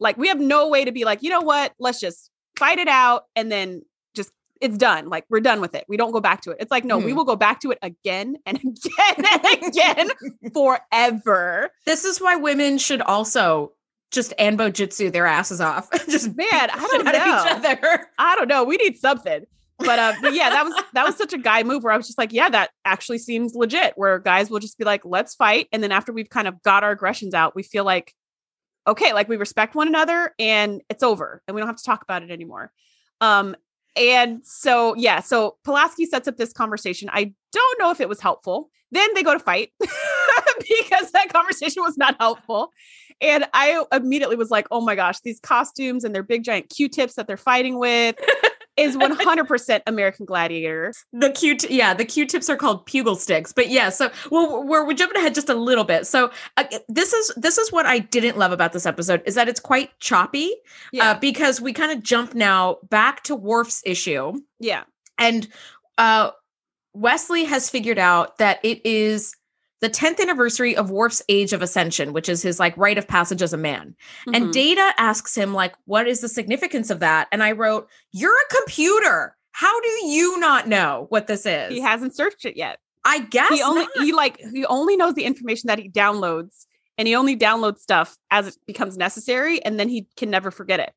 Like 0.00 0.16
we 0.16 0.28
have 0.28 0.40
no 0.40 0.68
way 0.68 0.84
to 0.84 0.92
be 0.92 1.04
like, 1.04 1.22
you 1.22 1.30
know 1.30 1.42
what? 1.42 1.72
Let's 1.78 2.00
just 2.00 2.30
fight 2.58 2.78
it 2.78 2.88
out 2.88 3.24
and 3.36 3.52
then 3.52 3.82
just 4.16 4.32
it's 4.60 4.76
done. 4.78 5.08
Like 5.10 5.24
we're 5.30 5.40
done 5.40 5.60
with 5.60 5.74
it. 5.74 5.84
We 5.88 5.96
don't 5.98 6.10
go 6.10 6.20
back 6.20 6.40
to 6.42 6.50
it. 6.50 6.56
It's 6.60 6.70
like, 6.70 6.84
no, 6.84 6.98
we 6.98 7.12
Mhm. 7.12 7.16
will 7.16 7.24
go 7.24 7.36
back 7.36 7.60
to 7.60 7.70
it 7.70 7.78
again 7.82 8.36
and 8.46 8.58
again 8.64 9.24
and 9.44 9.62
again 9.62 10.10
forever. 10.54 11.70
this 11.86 12.04
is 12.04 12.18
why 12.20 12.36
women 12.36 12.78
should 12.78 13.02
also 13.02 13.72
just 14.10 14.34
Anbo 14.38 14.72
Jitsu 14.72 15.10
their 15.10 15.26
asses 15.26 15.60
off. 15.60 15.88
just 16.08 16.36
Man, 16.36 16.46
I 16.50 16.88
don't 16.90 17.00
of 17.06 17.14
each 17.14 17.14
know. 17.14 17.44
other. 17.46 18.08
I 18.18 18.36
don't 18.36 18.48
know. 18.48 18.64
We 18.64 18.76
need 18.76 18.98
something. 18.98 19.44
But 19.78 19.98
uh 19.98 20.12
but 20.20 20.34
yeah, 20.34 20.50
that 20.50 20.64
was 20.64 20.74
that 20.92 21.06
was 21.06 21.16
such 21.16 21.32
a 21.32 21.38
guy 21.38 21.62
move 21.62 21.82
where 21.82 21.92
I 21.92 21.96
was 21.96 22.06
just 22.06 22.18
like, 22.18 22.32
yeah, 22.32 22.50
that 22.50 22.70
actually 22.84 23.18
seems 23.18 23.54
legit. 23.54 23.94
Where 23.96 24.18
guys 24.18 24.50
will 24.50 24.58
just 24.58 24.76
be 24.78 24.84
like, 24.84 25.02
let's 25.04 25.34
fight. 25.34 25.68
And 25.72 25.82
then 25.82 25.92
after 25.92 26.12
we've 26.12 26.28
kind 26.28 26.46
of 26.46 26.62
got 26.62 26.84
our 26.84 26.90
aggressions 26.90 27.32
out, 27.32 27.54
we 27.54 27.62
feel 27.62 27.84
like, 27.84 28.14
okay, 28.86 29.14
like 29.14 29.28
we 29.28 29.36
respect 29.36 29.74
one 29.74 29.88
another 29.88 30.34
and 30.38 30.82
it's 30.90 31.02
over 31.02 31.42
and 31.46 31.54
we 31.54 31.60
don't 31.60 31.68
have 31.68 31.76
to 31.76 31.84
talk 31.84 32.02
about 32.02 32.22
it 32.22 32.30
anymore. 32.30 32.72
Um, 33.22 33.56
and 33.96 34.44
so 34.44 34.94
yeah, 34.96 35.20
so 35.20 35.56
Pulaski 35.64 36.04
sets 36.04 36.28
up 36.28 36.36
this 36.36 36.52
conversation. 36.52 37.08
I 37.12 37.32
don't 37.52 37.80
know 37.80 37.90
if 37.90 38.00
it 38.00 38.08
was 38.08 38.20
helpful. 38.20 38.70
Then 38.92 39.08
they 39.14 39.22
go 39.22 39.32
to 39.32 39.40
fight 39.40 39.70
because 39.80 41.12
that 41.12 41.32
conversation 41.32 41.82
was 41.82 41.96
not 41.96 42.16
helpful. 42.18 42.72
And 43.20 43.44
I 43.52 43.84
immediately 43.92 44.36
was 44.36 44.50
like, 44.50 44.66
oh 44.70 44.80
my 44.80 44.94
gosh, 44.94 45.20
these 45.20 45.40
costumes 45.40 46.04
and 46.04 46.14
their 46.14 46.22
big 46.22 46.44
giant 46.44 46.70
Q-tips 46.70 47.14
that 47.14 47.26
they're 47.26 47.36
fighting 47.36 47.78
with 47.78 48.16
is 48.76 48.96
100% 48.96 49.80
American 49.86 50.24
Gladiator. 50.24 50.92
The 51.12 51.30
Q, 51.30 51.56
yeah, 51.68 51.92
the 51.92 52.04
Q-tips 52.04 52.48
are 52.48 52.56
called 52.56 52.86
pugil 52.86 53.16
sticks. 53.16 53.52
But 53.52 53.68
yeah, 53.68 53.90
so 53.90 54.10
well, 54.30 54.64
we're 54.64 54.86
we're 54.86 54.94
jumping 54.94 55.18
ahead 55.18 55.34
just 55.34 55.48
a 55.48 55.54
little 55.54 55.84
bit. 55.84 56.06
So 56.06 56.30
uh, 56.56 56.64
this 56.88 57.12
is 57.12 57.32
this 57.36 57.58
is 57.58 57.70
what 57.70 57.86
I 57.86 57.98
didn't 57.98 58.38
love 58.38 58.52
about 58.52 58.72
this 58.72 58.86
episode 58.86 59.22
is 59.26 59.34
that 59.34 59.48
it's 59.48 59.60
quite 59.60 59.90
choppy. 60.00 60.52
Yeah. 60.92 61.10
Uh, 61.10 61.18
because 61.18 61.60
we 61.60 61.72
kind 61.72 61.92
of 61.92 62.02
jump 62.02 62.34
now 62.34 62.78
back 62.88 63.22
to 63.24 63.36
Worf's 63.36 63.82
issue, 63.84 64.32
yeah. 64.58 64.84
and 65.18 65.46
uh, 65.98 66.30
Wesley 66.94 67.44
has 67.44 67.70
figured 67.70 67.98
out 67.98 68.38
that 68.38 68.58
it 68.62 68.84
is 68.84 69.34
the 69.80 69.88
10th 69.88 70.20
anniversary 70.20 70.76
of 70.76 70.90
Worf's 70.90 71.22
age 71.28 71.52
of 71.52 71.62
ascension, 71.62 72.12
which 72.12 72.28
is 72.28 72.42
his 72.42 72.58
like 72.60 72.76
rite 72.76 72.98
of 72.98 73.08
passage 73.08 73.40
as 73.42 73.52
a 73.52 73.56
man. 73.56 73.94
And 74.26 74.46
Mhm. 74.46 74.52
Data 74.52 74.92
asks 74.98 75.34
him, 75.34 75.54
like, 75.54 75.74
what 75.86 76.06
is 76.06 76.20
the 76.20 76.28
significance 76.28 76.90
of 76.90 77.00
that? 77.00 77.28
And 77.32 77.42
I 77.42 77.52
wrote, 77.52 77.88
You're 78.12 78.34
a 78.34 78.54
computer. 78.56 79.36
How 79.52 79.80
do 79.80 79.88
you 80.06 80.38
not 80.38 80.68
know 80.68 81.06
what 81.08 81.26
this 81.26 81.44
is? 81.46 81.70
he 81.72 81.80
hasn't 81.80 82.14
searched 82.14 82.44
it 82.44 82.56
yet. 82.56 82.78
I 83.04 83.20
guess 83.20 83.48
he 83.50 83.62
only 83.62 83.82
not. 83.96 84.04
he 84.04 84.12
like 84.12 84.38
he 84.52 84.64
only 84.66 84.96
knows 84.96 85.14
the 85.14 85.24
information 85.24 85.68
that 85.68 85.78
he 85.78 85.88
downloads 85.88 86.66
and 86.98 87.08
he 87.08 87.14
only 87.16 87.34
downloads 87.36 87.78
stuff 87.78 88.16
as 88.30 88.48
it 88.48 88.56
becomes 88.66 88.98
necessary 88.98 89.64
and 89.64 89.80
then 89.80 89.88
he 89.88 90.06
can 90.16 90.28
never 90.30 90.50
forget 90.50 90.80
it. 90.80 90.92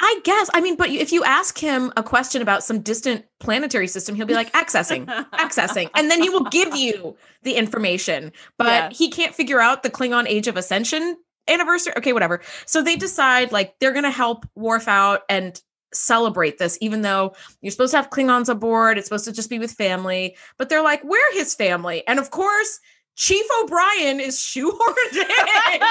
I 0.00 0.20
guess. 0.24 0.50
I 0.54 0.60
mean, 0.60 0.76
but 0.76 0.88
if 0.90 1.12
you 1.12 1.24
ask 1.24 1.58
him 1.58 1.92
a 1.96 2.02
question 2.02 2.40
about 2.42 2.64
some 2.64 2.80
distant 2.80 3.24
planetary 3.38 3.86
system, 3.86 4.14
he'll 4.14 4.26
be 4.26 4.34
like, 4.34 4.52
accessing, 4.52 5.06
accessing. 5.32 5.90
And 5.94 6.10
then 6.10 6.22
he 6.22 6.30
will 6.30 6.44
give 6.44 6.74
you 6.74 7.16
the 7.42 7.52
information. 7.54 8.32
But 8.56 8.66
Yeah. 8.66 8.88
he 8.90 9.10
can't 9.10 9.34
figure 9.34 9.60
out 9.60 9.82
the 9.82 9.90
Klingon 9.90 10.26
Age 10.26 10.48
of 10.48 10.56
Ascension 10.56 11.16
anniversary. 11.48 11.92
Okay, 11.96 12.12
whatever. 12.12 12.40
So 12.66 12.82
they 12.82 12.96
decide 12.96 13.52
like 13.52 13.74
they're 13.80 13.92
going 13.92 14.04
to 14.04 14.10
help 14.10 14.46
Worf 14.54 14.88
out 14.88 15.22
and 15.28 15.60
celebrate 15.92 16.58
this, 16.58 16.78
even 16.80 17.02
though 17.02 17.34
you're 17.60 17.72
supposed 17.72 17.90
to 17.90 17.96
have 17.96 18.10
Klingons 18.10 18.48
aboard. 18.48 18.96
It's 18.96 19.06
supposed 19.08 19.24
to 19.24 19.32
just 19.32 19.50
be 19.50 19.58
with 19.58 19.72
family. 19.72 20.36
But 20.56 20.68
they're 20.68 20.82
like, 20.82 21.02
we're 21.04 21.32
his 21.32 21.54
family. 21.54 22.06
And 22.06 22.18
of 22.18 22.30
course, 22.30 22.78
Chief 23.16 23.44
O'Brien 23.62 24.20
is 24.20 24.38
shoehorned 24.38 25.12
in. 25.12 25.18
You 25.18 25.86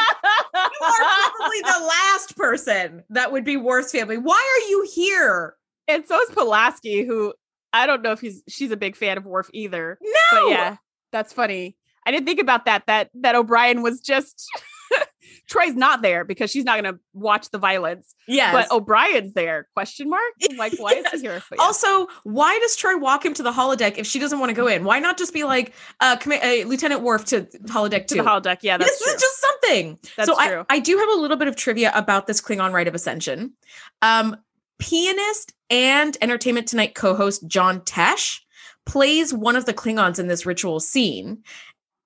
are 0.56 1.00
probably 1.00 1.62
the 1.62 1.92
last 2.14 2.36
person 2.36 3.04
that 3.10 3.32
would 3.32 3.44
be 3.44 3.58
Worf's 3.58 3.92
family. 3.92 4.18
Why 4.18 4.34
are 4.36 4.70
you 4.70 4.90
here? 4.94 5.56
and 5.90 6.08
so 6.08 6.22
is 6.22 6.30
Pulaski, 6.30 7.04
who 7.04 7.34
I 7.74 7.86
don't 7.86 8.02
know 8.02 8.12
if 8.12 8.22
he's 8.22 8.44
she's 8.48 8.72
a 8.72 8.78
big 8.78 8.96
fan 8.96 9.18
of 9.18 9.26
Worf 9.26 9.50
either. 9.54 9.98
No. 10.02 10.12
But 10.32 10.50
yeah, 10.50 10.78
that's 11.12 11.34
funny. 11.34 11.76
I 12.06 12.12
didn't 12.12 12.26
think 12.28 12.40
about 12.40 12.66
that. 12.66 12.84
That 12.88 13.10
that 13.16 13.36
O'Brien 13.36 13.82
was 13.82 14.00
just 14.00 14.48
Troi's 15.52 15.76
not 15.76 16.02
there 16.02 16.24
because 16.24 16.52
she's 16.52 16.64
not 16.64 16.82
going 16.82 16.94
to 16.94 17.00
watch 17.14 17.50
the 17.50 17.58
violence. 17.58 18.14
Yes. 18.28 18.54
But 18.54 18.72
O'Brien's 18.72 19.34
there? 19.34 19.68
Question 19.74 20.10
mark. 20.10 20.22
Like, 20.58 20.78
why 20.78 20.92
is 20.92 21.06
he 21.12 21.20
here? 21.22 21.42
Yeah. 21.52 21.58
also, 21.60 22.08
why 22.24 22.58
does 22.60 22.76
Troi 22.76 23.00
walk 23.00 23.24
him 23.24 23.34
to 23.36 23.44
the 23.44 23.52
holodeck 23.52 23.98
if 23.98 24.06
she 24.06 24.20
doesn't 24.20 24.40
want 24.40 24.50
to 24.50 24.54
go 24.54 24.68
in? 24.68 24.84
Why 24.84 25.00
not 25.00 25.18
just 25.18 25.34
be 25.34 25.46
like, 25.46 25.74
uh, 26.02 26.18
comma- 26.18 26.40
uh 26.44 26.68
Lieutenant 26.68 27.02
Worf 27.02 27.26
to 27.26 27.44
holodeck 27.68 28.08
to 28.08 28.16
the 28.16 28.24
holodeck. 28.24 28.58
Yeah, 28.62 28.78
that's 28.78 28.92
this 28.92 29.04
true. 29.04 29.14
is 29.14 29.22
just 29.22 29.40
something. 29.40 30.00
That's 30.18 30.30
so 30.30 30.36
true. 30.36 30.66
I, 30.70 30.76
I 30.76 30.80
do 30.80 30.98
have 30.98 31.10
a 31.10 31.22
little 31.22 31.38
bit 31.38 31.48
of 31.48 31.56
trivia 31.56 31.92
about 31.96 32.28
this 32.28 32.42
Klingon 32.42 32.74
rite 32.74 32.88
of 32.88 32.96
ascension. 32.96 33.54
Um, 34.02 34.36
pianist 34.80 35.54
and 35.70 36.18
Entertainment 36.22 36.68
Tonight 36.68 36.96
co 36.96 37.16
host 37.16 37.48
John 37.48 37.82
Tesh 37.82 38.40
plays 38.86 39.34
one 39.34 39.56
of 39.56 39.66
the 39.66 39.74
Klingons 39.74 40.20
in 40.20 40.28
this 40.28 40.46
ritual 40.46 40.80
scene, 40.80 41.44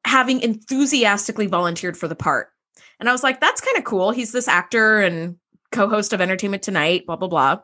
having 0.05 0.41
enthusiastically 0.41 1.47
volunteered 1.47 1.97
for 1.97 2.07
the 2.07 2.15
part. 2.15 2.49
And 3.03 3.09
I 3.09 3.11
was 3.11 3.21
like, 3.21 3.41
that's 3.41 3.59
kind 3.59 3.77
of 3.77 3.83
cool. 3.83 4.11
He's 4.11 4.31
this 4.31 4.47
actor 4.47 5.01
and 5.01 5.35
co 5.73 5.89
host 5.89 6.13
of 6.13 6.21
Entertainment 6.21 6.63
Tonight, 6.63 7.05
blah, 7.05 7.17
blah, 7.17 7.27
blah. 7.27 7.59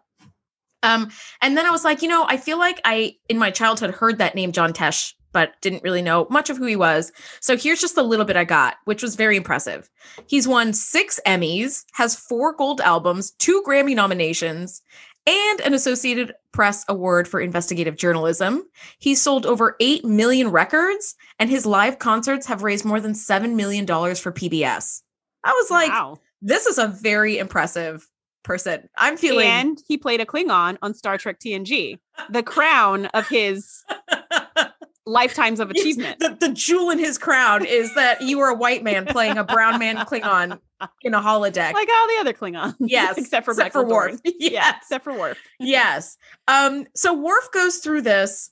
Um, 0.83 1.11
and 1.41 1.55
then 1.55 1.65
I 1.65 1.71
was 1.71 1.85
like, 1.85 2.01
you 2.01 2.09
know, 2.09 2.25
I 2.27 2.35
feel 2.35 2.59
like 2.59 2.81
I, 2.83 3.15
in 3.29 3.37
my 3.37 3.49
childhood, 3.49 3.91
heard 3.91 4.17
that 4.17 4.35
name 4.35 4.51
John 4.51 4.73
Tesh, 4.73 5.13
but 5.31 5.53
didn't 5.61 5.83
really 5.83 6.01
know 6.01 6.27
much 6.29 6.49
of 6.49 6.57
who 6.57 6.65
he 6.65 6.75
was. 6.75 7.13
So 7.39 7.55
here's 7.55 7.79
just 7.79 7.95
a 7.95 8.03
little 8.03 8.25
bit 8.25 8.35
I 8.35 8.43
got, 8.43 8.79
which 8.83 9.01
was 9.01 9.15
very 9.15 9.37
impressive. 9.37 9.89
He's 10.27 10.45
won 10.45 10.73
six 10.73 11.21
Emmys, 11.25 11.85
has 11.93 12.17
four 12.17 12.53
gold 12.53 12.81
albums, 12.81 13.31
two 13.31 13.63
Grammy 13.65 13.95
nominations, 13.95 14.81
and 15.25 15.61
an 15.61 15.73
Associated 15.73 16.33
Press 16.51 16.83
Award 16.89 17.29
for 17.29 17.39
Investigative 17.39 17.95
Journalism. 17.95 18.63
He 18.97 19.15
sold 19.15 19.45
over 19.45 19.77
8 19.79 20.03
million 20.03 20.49
records, 20.49 21.15
and 21.39 21.49
his 21.49 21.65
live 21.65 21.97
concerts 21.97 22.45
have 22.47 22.61
raised 22.61 22.83
more 22.83 22.99
than 22.99 23.13
$7 23.13 23.53
million 23.53 23.85
for 23.87 24.33
PBS. 24.33 25.01
I 25.43 25.51
was 25.53 25.71
like, 25.71 25.89
wow. 25.89 26.17
this 26.41 26.65
is 26.65 26.77
a 26.77 26.87
very 26.87 27.37
impressive 27.37 28.07
person. 28.43 28.89
I'm 28.97 29.17
feeling. 29.17 29.47
And 29.47 29.81
he 29.87 29.97
played 29.97 30.21
a 30.21 30.25
Klingon 30.25 30.77
on 30.81 30.93
Star 30.93 31.17
Trek 31.17 31.39
TNG, 31.39 31.99
the 32.29 32.43
crown 32.43 33.05
of 33.07 33.27
his 33.27 33.83
lifetimes 35.05 35.59
of 35.59 35.71
achievement. 35.71 36.19
The, 36.19 36.37
the 36.39 36.49
jewel 36.53 36.89
in 36.89 36.99
his 36.99 37.17
crown 37.17 37.65
is 37.65 37.93
that 37.95 38.21
you 38.21 38.37
were 38.37 38.47
a 38.47 38.55
white 38.55 38.83
man 38.83 39.05
playing 39.05 39.37
a 39.37 39.43
brown 39.43 39.79
man 39.79 39.97
Klingon 39.97 40.59
in 41.01 41.13
a 41.13 41.21
holodeck. 41.21 41.73
Like 41.73 41.89
all 41.89 42.07
the 42.07 42.17
other 42.19 42.33
Klingons. 42.33 42.75
Yes. 42.79 43.17
except 43.17 43.45
for 43.45 43.51
except 43.51 43.73
for 43.73 43.85
Worf. 43.85 44.19
Yes. 44.23 44.51
Yeah, 44.51 44.73
except 44.77 45.03
for 45.03 45.13
Worf. 45.13 45.37
yes. 45.59 46.17
Um, 46.47 46.85
so 46.95 47.13
Worf 47.13 47.51
goes 47.51 47.77
through 47.77 48.03
this 48.03 48.51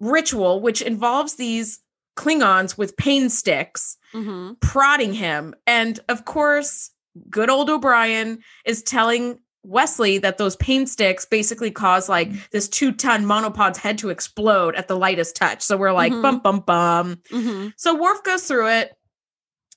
ritual, 0.00 0.60
which 0.60 0.80
involves 0.80 1.34
these 1.34 1.80
Klingons 2.20 2.76
with 2.76 2.96
pain 2.98 3.30
sticks 3.30 3.96
mm-hmm. 4.12 4.52
prodding 4.60 5.14
him. 5.14 5.54
And 5.66 5.98
of 6.10 6.26
course, 6.26 6.90
good 7.30 7.48
old 7.48 7.70
O'Brien 7.70 8.40
is 8.66 8.82
telling 8.82 9.38
Wesley 9.62 10.18
that 10.18 10.36
those 10.36 10.56
pain 10.56 10.86
sticks 10.86 11.24
basically 11.24 11.70
cause 11.70 12.08
like 12.10 12.28
mm-hmm. 12.28 12.38
this 12.52 12.68
two 12.68 12.92
ton 12.92 13.24
monopod's 13.24 13.78
head 13.78 13.96
to 13.98 14.10
explode 14.10 14.74
at 14.74 14.86
the 14.86 14.96
lightest 14.96 15.34
touch. 15.34 15.62
So 15.62 15.78
we're 15.78 15.92
like, 15.92 16.12
mm-hmm. 16.12 16.22
bum, 16.22 16.38
bum, 16.40 16.60
bum. 16.60 17.16
Mm-hmm. 17.30 17.68
So 17.76 17.94
Worf 17.94 18.22
goes 18.22 18.44
through 18.44 18.68
it. 18.68 18.92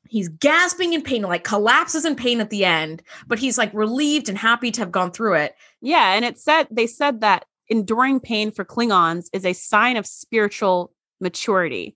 He's 0.09 0.27
gasping 0.27 0.93
in 0.93 1.01
pain, 1.01 1.21
like 1.21 1.45
collapses 1.45 2.03
in 2.03 2.15
pain 2.15 2.41
at 2.41 2.49
the 2.49 2.65
end, 2.65 3.01
but 3.25 3.39
he's 3.39 3.57
like 3.57 3.73
relieved 3.73 4.27
and 4.27 4.37
happy 4.37 4.69
to 4.71 4.81
have 4.81 4.91
gone 4.91 5.11
through 5.11 5.35
it. 5.35 5.55
Yeah. 5.81 6.13
And 6.13 6.25
it 6.25 6.37
said, 6.37 6.67
they 6.69 6.87
said 6.87 7.21
that 7.21 7.45
enduring 7.69 8.19
pain 8.19 8.51
for 8.51 8.65
Klingons 8.65 9.27
is 9.31 9.45
a 9.45 9.53
sign 9.53 9.95
of 9.97 10.05
spiritual 10.05 10.93
maturity. 11.19 11.95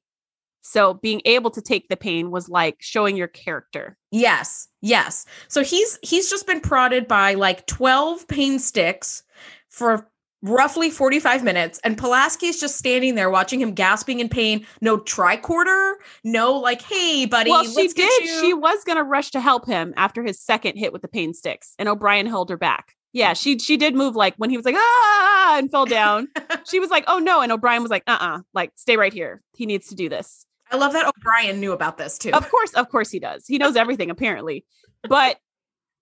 So 0.70 0.96
being 0.96 1.22
able 1.24 1.50
to 1.52 1.62
take 1.62 1.88
the 1.88 1.96
pain 1.96 2.30
was 2.30 2.50
like 2.50 2.76
showing 2.80 3.16
your 3.16 3.30
character. 3.30 3.96
Yes. 4.12 4.68
Yes. 4.82 5.26
So 5.48 5.64
he's 5.64 5.98
he's 6.04 6.30
just 6.30 6.46
been 6.46 6.60
prodded 6.60 7.08
by 7.08 7.36
like 7.36 7.66
12 7.68 8.28
pain 8.28 8.60
sticks 8.60 9.24
for 9.70 10.10
roughly 10.42 10.90
45 10.90 11.44
minutes 11.46 11.80
and 11.86 11.98
Pulaski 11.98 12.48
is 12.48 12.60
just 12.60 12.76
standing 12.76 13.16
there 13.16 13.30
watching 13.30 13.62
him 13.62 13.76
gasping 13.76 14.20
in 14.20 14.28
pain. 14.28 14.68
No 14.82 14.98
tricorder, 14.98 15.94
no 16.26 16.56
like, 16.56 16.82
hey 16.82 17.26
buddy, 17.26 17.50
well, 17.50 17.64
she 17.64 17.88
did. 17.88 18.24
She 18.42 18.54
was 18.54 18.84
gonna 18.84 19.06
rush 19.06 19.32
to 19.32 19.40
help 19.40 19.66
him 19.68 19.94
after 19.96 20.22
his 20.22 20.38
second 20.38 20.76
hit 20.76 20.92
with 20.92 21.02
the 21.02 21.08
pain 21.08 21.34
sticks, 21.34 21.76
and 21.80 21.88
O'Brien 21.88 22.26
held 22.26 22.50
her 22.50 22.58
back. 22.58 22.94
Yeah, 23.14 23.34
she 23.34 23.58
she 23.58 23.78
did 23.78 23.96
move 23.96 24.18
like 24.18 24.36
when 24.36 24.50
he 24.50 24.58
was 24.58 24.66
like 24.66 24.76
ah 24.78 25.58
and 25.58 25.72
fell 25.72 25.86
down. 25.86 26.28
she 26.70 26.82
was 26.82 26.90
like, 26.90 27.06
oh 27.08 27.20
no, 27.20 27.40
and 27.40 27.54
O'Brien 27.54 27.82
was 27.84 27.90
like, 27.90 28.04
uh 28.06 28.18
uh-uh, 28.20 28.38
uh, 28.38 28.42
like 28.54 28.74
stay 28.76 28.98
right 28.98 29.14
here. 29.14 29.42
He 29.56 29.66
needs 29.66 29.88
to 29.88 29.96
do 29.96 30.10
this. 30.10 30.46
I 30.72 30.78
love 30.78 30.94
that 30.94 31.08
O'Brien 31.08 31.60
knew 31.60 31.72
about 31.72 31.98
this 31.98 32.18
too. 32.18 32.32
Of 32.32 32.50
course, 32.50 32.74
of 32.74 32.90
course 32.90 33.10
he 33.10 33.20
does. 33.20 33.46
He 33.48 33.58
knows 33.58 33.76
everything 33.76 34.10
apparently. 34.10 34.66
But 35.08 35.38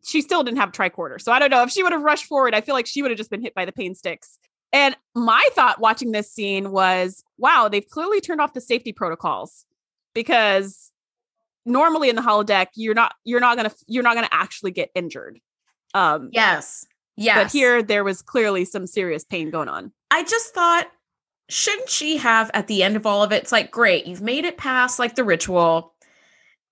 she 0.05 0.21
still 0.21 0.43
didn't 0.43 0.59
have 0.59 0.71
tricorder. 0.71 1.19
So 1.19 1.31
I 1.31 1.39
don't 1.39 1.49
know 1.49 1.63
if 1.63 1.71
she 1.71 1.83
would 1.83 1.91
have 1.91 2.03
rushed 2.03 2.25
forward. 2.25 2.53
I 2.53 2.61
feel 2.61 2.75
like 2.75 2.87
she 2.87 3.01
would 3.01 3.11
have 3.11 3.17
just 3.17 3.29
been 3.29 3.41
hit 3.41 3.55
by 3.55 3.65
the 3.65 3.71
pain 3.71 3.95
sticks. 3.95 4.37
And 4.71 4.95
my 5.15 5.41
thought 5.53 5.79
watching 5.79 6.11
this 6.11 6.31
scene 6.31 6.71
was, 6.71 7.23
wow, 7.37 7.69
they've 7.69 7.87
clearly 7.87 8.21
turned 8.21 8.41
off 8.41 8.53
the 8.53 8.61
safety 8.61 8.91
protocols 8.91 9.65
because 10.13 10.91
normally 11.65 12.09
in 12.09 12.15
the 12.15 12.21
holodeck 12.21 12.67
you're 12.75 12.93
not 12.93 13.15
you're 13.23 13.39
not 13.39 13.57
going 13.57 13.69
to 13.69 13.75
you're 13.87 14.03
not 14.03 14.13
going 14.13 14.25
to 14.25 14.33
actually 14.33 14.71
get 14.71 14.89
injured. 14.93 15.39
Um 15.93 16.29
Yes. 16.31 16.85
Yes. 17.17 17.37
But 17.37 17.51
here 17.51 17.81
there 17.81 18.03
was 18.03 18.21
clearly 18.21 18.65
some 18.65 18.85
serious 18.85 19.23
pain 19.23 19.49
going 19.49 19.69
on. 19.69 19.91
I 20.11 20.23
just 20.23 20.53
thought 20.53 20.87
shouldn't 21.49 21.89
she 21.89 22.17
have 22.17 22.49
at 22.53 22.67
the 22.67 22.83
end 22.83 22.95
of 22.95 23.05
all 23.05 23.23
of 23.23 23.31
it? 23.31 23.43
It's 23.43 23.51
like, 23.51 23.71
great, 23.71 24.05
you've 24.05 24.21
made 24.21 24.45
it 24.45 24.57
past 24.57 24.99
like 24.99 25.15
the 25.15 25.23
ritual. 25.23 25.93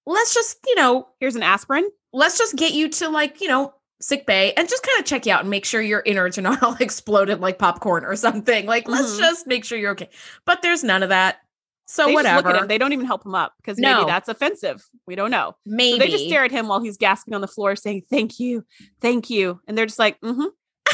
Let's 0.05 0.33
just, 0.33 0.57
you 0.65 0.75
know, 0.75 1.07
here's 1.19 1.35
an 1.35 1.43
aspirin. 1.43 1.87
Let's 2.11 2.37
just 2.37 2.55
get 2.55 2.73
you 2.73 2.89
to 2.89 3.09
like, 3.09 3.41
you 3.41 3.47
know, 3.47 3.73
sick 4.01 4.25
bay 4.25 4.53
and 4.57 4.67
just 4.67 4.83
kind 4.83 4.99
of 4.99 5.05
check 5.05 5.25
you 5.25 5.31
out 5.31 5.41
and 5.41 5.49
make 5.49 5.65
sure 5.65 5.81
your 5.81 6.03
innards 6.05 6.37
are 6.37 6.41
not 6.41 6.61
all 6.61 6.75
exploded 6.79 7.39
like 7.39 7.57
popcorn 7.57 8.03
or 8.03 8.15
something. 8.15 8.65
Like, 8.65 8.83
mm-hmm. 8.83 8.93
let's 8.93 9.17
just 9.17 9.47
make 9.47 9.65
sure 9.65 9.77
you're 9.77 9.91
okay. 9.91 10.09
But 10.45 10.61
there's 10.61 10.83
none 10.83 11.03
of 11.03 11.09
that. 11.09 11.37
So 11.85 12.07
they 12.07 12.13
whatever. 12.13 12.47
Look 12.47 12.55
at 12.55 12.61
him. 12.61 12.67
They 12.67 12.77
don't 12.77 12.93
even 12.93 13.05
help 13.05 13.25
him 13.25 13.35
up 13.35 13.53
because 13.57 13.77
maybe 13.77 14.01
no. 14.01 14.05
that's 14.05 14.29
offensive. 14.29 14.87
We 15.05 15.15
don't 15.15 15.31
know. 15.31 15.55
Maybe 15.65 15.99
so 15.99 15.99
they 15.99 16.11
just 16.11 16.25
stare 16.25 16.45
at 16.45 16.51
him 16.51 16.67
while 16.67 16.81
he's 16.81 16.97
gasping 16.97 17.33
on 17.33 17.41
the 17.41 17.47
floor, 17.47 17.75
saying 17.75 18.03
"Thank 18.09 18.39
you, 18.39 18.65
thank 19.01 19.29
you," 19.29 19.59
and 19.67 19.77
they're 19.77 19.85
just 19.85 19.99
like, 19.99 20.19
"Mm-hmm." 20.21 20.45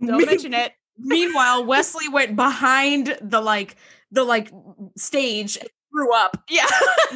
don't 0.06 0.26
mention 0.26 0.54
it. 0.54 0.72
Meanwhile, 0.98 1.64
Wesley 1.64 2.08
went 2.08 2.36
behind 2.36 3.16
the 3.20 3.40
like 3.40 3.76
the 4.10 4.24
like 4.24 4.50
stage 4.96 5.56
and 5.56 5.68
threw 5.92 6.14
up. 6.14 6.42
Yeah. 6.48 6.66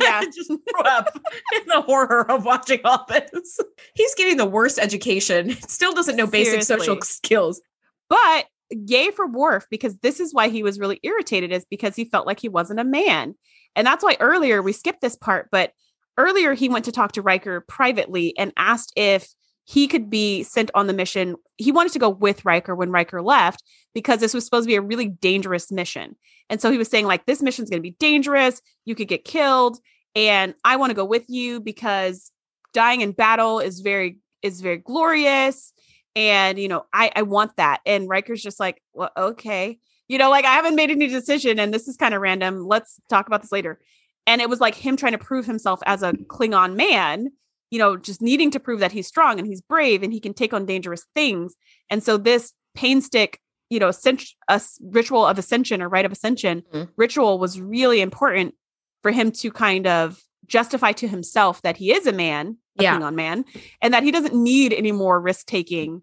Yeah. 0.00 0.22
just 0.24 0.48
threw 0.48 0.82
up 0.84 1.18
in 1.54 1.62
the 1.66 1.82
horror 1.82 2.30
of 2.30 2.44
watching 2.44 2.80
all 2.84 3.06
this. 3.08 3.58
He's 3.94 4.14
getting 4.14 4.36
the 4.36 4.46
worst 4.46 4.78
education. 4.78 5.50
Still 5.68 5.92
doesn't 5.92 6.16
know 6.16 6.26
basic 6.26 6.62
Seriously. 6.62 6.78
social 6.78 7.02
skills. 7.02 7.60
But 8.08 8.46
yay 8.70 9.10
for 9.10 9.26
Worf, 9.26 9.66
because 9.70 9.96
this 9.98 10.20
is 10.20 10.34
why 10.34 10.48
he 10.48 10.62
was 10.62 10.78
really 10.78 11.00
irritated, 11.02 11.52
is 11.52 11.64
because 11.64 11.96
he 11.96 12.04
felt 12.04 12.26
like 12.26 12.40
he 12.40 12.48
wasn't 12.48 12.80
a 12.80 12.84
man. 12.84 13.34
And 13.76 13.86
that's 13.86 14.04
why 14.04 14.16
earlier 14.20 14.62
we 14.62 14.72
skipped 14.72 15.00
this 15.00 15.16
part, 15.16 15.48
but 15.50 15.72
earlier 16.18 16.54
he 16.54 16.68
went 16.68 16.84
to 16.86 16.92
talk 16.92 17.12
to 17.12 17.22
Riker 17.22 17.60
privately 17.62 18.36
and 18.36 18.52
asked 18.56 18.92
if 18.96 19.28
he 19.64 19.86
could 19.86 20.10
be 20.10 20.42
sent 20.42 20.70
on 20.74 20.86
the 20.86 20.92
mission. 20.92 21.36
He 21.56 21.72
wanted 21.72 21.92
to 21.92 21.98
go 21.98 22.08
with 22.08 22.44
Riker 22.44 22.74
when 22.74 22.90
Riker 22.90 23.22
left 23.22 23.62
because 23.94 24.20
this 24.20 24.34
was 24.34 24.44
supposed 24.44 24.64
to 24.64 24.68
be 24.68 24.74
a 24.74 24.80
really 24.80 25.08
dangerous 25.08 25.70
mission. 25.70 26.16
And 26.50 26.60
so 26.60 26.70
he 26.70 26.78
was 26.78 26.88
saying, 26.88 27.06
like, 27.06 27.26
this 27.26 27.42
mission's 27.42 27.70
going 27.70 27.78
to 27.78 27.88
be 27.88 27.96
dangerous. 27.98 28.60
You 28.84 28.94
could 28.94 29.08
get 29.08 29.24
killed. 29.24 29.78
And 30.14 30.54
I 30.64 30.76
want 30.76 30.90
to 30.90 30.94
go 30.94 31.04
with 31.04 31.24
you 31.28 31.60
because 31.60 32.32
dying 32.72 33.00
in 33.00 33.12
battle 33.12 33.60
is 33.60 33.80
very, 33.80 34.18
is 34.42 34.60
very 34.60 34.78
glorious. 34.78 35.72
And, 36.14 36.58
you 36.58 36.68
know, 36.68 36.84
I, 36.92 37.10
I 37.16 37.22
want 37.22 37.56
that. 37.56 37.80
And 37.86 38.08
Riker's 38.08 38.42
just 38.42 38.60
like, 38.60 38.82
well, 38.92 39.10
okay. 39.16 39.78
You 40.08 40.18
know, 40.18 40.28
like 40.28 40.44
I 40.44 40.54
haven't 40.54 40.76
made 40.76 40.90
any 40.90 41.06
decision 41.06 41.58
and 41.58 41.72
this 41.72 41.88
is 41.88 41.96
kind 41.96 42.12
of 42.12 42.20
random. 42.20 42.66
Let's 42.66 43.00
talk 43.08 43.26
about 43.26 43.40
this 43.40 43.52
later. 43.52 43.78
And 44.26 44.42
it 44.42 44.50
was 44.50 44.60
like 44.60 44.74
him 44.74 44.96
trying 44.96 45.12
to 45.12 45.18
prove 45.18 45.46
himself 45.46 45.80
as 45.86 46.02
a 46.02 46.12
Klingon 46.12 46.76
man 46.76 47.30
you 47.72 47.78
know, 47.78 47.96
just 47.96 48.20
needing 48.20 48.50
to 48.50 48.60
prove 48.60 48.80
that 48.80 48.92
he's 48.92 49.06
strong 49.06 49.38
and 49.38 49.48
he's 49.48 49.62
brave 49.62 50.02
and 50.02 50.12
he 50.12 50.20
can 50.20 50.34
take 50.34 50.52
on 50.52 50.66
dangerous 50.66 51.06
things. 51.14 51.56
And 51.88 52.02
so 52.02 52.18
this 52.18 52.52
pain 52.74 53.00
stick, 53.00 53.40
you 53.70 53.80
know, 53.80 53.90
a 54.48 54.60
ritual 54.82 55.26
of 55.26 55.38
ascension 55.38 55.80
or 55.80 55.88
rite 55.88 56.04
of 56.04 56.12
ascension 56.12 56.64
mm-hmm. 56.70 56.90
ritual 56.98 57.38
was 57.38 57.58
really 57.58 58.02
important 58.02 58.54
for 59.02 59.10
him 59.10 59.32
to 59.32 59.50
kind 59.50 59.86
of 59.86 60.20
justify 60.46 60.92
to 60.92 61.08
himself 61.08 61.62
that 61.62 61.78
he 61.78 61.92
is 61.92 62.06
a 62.06 62.12
man, 62.12 62.58
a 62.78 62.82
yeah. 62.82 63.00
on 63.00 63.16
man, 63.16 63.46
and 63.80 63.94
that 63.94 64.02
he 64.02 64.10
doesn't 64.10 64.34
need 64.34 64.74
any 64.74 64.92
more 64.92 65.18
risk 65.18 65.46
taking 65.46 66.02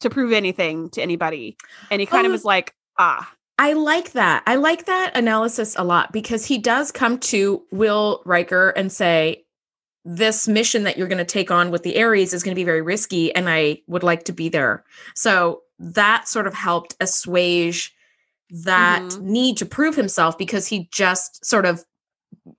to 0.00 0.10
prove 0.10 0.32
anything 0.32 0.90
to 0.90 1.00
anybody. 1.00 1.56
And 1.88 2.00
he 2.00 2.06
kind 2.06 2.26
of 2.26 2.32
is 2.32 2.44
like, 2.44 2.74
ah. 2.98 3.32
I 3.58 3.74
like 3.74 4.12
that. 4.12 4.42
I 4.46 4.56
like 4.56 4.86
that 4.86 5.12
analysis 5.14 5.76
a 5.78 5.84
lot 5.84 6.12
because 6.12 6.44
he 6.44 6.58
does 6.58 6.90
come 6.90 7.18
to 7.20 7.62
Will 7.70 8.22
Riker 8.26 8.70
and 8.70 8.90
say, 8.90 9.45
this 10.08 10.46
mission 10.46 10.84
that 10.84 10.96
you're 10.96 11.08
going 11.08 11.18
to 11.18 11.24
take 11.24 11.50
on 11.50 11.72
with 11.72 11.82
the 11.82 11.96
Aries 11.96 12.32
is 12.32 12.44
going 12.44 12.54
to 12.54 12.58
be 12.58 12.64
very 12.64 12.80
risky 12.80 13.34
and 13.34 13.48
I 13.48 13.82
would 13.88 14.04
like 14.04 14.22
to 14.24 14.32
be 14.32 14.48
there. 14.48 14.84
So 15.16 15.62
that 15.80 16.28
sort 16.28 16.46
of 16.46 16.54
helped 16.54 16.94
assuage 17.00 17.92
that 18.50 19.02
mm-hmm. 19.02 19.28
need 19.28 19.56
to 19.56 19.66
prove 19.66 19.96
himself 19.96 20.38
because 20.38 20.68
he 20.68 20.88
just 20.92 21.44
sort 21.44 21.66
of 21.66 21.84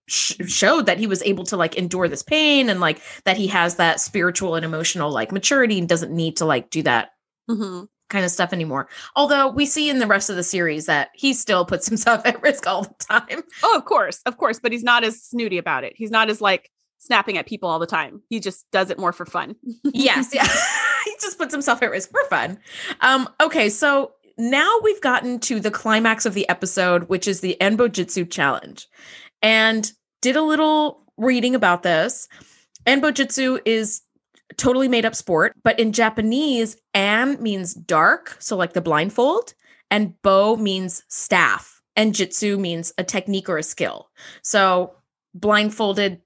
sh- 0.07 0.35
showed 0.45 0.87
that 0.87 0.97
he 0.97 1.07
was 1.07 1.23
able 1.23 1.45
to 1.45 1.55
like 1.55 1.75
endure 1.75 2.09
this 2.09 2.21
pain 2.21 2.69
and 2.69 2.81
like 2.81 3.01
that 3.23 3.37
he 3.37 3.47
has 3.47 3.75
that 3.75 4.01
spiritual 4.01 4.55
and 4.55 4.65
emotional 4.65 5.09
like 5.09 5.31
maturity 5.31 5.79
and 5.79 5.87
doesn't 5.87 6.11
need 6.11 6.35
to 6.35 6.45
like 6.45 6.69
do 6.69 6.83
that 6.83 7.11
mm-hmm. 7.49 7.85
kind 8.09 8.25
of 8.25 8.31
stuff 8.31 8.51
anymore. 8.51 8.89
Although 9.15 9.47
we 9.47 9.65
see 9.65 9.89
in 9.89 9.99
the 9.99 10.07
rest 10.07 10.29
of 10.29 10.35
the 10.35 10.43
series 10.43 10.85
that 10.87 11.11
he 11.13 11.33
still 11.33 11.63
puts 11.63 11.87
himself 11.87 12.25
at 12.25 12.41
risk 12.41 12.67
all 12.67 12.83
the 12.83 12.95
time. 12.99 13.41
Oh, 13.63 13.77
of 13.77 13.85
course, 13.85 14.21
of 14.25 14.35
course, 14.35 14.59
but 14.59 14.73
he's 14.73 14.83
not 14.83 15.05
as 15.05 15.23
snooty 15.23 15.57
about 15.57 15.85
it. 15.85 15.93
He's 15.95 16.11
not 16.11 16.29
as 16.29 16.41
like 16.41 16.69
snapping 17.07 17.37
at 17.37 17.47
people 17.47 17.69
all 17.69 17.79
the 17.79 17.87
time. 17.87 18.21
He 18.29 18.39
just 18.39 18.69
does 18.71 18.89
it 18.89 18.99
more 18.99 19.13
for 19.13 19.25
fun. 19.25 19.55
yes, 19.83 20.29
yeah. 20.33 20.47
He 21.05 21.13
just 21.21 21.37
puts 21.37 21.53
himself 21.53 21.81
at 21.81 21.89
risk 21.89 22.11
for 22.11 22.23
fun. 22.25 22.59
Um, 22.99 23.29
okay, 23.39 23.69
so 23.69 24.11
now 24.37 24.69
we've 24.83 24.99
gotten 24.99 25.39
to 25.39 25.61
the 25.61 25.71
climax 25.71 26.25
of 26.25 26.33
the 26.33 26.47
episode, 26.49 27.07
which 27.07 27.29
is 27.29 27.39
the 27.39 27.55
Anbo-jytsu 27.61 28.29
challenge. 28.29 28.87
And 29.41 29.89
did 30.21 30.35
a 30.35 30.41
little 30.41 31.05
reading 31.15 31.55
about 31.55 31.83
this. 31.83 32.27
Anbo-jytsu 32.85 33.61
is 33.63 34.01
totally 34.57 34.89
made 34.89 35.05
up 35.05 35.15
sport, 35.15 35.53
but 35.63 35.79
in 35.79 35.93
Japanese, 35.93 36.75
an 36.93 37.41
means 37.41 37.73
dark, 37.73 38.35
so 38.39 38.57
like 38.57 38.73
the 38.73 38.81
blindfold, 38.81 39.53
and 39.89 40.13
bo 40.21 40.57
means 40.57 41.03
staff, 41.07 41.81
and 41.95 42.13
jitsu 42.13 42.57
means 42.57 42.93
a 42.97 43.03
technique 43.03 43.49
or 43.49 43.57
a 43.57 43.63
skill. 43.63 44.09
So 44.41 44.93
blindfolded 45.33 46.21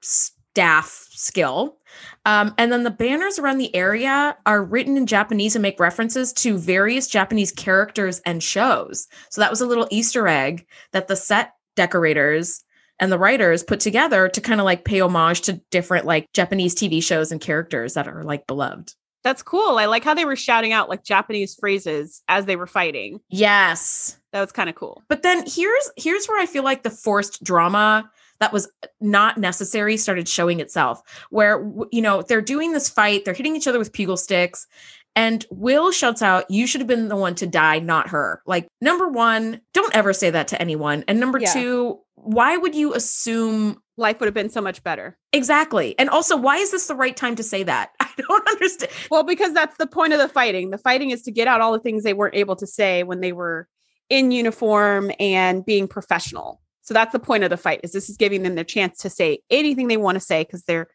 staff 0.52 1.08
skill. 1.12 1.78
Um, 2.26 2.54
and 2.58 2.72
then 2.72 2.84
the 2.84 2.92
banners 2.92 3.40
around 3.40 3.58
the 3.58 3.74
area 3.74 4.36
are 4.46 4.64
written 4.64 4.98
in 4.98 5.06
Japanese 5.06 5.56
and 5.56 5.62
make 5.62 5.80
references 5.80 6.34
to 6.34 6.58
various 6.58 7.08
Japanese 7.08 7.52
characters 7.52 8.20
and 8.26 8.44
shows. 8.44 9.08
So 9.30 9.40
that 9.40 9.50
was 9.50 9.62
a 9.62 9.66
little 9.66 9.88
Easter 9.92 10.28
egg 10.28 10.66
that 10.92 11.08
the 11.08 11.16
set 11.16 11.54
decorators 11.76 12.64
and 13.00 13.12
the 13.12 13.18
writers 13.18 13.64
put 13.64 13.80
together 13.80 14.28
to 14.28 14.42
kind 14.42 14.60
of 14.60 14.66
like 14.66 14.84
pay 14.84 15.00
homage 15.00 15.42
to 15.42 15.54
different 15.72 16.06
like 16.06 16.32
Japanese 16.34 16.76
TV 16.76 17.02
shows 17.02 17.32
and 17.32 17.40
characters 17.40 17.94
that 17.94 18.08
are 18.08 18.24
like 18.24 18.46
beloved. 18.46 18.94
That's 19.24 19.44
cool. 19.44 19.78
I 19.78 19.86
like 19.86 20.04
how 20.04 20.14
they 20.14 20.26
were 20.26 20.36
shouting 20.36 20.74
out 20.74 20.90
like 20.90 21.04
Japanese 21.04 21.56
phrases 21.56 22.24
as 22.28 22.46
they 22.46 22.56
were 22.56 22.68
fighting. 22.68 23.22
Yes. 23.30 24.20
That 24.34 24.42
was 24.42 24.52
kind 24.52 24.70
of 24.70 24.76
cool. 24.76 25.02
But 25.08 25.24
then 25.24 25.46
here's 25.48 25.92
here's 25.96 26.28
where 26.28 26.42
I 26.42 26.46
feel 26.46 26.64
like 26.64 26.84
the 26.84 26.90
forced 26.90 27.44
drama 27.44 28.10
that 28.42 28.52
was 28.52 28.70
not 29.00 29.38
necessary 29.38 29.96
started 29.96 30.28
showing 30.28 30.60
itself 30.60 31.02
where 31.30 31.66
you 31.92 32.02
know 32.02 32.22
they're 32.24 32.42
doing 32.42 32.74
this 32.74 32.90
fight 32.90 33.24
they're 33.24 33.34
hitting 33.34 33.56
each 33.56 33.68
other 33.68 33.80
with 33.80 33.94
pugil 33.94 34.18
sticks 34.18 34.68
and 35.16 35.46
will 35.50 35.92
shouts 35.92 36.22
out 36.22 36.50
you 36.50 36.66
should 36.66 36.82
have 36.82 36.88
been 36.88 37.08
the 37.10 37.16
one 37.16 37.36
to 37.36 37.48
die 37.48 37.80
not 37.80 38.10
her. 38.10 38.42
Like 38.46 38.68
number 38.80 39.08
one 39.08 39.62
don't 39.74 39.96
ever 39.96 40.14
say 40.14 40.30
that 40.30 40.48
to 40.50 40.62
anyone 40.62 41.04
and 41.08 41.20
number 41.20 41.40
yeah. 41.40 41.54
two 41.54 42.00
why 42.16 42.56
would 42.56 42.76
you 42.76 42.94
assume 42.94 43.82
life 43.98 44.20
would 44.20 44.28
have 44.28 44.34
been 44.34 44.50
so 44.50 44.62
much 44.62 44.84
better. 44.84 45.18
Exactly 45.34 45.98
and 46.00 46.10
also 46.10 46.38
why 46.38 46.58
is 46.58 46.72
this 46.72 46.88
the 46.88 46.96
right 46.96 47.16
time 47.16 47.36
to 47.36 47.44
say 47.44 47.64
that? 47.64 47.92
I 48.00 48.10
don't 48.18 48.48
understand 48.48 48.92
well 49.10 49.24
because 49.24 49.54
that's 49.54 49.78
the 49.78 49.88
point 49.88 50.14
of 50.14 50.20
the 50.20 50.30
fighting. 50.30 50.70
The 50.70 50.78
fighting 50.78 51.12
is 51.12 51.22
to 51.24 51.32
get 51.32 51.48
out 51.48 51.62
all 51.62 51.74
the 51.74 51.80
things 51.80 52.04
they 52.04 52.14
weren't 52.14 52.36
able 52.36 52.56
to 52.58 52.68
say 52.68 53.04
when 53.04 53.22
they 53.22 53.34
were 53.34 53.68
in 54.10 54.32
uniform 54.32 55.12
and 55.20 55.66
being 55.66 55.88
professional 55.88 56.61
so 56.82 56.94
that's 56.94 57.12
the 57.12 57.20
point 57.20 57.44
of 57.44 57.50
the 57.50 57.58
fight 57.58 57.82
is 57.84 57.92
this 57.92 58.10
is 58.10 58.18
giving 58.18 58.44
them 58.44 58.56
their 58.56 58.64
chance 58.64 59.00
to 59.00 59.10
say 59.10 59.40
anything 59.50 59.88
they 59.88 59.98
want 59.98 60.16
to 60.16 60.20
say 60.20 60.44
because 60.44 60.64
their 60.64 60.88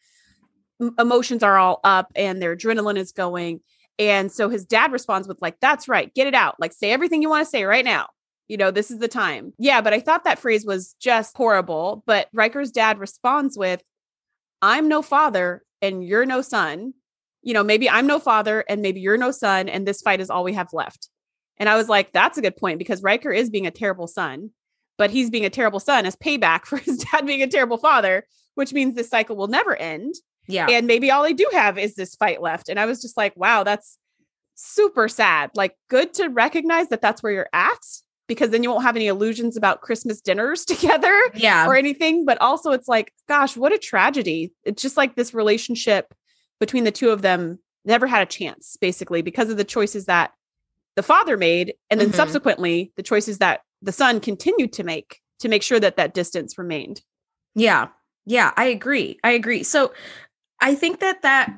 emotions 0.98 1.42
are 1.42 1.56
all 1.56 1.80
up 1.84 2.10
and 2.16 2.42
their 2.42 2.56
adrenaline 2.56 2.98
is 2.98 3.12
going. 3.12 3.60
And 3.98 4.30
so 4.30 4.48
his 4.48 4.66
dad 4.66 4.92
responds 4.92 5.26
with 5.26 5.40
like, 5.40 5.58
that's 5.60 5.88
right, 5.88 6.12
get 6.14 6.26
it 6.26 6.34
out. 6.34 6.56
Like 6.58 6.72
say 6.72 6.90
everything 6.90 7.22
you 7.22 7.30
want 7.30 7.44
to 7.44 7.50
say 7.50 7.64
right 7.64 7.84
now. 7.84 8.08
You 8.48 8.56
know, 8.56 8.70
this 8.70 8.90
is 8.90 8.98
the 8.98 9.08
time. 9.08 9.52
Yeah, 9.58 9.80
but 9.80 9.92
I 9.92 10.00
thought 10.00 10.24
that 10.24 10.38
phrase 10.38 10.64
was 10.64 10.94
just 11.00 11.36
horrible. 11.36 12.04
But 12.06 12.28
Riker's 12.32 12.70
dad 12.70 12.98
responds 12.98 13.56
with, 13.56 13.82
I'm 14.62 14.88
no 14.88 15.02
father 15.02 15.62
and 15.82 16.04
you're 16.04 16.26
no 16.26 16.42
son. 16.42 16.94
You 17.42 17.54
know, 17.54 17.64
maybe 17.64 17.88
I'm 17.88 18.06
no 18.06 18.18
father 18.18 18.64
and 18.68 18.82
maybe 18.82 19.00
you're 19.00 19.16
no 19.16 19.30
son, 19.30 19.68
and 19.68 19.86
this 19.86 20.02
fight 20.02 20.20
is 20.20 20.30
all 20.30 20.42
we 20.42 20.54
have 20.54 20.72
left. 20.72 21.08
And 21.58 21.68
I 21.68 21.76
was 21.76 21.88
like, 21.88 22.12
that's 22.12 22.38
a 22.38 22.42
good 22.42 22.56
point 22.56 22.78
because 22.78 23.02
Riker 23.02 23.30
is 23.30 23.50
being 23.50 23.66
a 23.66 23.70
terrible 23.70 24.08
son 24.08 24.50
but 24.98 25.10
he's 25.10 25.30
being 25.30 25.44
a 25.44 25.50
terrible 25.50 25.80
son 25.80 26.06
as 26.06 26.16
payback 26.16 26.64
for 26.66 26.78
his 26.78 26.98
dad 26.98 27.26
being 27.26 27.42
a 27.42 27.46
terrible 27.46 27.78
father, 27.78 28.26
which 28.54 28.72
means 28.72 28.94
this 28.94 29.10
cycle 29.10 29.36
will 29.36 29.48
never 29.48 29.76
end. 29.76 30.14
Yeah. 30.48 30.68
And 30.68 30.86
maybe 30.86 31.10
all 31.10 31.22
they 31.22 31.32
do 31.32 31.48
have 31.52 31.78
is 31.78 31.94
this 31.94 32.14
fight 32.14 32.40
left. 32.40 32.68
And 32.68 32.78
I 32.78 32.86
was 32.86 33.02
just 33.02 33.16
like, 33.16 33.36
wow, 33.36 33.64
that's 33.64 33.98
super 34.54 35.08
sad. 35.08 35.50
Like, 35.54 35.76
good 35.88 36.14
to 36.14 36.28
recognize 36.28 36.88
that 36.88 37.02
that's 37.02 37.22
where 37.22 37.32
you're 37.32 37.48
at 37.52 37.80
because 38.28 38.50
then 38.50 38.62
you 38.62 38.70
won't 38.70 38.82
have 38.82 38.96
any 38.96 39.06
illusions 39.06 39.56
about 39.56 39.82
Christmas 39.82 40.20
dinners 40.20 40.64
together 40.64 41.14
yeah. 41.34 41.66
or 41.66 41.76
anything. 41.76 42.24
But 42.24 42.40
also, 42.40 42.72
it's 42.72 42.88
like, 42.88 43.12
gosh, 43.28 43.56
what 43.56 43.72
a 43.72 43.78
tragedy. 43.78 44.52
It's 44.64 44.82
just 44.82 44.96
like 44.96 45.16
this 45.16 45.34
relationship 45.34 46.14
between 46.58 46.84
the 46.84 46.90
two 46.90 47.10
of 47.10 47.22
them 47.22 47.58
never 47.84 48.06
had 48.06 48.22
a 48.22 48.26
chance, 48.26 48.76
basically, 48.80 49.22
because 49.22 49.50
of 49.50 49.56
the 49.56 49.64
choices 49.64 50.06
that 50.06 50.32
the 50.96 51.02
father 51.02 51.36
made. 51.36 51.74
And 51.90 52.00
then 52.00 52.08
mm-hmm. 52.08 52.16
subsequently, 52.16 52.92
the 52.96 53.02
choices 53.02 53.38
that 53.38 53.60
the 53.86 53.92
son 53.92 54.20
continued 54.20 54.72
to 54.74 54.84
make 54.84 55.22
to 55.38 55.48
make 55.48 55.62
sure 55.62 55.80
that 55.80 55.96
that 55.96 56.12
distance 56.12 56.58
remained. 56.58 57.02
Yeah. 57.54 57.88
Yeah, 58.26 58.52
I 58.56 58.66
agree. 58.66 59.18
I 59.22 59.30
agree. 59.30 59.62
So 59.62 59.92
I 60.60 60.74
think 60.74 61.00
that 61.00 61.22
that 61.22 61.54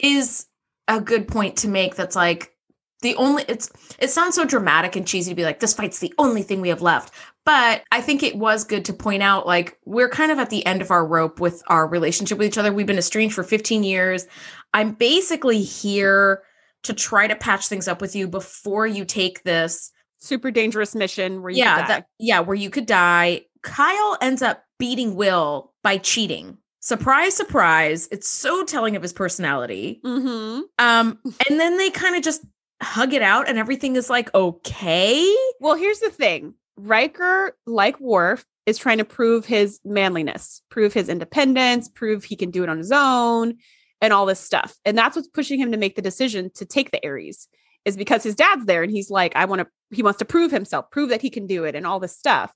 is 0.00 0.46
a 0.88 1.00
good 1.00 1.28
point 1.28 1.56
to 1.58 1.68
make 1.68 1.94
that's 1.94 2.16
like 2.16 2.54
the 3.02 3.14
only 3.16 3.44
it's 3.46 3.70
it 3.98 4.10
sounds 4.10 4.34
so 4.34 4.44
dramatic 4.44 4.96
and 4.96 5.06
cheesy 5.06 5.30
to 5.30 5.36
be 5.36 5.44
like 5.44 5.60
this 5.60 5.74
fight's 5.74 5.98
the 5.98 6.14
only 6.18 6.42
thing 6.42 6.60
we 6.60 6.68
have 6.68 6.80
left 6.80 7.12
but 7.44 7.82
i 7.92 8.00
think 8.00 8.22
it 8.22 8.36
was 8.36 8.64
good 8.64 8.84
to 8.84 8.92
point 8.92 9.22
out 9.22 9.46
like 9.46 9.76
we're 9.84 10.08
kind 10.08 10.32
of 10.32 10.38
at 10.38 10.50
the 10.50 10.64
end 10.64 10.80
of 10.80 10.90
our 10.90 11.06
rope 11.06 11.40
with 11.40 11.62
our 11.66 11.86
relationship 11.86 12.38
with 12.38 12.46
each 12.46 12.56
other 12.56 12.72
we've 12.72 12.86
been 12.86 12.96
estranged 12.96 13.34
for 13.34 13.44
15 13.44 13.84
years 13.84 14.26
i'm 14.72 14.92
basically 14.92 15.60
here 15.60 16.42
to 16.84 16.94
try 16.94 17.26
to 17.26 17.36
patch 17.36 17.68
things 17.68 17.86
up 17.86 18.00
with 18.00 18.16
you 18.16 18.26
before 18.26 18.86
you 18.86 19.04
take 19.04 19.42
this 19.42 19.92
super 20.18 20.50
dangerous 20.50 20.94
mission 20.94 21.42
where 21.42 21.50
you 21.50 21.58
yeah 21.58 21.86
that, 21.86 22.06
yeah 22.18 22.40
where 22.40 22.56
you 22.56 22.70
could 22.70 22.86
die. 22.86 23.42
Kyle 23.62 24.16
ends 24.20 24.42
up 24.42 24.64
beating 24.78 25.14
will 25.14 25.72
by 25.82 25.98
cheating. 25.98 26.58
Surprise 26.80 27.34
surprise 27.34 28.08
it's 28.10 28.28
so 28.28 28.64
telling 28.64 28.96
of 28.96 29.02
his 29.02 29.12
personality. 29.12 30.00
Mm-hmm. 30.04 30.60
um 30.78 31.18
and 31.48 31.60
then 31.60 31.76
they 31.76 31.90
kind 31.90 32.16
of 32.16 32.22
just 32.22 32.44
hug 32.82 33.12
it 33.12 33.22
out 33.22 33.48
and 33.48 33.58
everything 33.58 33.96
is 33.96 34.10
like 34.10 34.32
okay? 34.34 35.34
Well 35.60 35.74
here's 35.74 36.00
the 36.00 36.10
thing. 36.10 36.54
Riker 36.76 37.56
like 37.66 37.98
Worf 38.00 38.44
is 38.66 38.78
trying 38.78 38.98
to 38.98 39.04
prove 39.04 39.44
his 39.44 39.80
manliness 39.84 40.62
prove 40.70 40.92
his 40.92 41.08
independence 41.08 41.88
prove 41.88 42.24
he 42.24 42.36
can 42.36 42.50
do 42.50 42.62
it 42.62 42.68
on 42.68 42.78
his 42.78 42.92
own 42.92 43.54
and 44.00 44.12
all 44.12 44.26
this 44.26 44.40
stuff. 44.40 44.76
And 44.84 44.96
that's 44.96 45.16
what's 45.16 45.28
pushing 45.28 45.58
him 45.58 45.72
to 45.72 45.78
make 45.78 45.96
the 45.96 46.02
decision 46.02 46.50
to 46.54 46.64
take 46.64 46.90
the 46.90 47.04
Aries 47.04 47.48
is 47.84 47.96
because 47.96 48.22
his 48.22 48.34
dad's 48.34 48.66
there 48.66 48.82
and 48.82 48.92
he's 48.92 49.10
like, 49.10 49.34
I 49.34 49.44
want 49.46 49.60
to, 49.60 49.66
he 49.90 50.02
wants 50.02 50.18
to 50.18 50.24
prove 50.24 50.50
himself, 50.50 50.90
prove 50.90 51.10
that 51.10 51.22
he 51.22 51.30
can 51.30 51.46
do 51.46 51.64
it 51.64 51.74
and 51.74 51.86
all 51.86 52.00
this 52.00 52.16
stuff. 52.16 52.52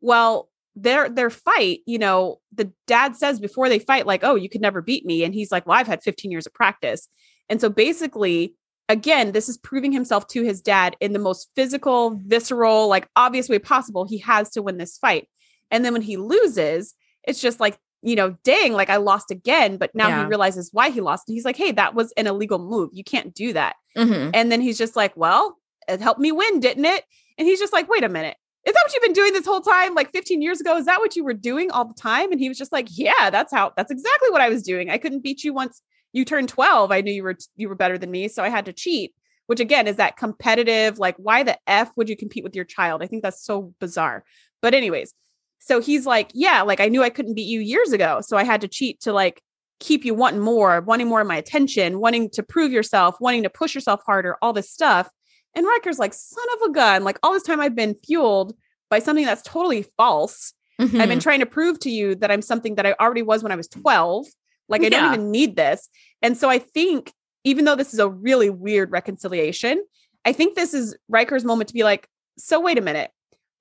Well, 0.00 0.48
their 0.76 1.08
their 1.08 1.30
fight, 1.30 1.80
you 1.86 1.98
know, 1.98 2.40
the 2.52 2.72
dad 2.86 3.16
says 3.16 3.38
before 3.38 3.68
they 3.68 3.78
fight, 3.78 4.06
like, 4.06 4.24
oh, 4.24 4.34
you 4.34 4.48
could 4.48 4.60
never 4.60 4.82
beat 4.82 5.06
me. 5.06 5.24
And 5.24 5.32
he's 5.32 5.52
like, 5.52 5.66
Well, 5.66 5.78
I've 5.78 5.86
had 5.86 6.02
15 6.02 6.30
years 6.30 6.46
of 6.46 6.54
practice. 6.54 7.08
And 7.48 7.60
so 7.60 7.68
basically, 7.68 8.54
again, 8.88 9.32
this 9.32 9.48
is 9.48 9.58
proving 9.58 9.92
himself 9.92 10.26
to 10.28 10.42
his 10.42 10.60
dad 10.60 10.96
in 11.00 11.12
the 11.12 11.18
most 11.18 11.50
physical, 11.54 12.20
visceral, 12.24 12.88
like 12.88 13.08
obvious 13.14 13.48
way 13.48 13.58
possible. 13.58 14.04
He 14.04 14.18
has 14.18 14.50
to 14.50 14.62
win 14.62 14.78
this 14.78 14.98
fight. 14.98 15.28
And 15.70 15.84
then 15.84 15.92
when 15.92 16.02
he 16.02 16.16
loses, 16.16 16.94
it's 17.22 17.40
just 17.40 17.60
like 17.60 17.78
you 18.04 18.16
know, 18.16 18.36
dang, 18.44 18.74
like 18.74 18.90
I 18.90 18.96
lost 18.96 19.30
again. 19.30 19.78
But 19.78 19.94
now 19.94 20.08
yeah. 20.08 20.20
he 20.20 20.26
realizes 20.26 20.68
why 20.72 20.90
he 20.90 21.00
lost. 21.00 21.26
And 21.26 21.34
he's 21.34 21.46
like, 21.46 21.56
hey, 21.56 21.72
that 21.72 21.94
was 21.94 22.12
an 22.18 22.26
illegal 22.26 22.58
move. 22.58 22.90
You 22.92 23.02
can't 23.02 23.34
do 23.34 23.54
that. 23.54 23.76
Mm-hmm. 23.96 24.30
And 24.34 24.52
then 24.52 24.60
he's 24.60 24.76
just 24.76 24.94
like, 24.94 25.16
well, 25.16 25.56
it 25.88 26.00
helped 26.00 26.20
me 26.20 26.32
win, 26.32 26.60
didn't 26.60 26.84
it? 26.84 27.04
And 27.38 27.46
he's 27.46 27.58
just 27.58 27.72
like, 27.72 27.88
wait 27.88 28.04
a 28.04 28.08
minute. 28.08 28.36
Is 28.64 28.72
that 28.72 28.82
what 28.84 28.94
you've 28.94 29.02
been 29.02 29.12
doing 29.12 29.32
this 29.32 29.44
whole 29.44 29.60
time? 29.60 29.94
Like 29.94 30.10
15 30.12 30.40
years 30.40 30.60
ago? 30.60 30.76
Is 30.76 30.86
that 30.86 31.00
what 31.00 31.16
you 31.16 31.24
were 31.24 31.34
doing 31.34 31.70
all 31.70 31.84
the 31.84 31.94
time? 31.94 32.32
And 32.32 32.40
he 32.40 32.48
was 32.48 32.56
just 32.56 32.72
like, 32.72 32.88
yeah, 32.90 33.28
that's 33.30 33.52
how, 33.52 33.72
that's 33.76 33.90
exactly 33.90 34.30
what 34.30 34.40
I 34.40 34.48
was 34.48 34.62
doing. 34.62 34.88
I 34.88 34.98
couldn't 34.98 35.22
beat 35.22 35.44
you 35.44 35.52
once 35.52 35.82
you 36.12 36.24
turned 36.24 36.48
12. 36.48 36.90
I 36.90 37.02
knew 37.02 37.12
you 37.12 37.22
were, 37.22 37.36
you 37.56 37.68
were 37.68 37.74
better 37.74 37.98
than 37.98 38.10
me. 38.10 38.28
So 38.28 38.42
I 38.42 38.48
had 38.48 38.64
to 38.64 38.72
cheat, 38.72 39.12
which 39.46 39.60
again 39.60 39.86
is 39.86 39.96
that 39.96 40.16
competitive, 40.16 40.98
like, 40.98 41.16
why 41.18 41.42
the 41.42 41.58
F 41.66 41.90
would 41.96 42.08
you 42.08 42.16
compete 42.16 42.44
with 42.44 42.56
your 42.56 42.64
child? 42.64 43.02
I 43.02 43.06
think 43.06 43.22
that's 43.22 43.44
so 43.44 43.74
bizarre. 43.80 44.24
But, 44.62 44.72
anyways, 44.72 45.12
so 45.58 45.80
he's 45.80 46.06
like, 46.06 46.30
yeah, 46.34 46.62
like 46.62 46.80
I 46.80 46.88
knew 46.88 47.02
I 47.02 47.10
couldn't 47.10 47.34
beat 47.34 47.48
you 47.48 47.60
years 47.60 47.92
ago. 47.92 48.20
So 48.20 48.36
I 48.36 48.44
had 48.44 48.60
to 48.60 48.68
cheat 48.68 49.00
to 49.02 49.12
like 49.12 49.42
keep 49.80 50.04
you 50.04 50.14
wanting 50.14 50.40
more, 50.40 50.80
wanting 50.82 51.08
more 51.08 51.22
of 51.22 51.26
my 51.26 51.36
attention, 51.36 52.00
wanting 52.00 52.30
to 52.30 52.42
prove 52.42 52.70
yourself, 52.70 53.16
wanting 53.20 53.42
to 53.42 53.50
push 53.50 53.74
yourself 53.74 54.02
harder, 54.04 54.36
all 54.40 54.52
this 54.52 54.70
stuff. 54.70 55.10
And 55.54 55.66
Riker's 55.66 55.98
like, 55.98 56.14
son 56.14 56.44
of 56.54 56.70
a 56.70 56.72
gun, 56.72 57.04
like 57.04 57.18
all 57.22 57.32
this 57.32 57.42
time 57.42 57.60
I've 57.60 57.76
been 57.76 57.94
fueled 57.94 58.54
by 58.90 58.98
something 58.98 59.24
that's 59.24 59.42
totally 59.42 59.86
false. 59.96 60.52
Mm-hmm. 60.80 61.00
I've 61.00 61.08
been 61.08 61.18
mm-hmm. 61.18 61.22
trying 61.22 61.40
to 61.40 61.46
prove 61.46 61.78
to 61.80 61.90
you 61.90 62.14
that 62.16 62.30
I'm 62.30 62.42
something 62.42 62.74
that 62.74 62.86
I 62.86 62.94
already 63.00 63.22
was 63.22 63.42
when 63.42 63.52
I 63.52 63.56
was 63.56 63.68
12. 63.68 64.26
Like 64.68 64.82
I 64.82 64.84
yeah. 64.84 64.90
don't 64.90 65.14
even 65.14 65.30
need 65.30 65.56
this. 65.56 65.88
And 66.22 66.36
so 66.36 66.48
I 66.48 66.58
think, 66.58 67.12
even 67.44 67.66
though 67.66 67.76
this 67.76 67.92
is 67.92 68.00
a 68.00 68.08
really 68.08 68.48
weird 68.48 68.90
reconciliation, 68.90 69.84
I 70.24 70.32
think 70.32 70.54
this 70.54 70.72
is 70.72 70.96
Riker's 71.08 71.44
moment 71.44 71.68
to 71.68 71.74
be 71.74 71.84
like, 71.84 72.08
so 72.38 72.58
wait 72.60 72.78
a 72.78 72.80
minute. 72.80 73.10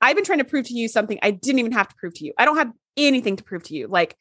I've 0.01 0.15
been 0.15 0.25
trying 0.25 0.39
to 0.39 0.45
prove 0.45 0.65
to 0.67 0.73
you 0.73 0.87
something 0.87 1.19
I 1.21 1.31
didn't 1.31 1.59
even 1.59 1.71
have 1.73 1.87
to 1.89 1.95
prove 1.95 2.13
to 2.15 2.25
you. 2.25 2.33
I 2.37 2.45
don't 2.45 2.57
have 2.57 2.71
anything 2.97 3.35
to 3.37 3.43
prove 3.43 3.63
to 3.63 3.73
you. 3.73 3.87
Like, 3.87 4.15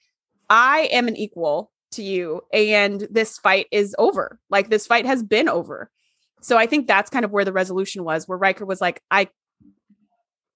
I 0.49 0.89
am 0.93 1.09
an 1.09 1.17
equal 1.17 1.71
to 1.93 2.03
you, 2.03 2.43
and 2.53 3.07
this 3.11 3.39
fight 3.39 3.67
is 3.73 3.95
over. 3.99 4.39
Like, 4.51 4.69
this 4.69 4.87
fight 4.87 5.07
has 5.07 5.23
been 5.23 5.49
over. 5.49 5.91
So 6.43 6.59
I 6.59 6.67
think 6.67 6.87
that's 6.87 7.11
kind 7.11 7.25
of 7.25 7.31
where 7.31 7.45
the 7.45 7.53
resolution 7.53 8.05
was, 8.05 8.29
where 8.29 8.39
Riker 8.39 8.67
was 8.67 8.81
like, 8.81 9.01
I, 9.11 9.29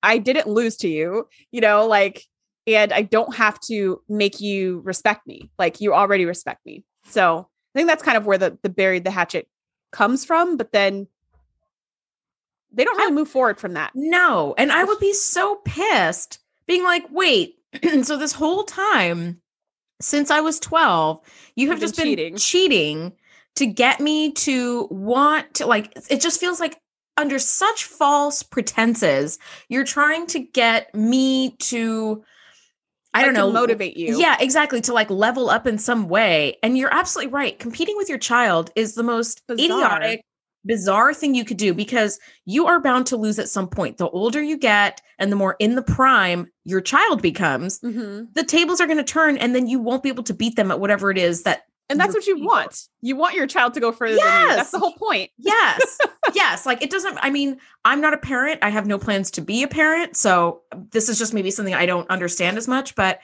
I 0.02 0.18
didn't 0.18 0.48
lose 0.48 0.76
to 0.78 0.88
you, 0.88 1.28
you 1.52 1.60
know, 1.60 1.86
like, 1.86 2.22
and 2.66 2.92
I 2.92 3.02
don't 3.02 3.34
have 3.36 3.60
to 3.68 4.02
make 4.08 4.40
you 4.40 4.80
respect 4.84 5.26
me. 5.26 5.50
Like, 5.58 5.80
you 5.80 5.94
already 5.94 6.24
respect 6.24 6.66
me. 6.66 6.84
So 7.08 7.48
I 7.74 7.78
think 7.78 7.88
that's 7.88 8.02
kind 8.02 8.16
of 8.16 8.26
where 8.26 8.38
the 8.38 8.58
the 8.62 8.68
buried 8.68 9.04
the 9.04 9.10
hatchet 9.10 9.48
comes 9.92 10.24
from, 10.24 10.56
but 10.56 10.72
then 10.72 11.06
they 12.72 12.84
don't 12.84 12.96
really 12.96 13.12
move 13.12 13.28
forward 13.28 13.58
from 13.58 13.74
that. 13.74 13.92
No. 13.94 14.54
And 14.58 14.72
I 14.72 14.84
would 14.84 14.98
be 14.98 15.12
so 15.12 15.56
pissed 15.64 16.40
being 16.66 16.82
like, 16.84 17.04
wait, 17.10 17.54
so 18.02 18.16
this 18.16 18.32
whole 18.32 18.64
time 18.64 19.40
since 20.00 20.30
I 20.30 20.40
was 20.40 20.60
12, 20.60 21.20
you 21.54 21.70
have 21.70 21.80
just 21.80 21.96
been 21.96 22.14
been 22.16 22.36
cheating. 22.36 22.36
cheating. 22.36 23.12
To 23.56 23.66
get 23.66 24.00
me 24.00 24.32
to 24.32 24.86
want 24.90 25.52
to 25.54 25.66
like 25.66 25.92
it 26.10 26.20
just 26.20 26.38
feels 26.40 26.60
like 26.60 26.78
under 27.16 27.38
such 27.38 27.84
false 27.84 28.42
pretenses 28.42 29.38
you're 29.68 29.84
trying 29.84 30.26
to 30.28 30.38
get 30.40 30.94
me 30.94 31.56
to 31.58 32.22
I 33.14 33.20
Like, 33.20 33.26
don't 33.26 33.34
know 33.34 33.50
motivate 33.52 33.96
you. 33.96 34.18
Yeah, 34.20 34.36
exactly. 34.38 34.82
To 34.82 34.92
like 34.92 35.08
level 35.08 35.48
up 35.48 35.66
in 35.66 35.78
some 35.78 36.06
way. 36.06 36.58
And 36.62 36.76
you're 36.76 36.92
absolutely 36.92 37.32
right. 37.32 37.58
Competing 37.58 37.96
with 37.96 38.10
your 38.10 38.18
child 38.18 38.70
is 38.76 38.94
the 38.94 39.02
most 39.02 39.40
Bizarre. 39.48 39.56
idiotic, 40.02 40.20
bizarre 40.66 41.14
thing 41.14 41.34
you 41.34 41.42
could 41.46 41.56
do 41.56 41.72
because 41.72 42.18
you 42.44 42.66
are 42.66 42.78
bound 42.78 43.06
to 43.06 43.16
lose 43.16 43.38
at 43.38 43.48
some 43.48 43.68
point. 43.68 43.96
The 43.96 44.10
older 44.10 44.42
you 44.42 44.58
get 44.58 45.00
and 45.18 45.32
the 45.32 45.36
more 45.36 45.56
in 45.60 45.76
the 45.76 45.82
prime 45.82 46.48
your 46.64 46.82
child 46.82 47.22
becomes, 47.22 47.78
Mhm. 47.80 48.34
the 48.34 48.44
tables 48.44 48.82
are 48.82 48.86
going 48.86 48.98
to 48.98 49.02
turn 49.04 49.38
and 49.38 49.54
then 49.54 49.66
you 49.66 49.78
won't 49.78 50.02
be 50.02 50.10
able 50.10 50.24
to 50.24 50.34
beat 50.34 50.56
them 50.56 50.70
at 50.70 50.78
whatever 50.78 51.10
it 51.10 51.16
is 51.16 51.44
that 51.44 51.62
And 51.88 52.00
that's 52.00 52.14
what 52.14 52.26
you 52.26 52.34
people. 52.34 52.48
want. 52.48 52.88
You 53.00 53.16
want 53.16 53.34
your 53.34 53.46
child 53.46 53.74
to 53.74 53.80
go 53.80 53.92
further. 53.92 54.16
Yes. 54.16 54.56
That's 54.56 54.70
the 54.72 54.78
whole 54.78 54.94
point. 54.94 55.30
yes 55.38 55.98
yes 56.34 56.66
like 56.66 56.82
it 56.82 56.90
doesn't 56.90 57.16
i 57.22 57.30
mean 57.30 57.56
i'm 57.84 58.00
not 58.00 58.12
a 58.12 58.18
parent 58.18 58.58
i 58.62 58.68
have 58.68 58.84
no 58.86 58.98
plans 58.98 59.30
to 59.30 59.40
be 59.40 59.62
a 59.62 59.68
parent 59.68 60.16
so 60.16 60.60
this 60.90 61.08
is 61.08 61.18
just 61.18 61.32
maybe 61.32 61.52
something 61.52 61.72
i 61.74 61.86
don't 61.86 62.08
understand 62.10 62.58
as 62.58 62.66
much 62.66 62.96
but 62.96 63.20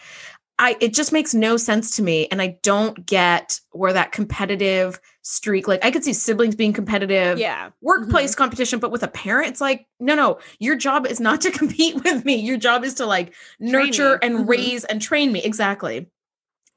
i 0.60 0.76
it 0.80 0.94
just 0.94 1.12
makes 1.12 1.34
no 1.34 1.56
sense 1.56 1.96
to 1.96 2.02
me 2.02 2.28
and 2.30 2.40
i 2.40 2.56
don't 2.62 3.04
get 3.06 3.58
where 3.72 3.92
that 3.92 4.12
competitive 4.12 5.00
streak 5.22 5.66
like 5.66 5.84
i 5.84 5.90
could 5.90 6.04
see 6.04 6.12
siblings 6.12 6.54
being 6.54 6.72
competitive 6.72 7.38
Yeah. 7.38 7.70
workplace 7.80 8.36
competition 8.36 8.78
but 8.78 8.92
with 8.92 9.02
a 9.02 9.08
parent 9.08 9.48
it's 9.48 9.60
like 9.60 9.86
no 9.98 10.14
no 10.14 10.38
your 10.60 10.76
job 10.76 11.04
is 11.06 11.18
not 11.18 11.40
to 11.40 11.50
compete 11.58 12.02
with 12.04 12.24
me 12.24 12.36
your 12.36 12.56
job 12.56 12.84
is 12.84 12.94
to 12.94 13.06
like 13.06 13.34
nurture 13.58 14.12
me. 14.12 14.18
and 14.22 14.34
Mhm. 14.38 14.48
raise 14.48 14.84
and 14.84 15.02
train 15.02 15.32
me 15.32 15.42
exactly 15.42 16.06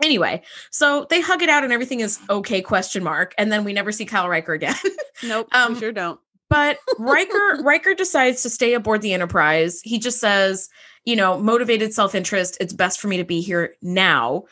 anyway 0.04 0.42
so 0.72 1.06
they 1.10 1.22
hug 1.22 1.42
it 1.42 1.50
out 1.50 1.64
and 1.64 1.72
everything 1.72 2.00
is 2.02 2.20
okay 2.30 2.62
question 2.62 3.04
mark 3.04 3.34
and 3.38 3.52
then 3.52 3.64
we 3.64 3.74
never 3.74 3.92
see 3.92 4.06
kyle 4.06 4.28
Riker 4.30 4.54
again 4.54 4.76
Nope. 5.24 5.48
Um, 5.54 5.78
sure 5.80 5.92
don't. 5.92 6.20
but 6.50 6.78
Riker 7.00 7.60
Riker 7.64 7.94
decides 7.94 8.44
to 8.44 8.50
stay 8.50 8.74
aboard 8.74 9.02
the 9.02 9.14
Enterprise. 9.14 9.82
He 9.82 9.98
just 10.00 10.20
says, 10.20 10.70
you 11.06 11.16
know, 11.16 11.40
motivated 11.40 11.94
self-interest, 11.94 12.58
it's 12.60 12.74
best 12.74 13.00
for 13.00 13.08
me 13.08 13.18
to 13.18 13.24
be 13.24 13.42
here 13.42 13.76
now. 13.82 14.44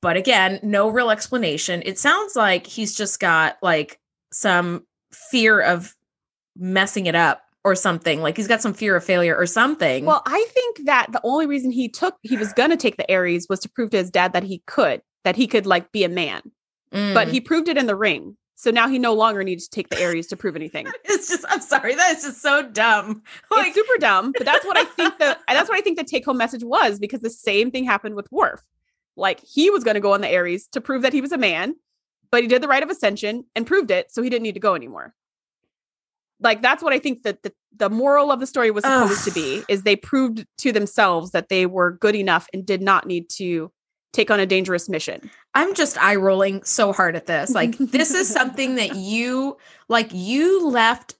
But 0.00 0.16
again, 0.16 0.60
no 0.62 0.88
real 0.88 1.10
explanation. 1.10 1.82
It 1.84 1.98
sounds 1.98 2.36
like 2.36 2.66
he's 2.66 2.94
just 2.94 3.20
got 3.20 3.58
like 3.62 3.98
some 4.32 4.86
fear 5.12 5.60
of 5.60 5.94
messing 6.56 7.06
it 7.06 7.14
up 7.14 7.42
or 7.64 7.74
something. 7.74 8.20
Like 8.20 8.36
he's 8.36 8.48
got 8.48 8.62
some 8.62 8.74
fear 8.74 8.96
of 8.96 9.04
failure 9.04 9.36
or 9.36 9.46
something. 9.46 10.04
Well, 10.04 10.22
I 10.26 10.46
think 10.50 10.86
that 10.86 11.12
the 11.12 11.20
only 11.24 11.46
reason 11.46 11.70
he 11.70 11.88
took 11.88 12.16
he 12.22 12.36
was 12.36 12.52
gonna 12.52 12.76
take 12.76 12.96
the 12.96 13.10
Aries 13.10 13.46
was 13.48 13.60
to 13.60 13.68
prove 13.68 13.90
to 13.90 13.98
his 13.98 14.10
dad 14.10 14.32
that 14.32 14.44
he 14.44 14.62
could, 14.66 15.02
that 15.24 15.36
he 15.36 15.46
could 15.46 15.66
like 15.66 15.92
be 15.92 16.04
a 16.04 16.08
man. 16.08 16.42
Mm. 16.92 17.14
But 17.14 17.28
he 17.28 17.40
proved 17.40 17.68
it 17.68 17.76
in 17.76 17.86
the 17.86 17.96
ring. 17.96 18.36
So 18.54 18.72
now 18.72 18.88
he 18.88 18.98
no 18.98 19.14
longer 19.14 19.44
needs 19.44 19.68
to 19.68 19.70
take 19.70 19.88
the 19.88 20.00
Aries 20.00 20.26
to 20.28 20.36
prove 20.36 20.56
anything. 20.56 20.88
it's 21.04 21.28
just 21.28 21.44
I'm 21.48 21.60
sorry, 21.60 21.94
that 21.94 22.16
is 22.16 22.24
just 22.24 22.42
so 22.42 22.62
dumb. 22.62 23.22
Like 23.50 23.68
it's 23.68 23.76
super 23.76 23.98
dumb, 24.00 24.32
but 24.36 24.44
that's 24.44 24.64
what 24.64 24.76
I 24.76 24.84
think 24.84 25.18
the 25.18 25.38
that's 25.48 25.68
what 25.68 25.78
I 25.78 25.80
think 25.80 25.98
the 25.98 26.04
take 26.04 26.24
home 26.24 26.38
message 26.38 26.64
was 26.64 26.98
because 26.98 27.20
the 27.20 27.30
same 27.30 27.70
thing 27.70 27.84
happened 27.84 28.14
with 28.14 28.30
Worf. 28.32 28.62
Like 29.16 29.40
he 29.40 29.70
was 29.70 29.84
going 29.84 29.94
to 29.94 30.00
go 30.00 30.12
on 30.12 30.20
the 30.20 30.28
Aries 30.28 30.68
to 30.68 30.80
prove 30.80 31.02
that 31.02 31.12
he 31.12 31.20
was 31.20 31.32
a 31.32 31.38
man, 31.38 31.74
but 32.30 32.42
he 32.42 32.48
did 32.48 32.62
the 32.62 32.68
rite 32.68 32.82
of 32.82 32.90
ascension 32.90 33.44
and 33.54 33.66
proved 33.66 33.90
it, 33.90 34.10
so 34.10 34.22
he 34.22 34.30
didn't 34.30 34.44
need 34.44 34.54
to 34.54 34.60
go 34.60 34.74
anymore. 34.74 35.14
Like 36.40 36.62
that's 36.62 36.82
what 36.82 36.92
I 36.92 36.98
think 36.98 37.22
that 37.24 37.42
the, 37.42 37.52
the 37.76 37.90
moral 37.90 38.30
of 38.30 38.40
the 38.40 38.46
story 38.46 38.70
was 38.70 38.84
supposed 38.84 39.24
to 39.24 39.30
be 39.32 39.62
is 39.68 39.82
they 39.82 39.96
proved 39.96 40.46
to 40.58 40.72
themselves 40.72 41.32
that 41.32 41.48
they 41.48 41.66
were 41.66 41.92
good 41.92 42.14
enough 42.14 42.46
and 42.52 42.64
did 42.64 42.80
not 42.82 43.06
need 43.06 43.28
to 43.30 43.70
take 44.12 44.30
on 44.30 44.40
a 44.40 44.46
dangerous 44.46 44.88
mission. 44.88 45.30
I'm 45.54 45.74
just 45.74 46.00
eye 46.02 46.14
rolling 46.16 46.62
so 46.62 46.92
hard 46.92 47.14
at 47.16 47.26
this. 47.26 47.50
Like, 47.50 47.76
this 47.78 48.12
is 48.14 48.28
something 48.28 48.76
that 48.76 48.96
you 48.96 49.56
like. 49.88 50.08
You 50.12 50.66
left 50.66 51.16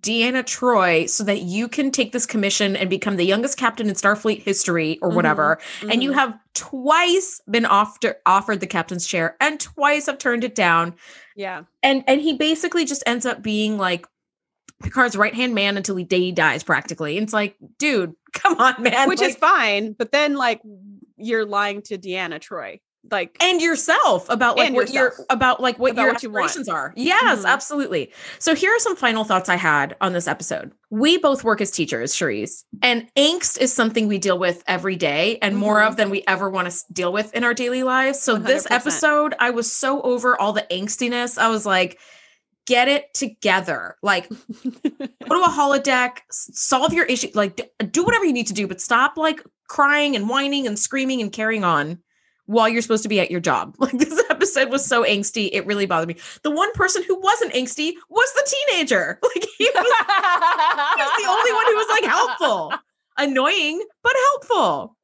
Deanna 0.00 0.42
Troi 0.42 1.08
so 1.08 1.22
that 1.24 1.42
you 1.42 1.68
can 1.68 1.90
take 1.90 2.12
this 2.12 2.24
commission 2.26 2.74
and 2.76 2.88
become 2.90 3.16
the 3.16 3.24
youngest 3.26 3.58
captain 3.58 3.88
in 3.88 3.94
Starfleet 3.94 4.42
history 4.42 4.98
or 5.02 5.10
whatever. 5.10 5.58
And 5.88 6.02
you 6.02 6.10
Mhm. 6.12 6.14
have 6.14 6.38
twice 6.54 7.40
been 7.50 7.66
offered 7.66 8.16
offered 8.26 8.60
the 8.60 8.66
captain's 8.66 9.06
chair 9.06 9.36
and 9.40 9.60
twice 9.60 10.06
have 10.06 10.18
turned 10.18 10.44
it 10.44 10.54
down. 10.54 10.94
yeah. 11.36 11.62
And 11.82 12.02
and 12.06 12.20
he 12.22 12.32
basically 12.32 12.84
just 12.86 13.02
ends 13.06 13.26
up 13.26 13.42
being 13.42 13.76
like 13.78 14.06
Picard's 14.82 15.16
right 15.16 15.34
hand 15.34 15.54
man 15.54 15.76
until 15.76 15.96
he 15.96 16.04
day 16.04 16.20
he 16.20 16.32
dies 16.32 16.62
practically. 16.62 17.16
And 17.16 17.24
it's 17.24 17.32
like, 17.32 17.56
dude, 17.78 18.14
come 18.32 18.58
on, 18.58 18.82
man. 18.82 19.08
Which 19.08 19.22
is 19.22 19.36
fine, 19.36 19.92
but 19.92 20.12
then 20.12 20.34
like 20.34 20.60
you're 21.16 21.46
lying 21.46 21.82
to 21.82 21.98
Deanna 21.98 22.40
Troi. 22.40 22.80
Like 23.10 23.36
and 23.42 23.60
yourself 23.60 24.28
about 24.30 24.56
like 24.56 24.72
what 24.72 24.92
your 24.92 25.12
about 25.28 25.60
like 25.60 25.76
what 25.76 25.90
About 25.90 26.22
your 26.22 26.30
what 26.30 26.54
you 26.54 26.72
are. 26.72 26.92
Yes, 26.96 27.40
Mhm. 27.40 27.46
absolutely. 27.46 28.12
So 28.38 28.54
here 28.54 28.70
are 28.70 28.78
some 28.78 28.94
final 28.94 29.24
thoughts 29.24 29.48
I 29.48 29.56
had 29.56 29.96
on 30.00 30.12
this 30.12 30.28
episode. 30.28 30.70
We 30.88 31.18
both 31.18 31.42
work 31.42 31.60
as 31.60 31.72
teachers, 31.72 32.14
Shereese, 32.14 32.62
and 32.80 33.08
angst 33.16 33.60
is 33.60 33.72
something 33.72 34.06
we 34.06 34.18
deal 34.18 34.38
with 34.38 34.62
every 34.68 34.94
day 34.94 35.38
and 35.42 35.56
more 35.56 35.80
Mhm. 35.80 35.88
of 35.88 35.96
than 35.96 36.10
we 36.10 36.22
ever 36.28 36.48
want 36.48 36.70
to 36.70 36.76
deal 36.92 37.12
with 37.12 37.34
in 37.34 37.42
our 37.42 37.54
daily 37.54 37.82
lives. 37.82 38.20
So 38.20 38.36
this 38.36 38.66
100%. 38.66 38.70
episode, 38.70 39.34
I 39.40 39.50
was 39.50 39.70
so 39.72 40.00
over 40.02 40.40
all 40.40 40.52
the 40.52 40.64
angstiness. 40.70 41.38
I 41.38 41.48
was 41.48 41.66
like, 41.66 41.98
get 42.66 42.88
it 42.88 43.12
together. 43.14 43.96
Like 44.02 44.28
go 44.28 44.36
to 44.66 45.44
a 45.44 45.48
holodeck, 45.48 46.18
solve 46.30 46.92
your 46.92 47.06
issue, 47.06 47.28
like 47.34 47.72
do 47.90 48.04
whatever 48.04 48.24
you 48.24 48.32
need 48.32 48.46
to 48.48 48.54
do, 48.54 48.66
but 48.66 48.80
stop 48.80 49.16
like 49.16 49.42
crying 49.68 50.16
and 50.16 50.28
whining 50.28 50.66
and 50.66 50.78
screaming 50.78 51.20
and 51.20 51.32
carrying 51.32 51.64
on 51.64 51.98
while 52.46 52.68
you're 52.68 52.82
supposed 52.82 53.02
to 53.02 53.08
be 53.08 53.20
at 53.20 53.30
your 53.30 53.40
job. 53.40 53.74
Like 53.82 53.92
this 53.92 54.22
episode 54.30 54.70
was 54.70 54.84
so 54.84 55.04
angsty, 55.04 55.50
it 55.52 55.66
really 55.66 55.86
bothered 55.86 56.08
me. 56.08 56.16
The 56.42 56.50
one 56.50 56.72
person 56.72 57.02
who 57.02 57.18
wasn't 57.20 57.52
angsty 57.52 57.92
was 58.08 58.32
the 58.34 58.56
teenager. 58.70 59.18
Like 59.34 59.46
he 59.58 59.64
was, 59.64 59.86
he 59.86 61.02
was 61.02 61.22
the 61.22 61.28
only 61.28 61.52
one 61.52 61.66
who 61.66 61.74
was 61.74 61.88
like 61.88 62.04
helpful. 62.04 62.72
Annoying, 63.18 63.82
but 64.02 64.12
helpful. 64.30 64.96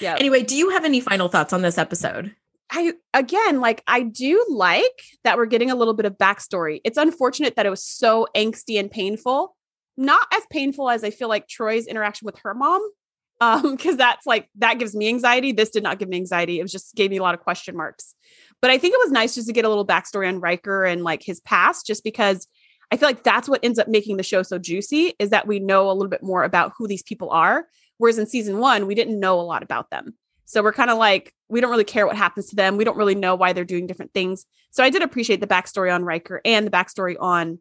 yeah. 0.00 0.16
Anyway, 0.18 0.42
do 0.42 0.56
you 0.56 0.70
have 0.70 0.84
any 0.84 1.00
final 1.00 1.28
thoughts 1.28 1.52
on 1.52 1.62
this 1.62 1.78
episode? 1.78 2.34
I 2.74 2.92
again, 3.12 3.60
like 3.60 3.82
I 3.86 4.02
do 4.02 4.44
like 4.48 5.02
that 5.22 5.36
we're 5.36 5.46
getting 5.46 5.70
a 5.70 5.76
little 5.76 5.94
bit 5.94 6.06
of 6.06 6.18
backstory. 6.18 6.80
It's 6.84 6.98
unfortunate 6.98 7.54
that 7.56 7.66
it 7.66 7.70
was 7.70 7.84
so 7.84 8.26
angsty 8.36 8.78
and 8.80 8.90
painful. 8.90 9.56
Not 9.96 10.26
as 10.34 10.42
painful 10.50 10.90
as 10.90 11.04
I 11.04 11.10
feel 11.10 11.28
like 11.28 11.46
Troi's 11.46 11.86
interaction 11.86 12.26
with 12.26 12.38
her 12.42 12.54
mom. 12.54 12.86
Um, 13.40 13.72
because 13.72 13.96
that's 13.96 14.26
like 14.26 14.48
that 14.58 14.78
gives 14.78 14.94
me 14.94 15.08
anxiety. 15.08 15.50
This 15.50 15.68
did 15.68 15.82
not 15.82 15.98
give 15.98 16.08
me 16.08 16.16
anxiety. 16.16 16.60
It 16.60 16.62
was 16.62 16.70
just 16.70 16.94
gave 16.94 17.10
me 17.10 17.16
a 17.16 17.22
lot 17.22 17.34
of 17.34 17.40
question 17.40 17.76
marks. 17.76 18.14
But 18.62 18.70
I 18.70 18.78
think 18.78 18.94
it 18.94 19.00
was 19.02 19.10
nice 19.10 19.34
just 19.34 19.48
to 19.48 19.52
get 19.52 19.64
a 19.64 19.68
little 19.68 19.86
backstory 19.86 20.28
on 20.28 20.40
Riker 20.40 20.84
and 20.84 21.02
like 21.02 21.22
his 21.22 21.40
past, 21.40 21.84
just 21.84 22.04
because 22.04 22.46
I 22.92 22.96
feel 22.96 23.08
like 23.08 23.24
that's 23.24 23.48
what 23.48 23.60
ends 23.64 23.80
up 23.80 23.88
making 23.88 24.18
the 24.18 24.22
show 24.22 24.44
so 24.44 24.56
juicy 24.56 25.14
is 25.18 25.30
that 25.30 25.48
we 25.48 25.58
know 25.58 25.90
a 25.90 25.92
little 25.92 26.08
bit 26.08 26.22
more 26.22 26.44
about 26.44 26.72
who 26.78 26.86
these 26.86 27.02
people 27.02 27.28
are. 27.30 27.66
Whereas 27.98 28.18
in 28.18 28.26
season 28.26 28.58
one, 28.58 28.86
we 28.86 28.94
didn't 28.94 29.18
know 29.18 29.40
a 29.40 29.42
lot 29.42 29.64
about 29.64 29.90
them. 29.90 30.14
So 30.44 30.62
we're 30.62 30.72
kind 30.72 30.90
of 30.90 30.98
like, 30.98 31.34
we 31.54 31.60
don't 31.60 31.70
really 31.70 31.84
care 31.84 32.04
what 32.04 32.16
happens 32.16 32.48
to 32.48 32.56
them. 32.56 32.76
We 32.76 32.82
don't 32.82 32.96
really 32.96 33.14
know 33.14 33.36
why 33.36 33.52
they're 33.52 33.64
doing 33.64 33.86
different 33.86 34.12
things. 34.12 34.44
So 34.72 34.82
I 34.82 34.90
did 34.90 35.02
appreciate 35.02 35.40
the 35.40 35.46
backstory 35.46 35.94
on 35.94 36.04
Riker 36.04 36.40
and 36.44 36.66
the 36.66 36.70
backstory 36.70 37.14
on 37.20 37.60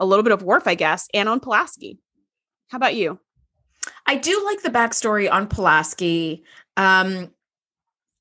a 0.00 0.06
little 0.06 0.22
bit 0.22 0.32
of 0.32 0.42
Worf, 0.42 0.66
I 0.66 0.74
guess, 0.74 1.08
and 1.12 1.28
on 1.28 1.40
Pulaski. 1.40 1.98
How 2.68 2.76
about 2.76 2.94
you? 2.94 3.20
I 4.06 4.16
do 4.16 4.42
like 4.46 4.62
the 4.62 4.70
backstory 4.70 5.30
on 5.30 5.46
Pulaski. 5.46 6.42
Um, 6.78 7.32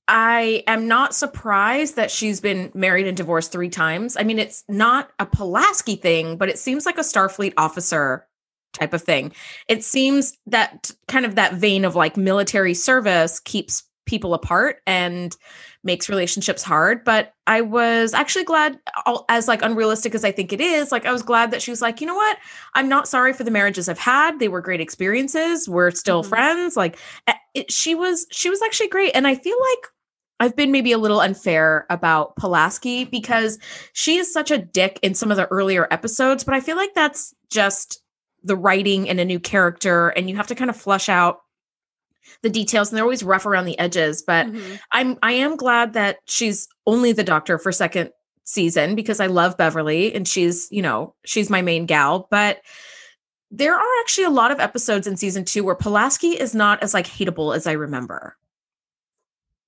I 0.09 0.65
am 0.67 0.89
not 0.89 1.15
surprised 1.15 1.95
that 1.95 2.11
she's 2.11 2.41
been 2.41 2.69
married 2.73 3.07
and 3.07 3.15
divorced 3.15 3.53
three 3.53 3.69
times. 3.69 4.17
I 4.17 4.23
mean, 4.23 4.39
it's 4.39 4.65
not 4.67 5.09
a 5.19 5.25
Pulaski 5.25 5.95
thing, 5.95 6.35
but 6.35 6.49
it 6.49 6.59
seems 6.59 6.85
like 6.85 6.97
a 6.97 7.01
Starfleet 7.01 7.53
officer 7.55 8.27
type 8.73 8.93
of 8.93 9.01
thing. 9.01 9.31
It 9.69 9.85
seems 9.85 10.37
that 10.47 10.91
kind 11.07 11.25
of 11.25 11.35
that 11.35 11.53
vein 11.53 11.85
of 11.85 11.95
like 11.95 12.17
military 12.17 12.73
service 12.73 13.39
keeps 13.39 13.83
people 14.05 14.33
apart 14.33 14.81
and 14.85 15.35
makes 15.83 16.09
relationships 16.09 16.63
hard. 16.63 17.03
But 17.03 17.33
i 17.45 17.59
was 17.61 18.13
actually 18.13 18.45
glad 18.45 18.79
as 19.27 19.49
like 19.49 19.61
unrealistic 19.61 20.15
as 20.15 20.23
i 20.23 20.31
think 20.31 20.53
it 20.53 20.61
is 20.61 20.93
like 20.93 21.05
i 21.05 21.11
was 21.11 21.21
glad 21.21 21.51
that 21.51 21.61
she 21.61 21.71
was 21.71 21.81
like 21.81 21.99
you 21.99 22.07
know 22.07 22.15
what? 22.15 22.37
I'm 22.73 22.87
not 22.87 23.05
sorry 23.07 23.33
for 23.33 23.43
the 23.43 23.51
marriages 23.51 23.89
i've 23.89 23.97
had. 23.99 24.39
They 24.39 24.47
were 24.47 24.61
great 24.61 24.79
experiences. 24.81 25.67
We're 25.67 25.91
still 25.91 26.23
Mhm. 26.23 26.29
friends. 26.29 26.77
Like 26.77 26.97
it, 27.53 27.71
she 27.71 27.95
was 27.95 28.25
she 28.31 28.49
was 28.49 28.61
actually 28.61 28.87
great. 28.89 29.11
And 29.13 29.27
i 29.27 29.35
feel 29.35 29.57
like 29.71 29.87
I've 30.39 30.55
been 30.55 30.71
maybe 30.71 30.91
a 30.91 30.97
little 30.97 31.21
unfair 31.21 31.85
about 31.89 32.35
Pulaski 32.35 33.05
because 33.05 33.59
she 33.93 34.17
is 34.17 34.33
such 34.33 34.51
a 34.51 34.57
dick 34.57 34.99
in 35.01 35.13
some 35.13 35.31
of 35.31 35.37
the 35.37 35.45
earlier 35.47 35.87
episodes, 35.91 36.43
but 36.43 36.53
I 36.53 36.59
feel 36.59 36.75
like 36.75 36.93
that's 36.95 37.33
just 37.49 38.01
the 38.43 38.57
writing 38.57 39.07
and 39.07 39.21
a 39.21 39.25
new 39.25 39.39
character, 39.39 40.09
and 40.09 40.29
you 40.29 40.35
have 40.35 40.47
to 40.47 40.55
kind 40.55 40.69
of 40.69 40.75
flush 40.75 41.07
out 41.07 41.42
the 42.41 42.49
details, 42.49 42.89
and 42.89 42.97
they're 42.97 43.03
always 43.03 43.23
rough 43.23 43.45
around 43.45 43.65
the 43.65 43.77
edges. 43.79 44.21
But 44.21 44.47
Mhm. 44.47 44.79
I'm 44.91 45.17
I 45.23 45.33
am 45.33 45.55
glad 45.55 45.93
that 45.93 46.17
she's 46.25 46.67
only 46.85 47.11
the 47.11 47.23
doctor 47.23 47.57
for 47.57 47.71
second 47.71 48.11
season 48.43 48.95
because 48.95 49.19
I 49.19 49.27
love 49.27 49.57
Beverly 49.57 50.13
and 50.13 50.27
she's, 50.27 50.67
you 50.69 50.81
know, 50.81 51.15
she's 51.25 51.49
my 51.49 51.61
main 51.61 51.85
gal, 51.85 52.27
but 52.29 52.61
there 53.51 53.73
are 53.73 53.99
actually 54.01 54.25
a 54.25 54.29
lot 54.31 54.51
of 54.51 54.59
episodes 54.59 55.07
in 55.07 55.15
season 55.15 55.45
2 55.45 55.63
where 55.63 55.75
Pulaski 55.75 56.31
is 56.39 56.53
not 56.55 56.81
as 56.83 56.93
like 56.93 57.07
hateable 57.07 57.55
as 57.55 57.67
I 57.67 57.73
remember. 57.73 58.35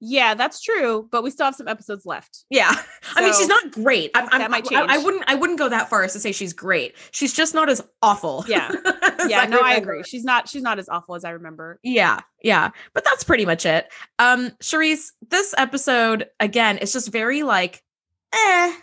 Yeah, 0.07 0.35
that's 0.35 0.61
true, 0.61 1.09
but 1.11 1.23
we 1.23 1.31
still 1.31 1.45
have 1.45 1.55
some 1.55 1.67
episodes 1.67 2.05
left. 2.05 2.45
Yeah. 2.51 2.71
I 3.15 3.23
mean, 3.23 3.33
she's 3.33 3.47
not 3.47 3.71
great. 3.71 4.11
I'm, 4.13 4.29
I'm, 4.31 4.39
that 4.39 4.51
might 4.51 4.71
I, 4.71 4.95
I 4.95 4.97
wouldn't 4.99 5.23
I 5.25 5.33
wouldn't 5.33 5.57
go 5.57 5.67
that 5.67 5.89
far 5.89 6.03
as 6.03 6.13
to 6.13 6.19
say 6.19 6.31
she's 6.31 6.53
great. 6.53 6.95
She's 7.09 7.33
just 7.33 7.55
not 7.55 7.69
as 7.69 7.81
awful. 8.03 8.45
Yeah. 8.47 8.71
as 9.01 9.29
Yeah, 9.29 9.45
no, 9.45 9.59
I 9.63 9.73
agree. 9.73 10.03
She's 10.03 10.23
not 10.23 10.47
she's 10.47 10.61
not 10.61 10.77
as 10.77 10.89
awful 10.89 11.15
as 11.15 11.25
I 11.25 11.31
remember. 11.31 11.79
Yeah, 11.81 12.19
yeah. 12.43 12.69
But 12.93 13.03
that's 13.03 13.23
pretty 13.23 13.47
much 13.47 13.65
it. 13.65 13.91
Um, 14.19 14.51
Shereese, 14.61 15.07
this 15.27 15.55
episode 15.57 16.27
again 16.39 16.77
is 16.77 16.93
just 16.93 17.11
very 17.11 17.41
like 17.41 17.81
eh. 18.31 18.73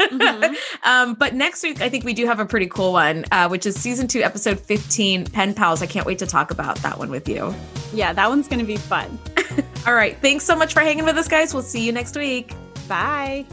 Mhm. 0.00 0.56
um, 0.84 1.14
but 1.14 1.34
next 1.34 1.62
week 1.62 1.80
I 1.80 1.88
think 1.88 2.04
we 2.04 2.12
do 2.12 2.26
have 2.26 2.40
a 2.40 2.46
pretty 2.46 2.66
cool 2.66 2.92
one, 2.92 3.24
uh, 3.30 3.46
which 3.48 3.66
is 3.66 3.76
season 3.80 4.08
two, 4.08 4.22
episode 4.22 4.58
15, 4.58 5.26
Pen 5.26 5.54
Pals. 5.54 5.80
I 5.80 5.86
can't 5.86 6.06
wait 6.06 6.18
to 6.18 6.26
talk 6.26 6.50
about 6.50 6.76
that 6.78 6.98
one 6.98 7.10
with 7.10 7.28
you. 7.28 7.54
Yeah, 7.92 8.12
that 8.12 8.28
one's 8.28 8.48
gonna 8.48 8.64
be 8.64 8.78
fun. 8.78 9.16
All 9.86 9.94
right. 9.94 10.16
Thanks 10.20 10.44
so 10.44 10.56
much 10.56 10.72
for 10.72 10.80
hanging 10.80 11.04
with 11.04 11.16
us, 11.16 11.28
guys. 11.28 11.52
We'll 11.52 11.62
see 11.62 11.84
you 11.84 11.92
next 11.92 12.16
week. 12.16 12.54
Bye. 12.88 13.44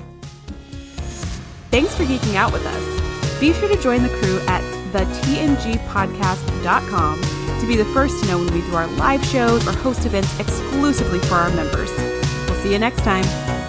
Thanks 1.71 1.93
for 1.95 2.03
geeking 2.03 2.35
out 2.35 2.53
with 2.53 2.65
us. 2.65 3.39
Be 3.39 3.53
sure 3.53 3.69
to 3.69 3.81
join 3.81 4.03
the 4.03 4.09
crew 4.09 4.39
at 4.47 4.61
thetngpodcast.com 4.91 7.21
to 7.61 7.67
be 7.67 7.75
the 7.75 7.85
first 7.85 8.23
to 8.23 8.29
know 8.29 8.37
when 8.37 8.53
we 8.53 8.61
do 8.61 8.75
our 8.75 8.85
live 8.87 9.25
shows 9.25 9.67
or 9.67 9.71
host 9.71 10.05
events 10.05 10.39
exclusively 10.39 11.19
for 11.19 11.35
our 11.35 11.49
members. 11.51 11.89
We'll 12.47 12.59
see 12.61 12.73
you 12.73 12.79
next 12.79 13.03
time. 13.03 13.60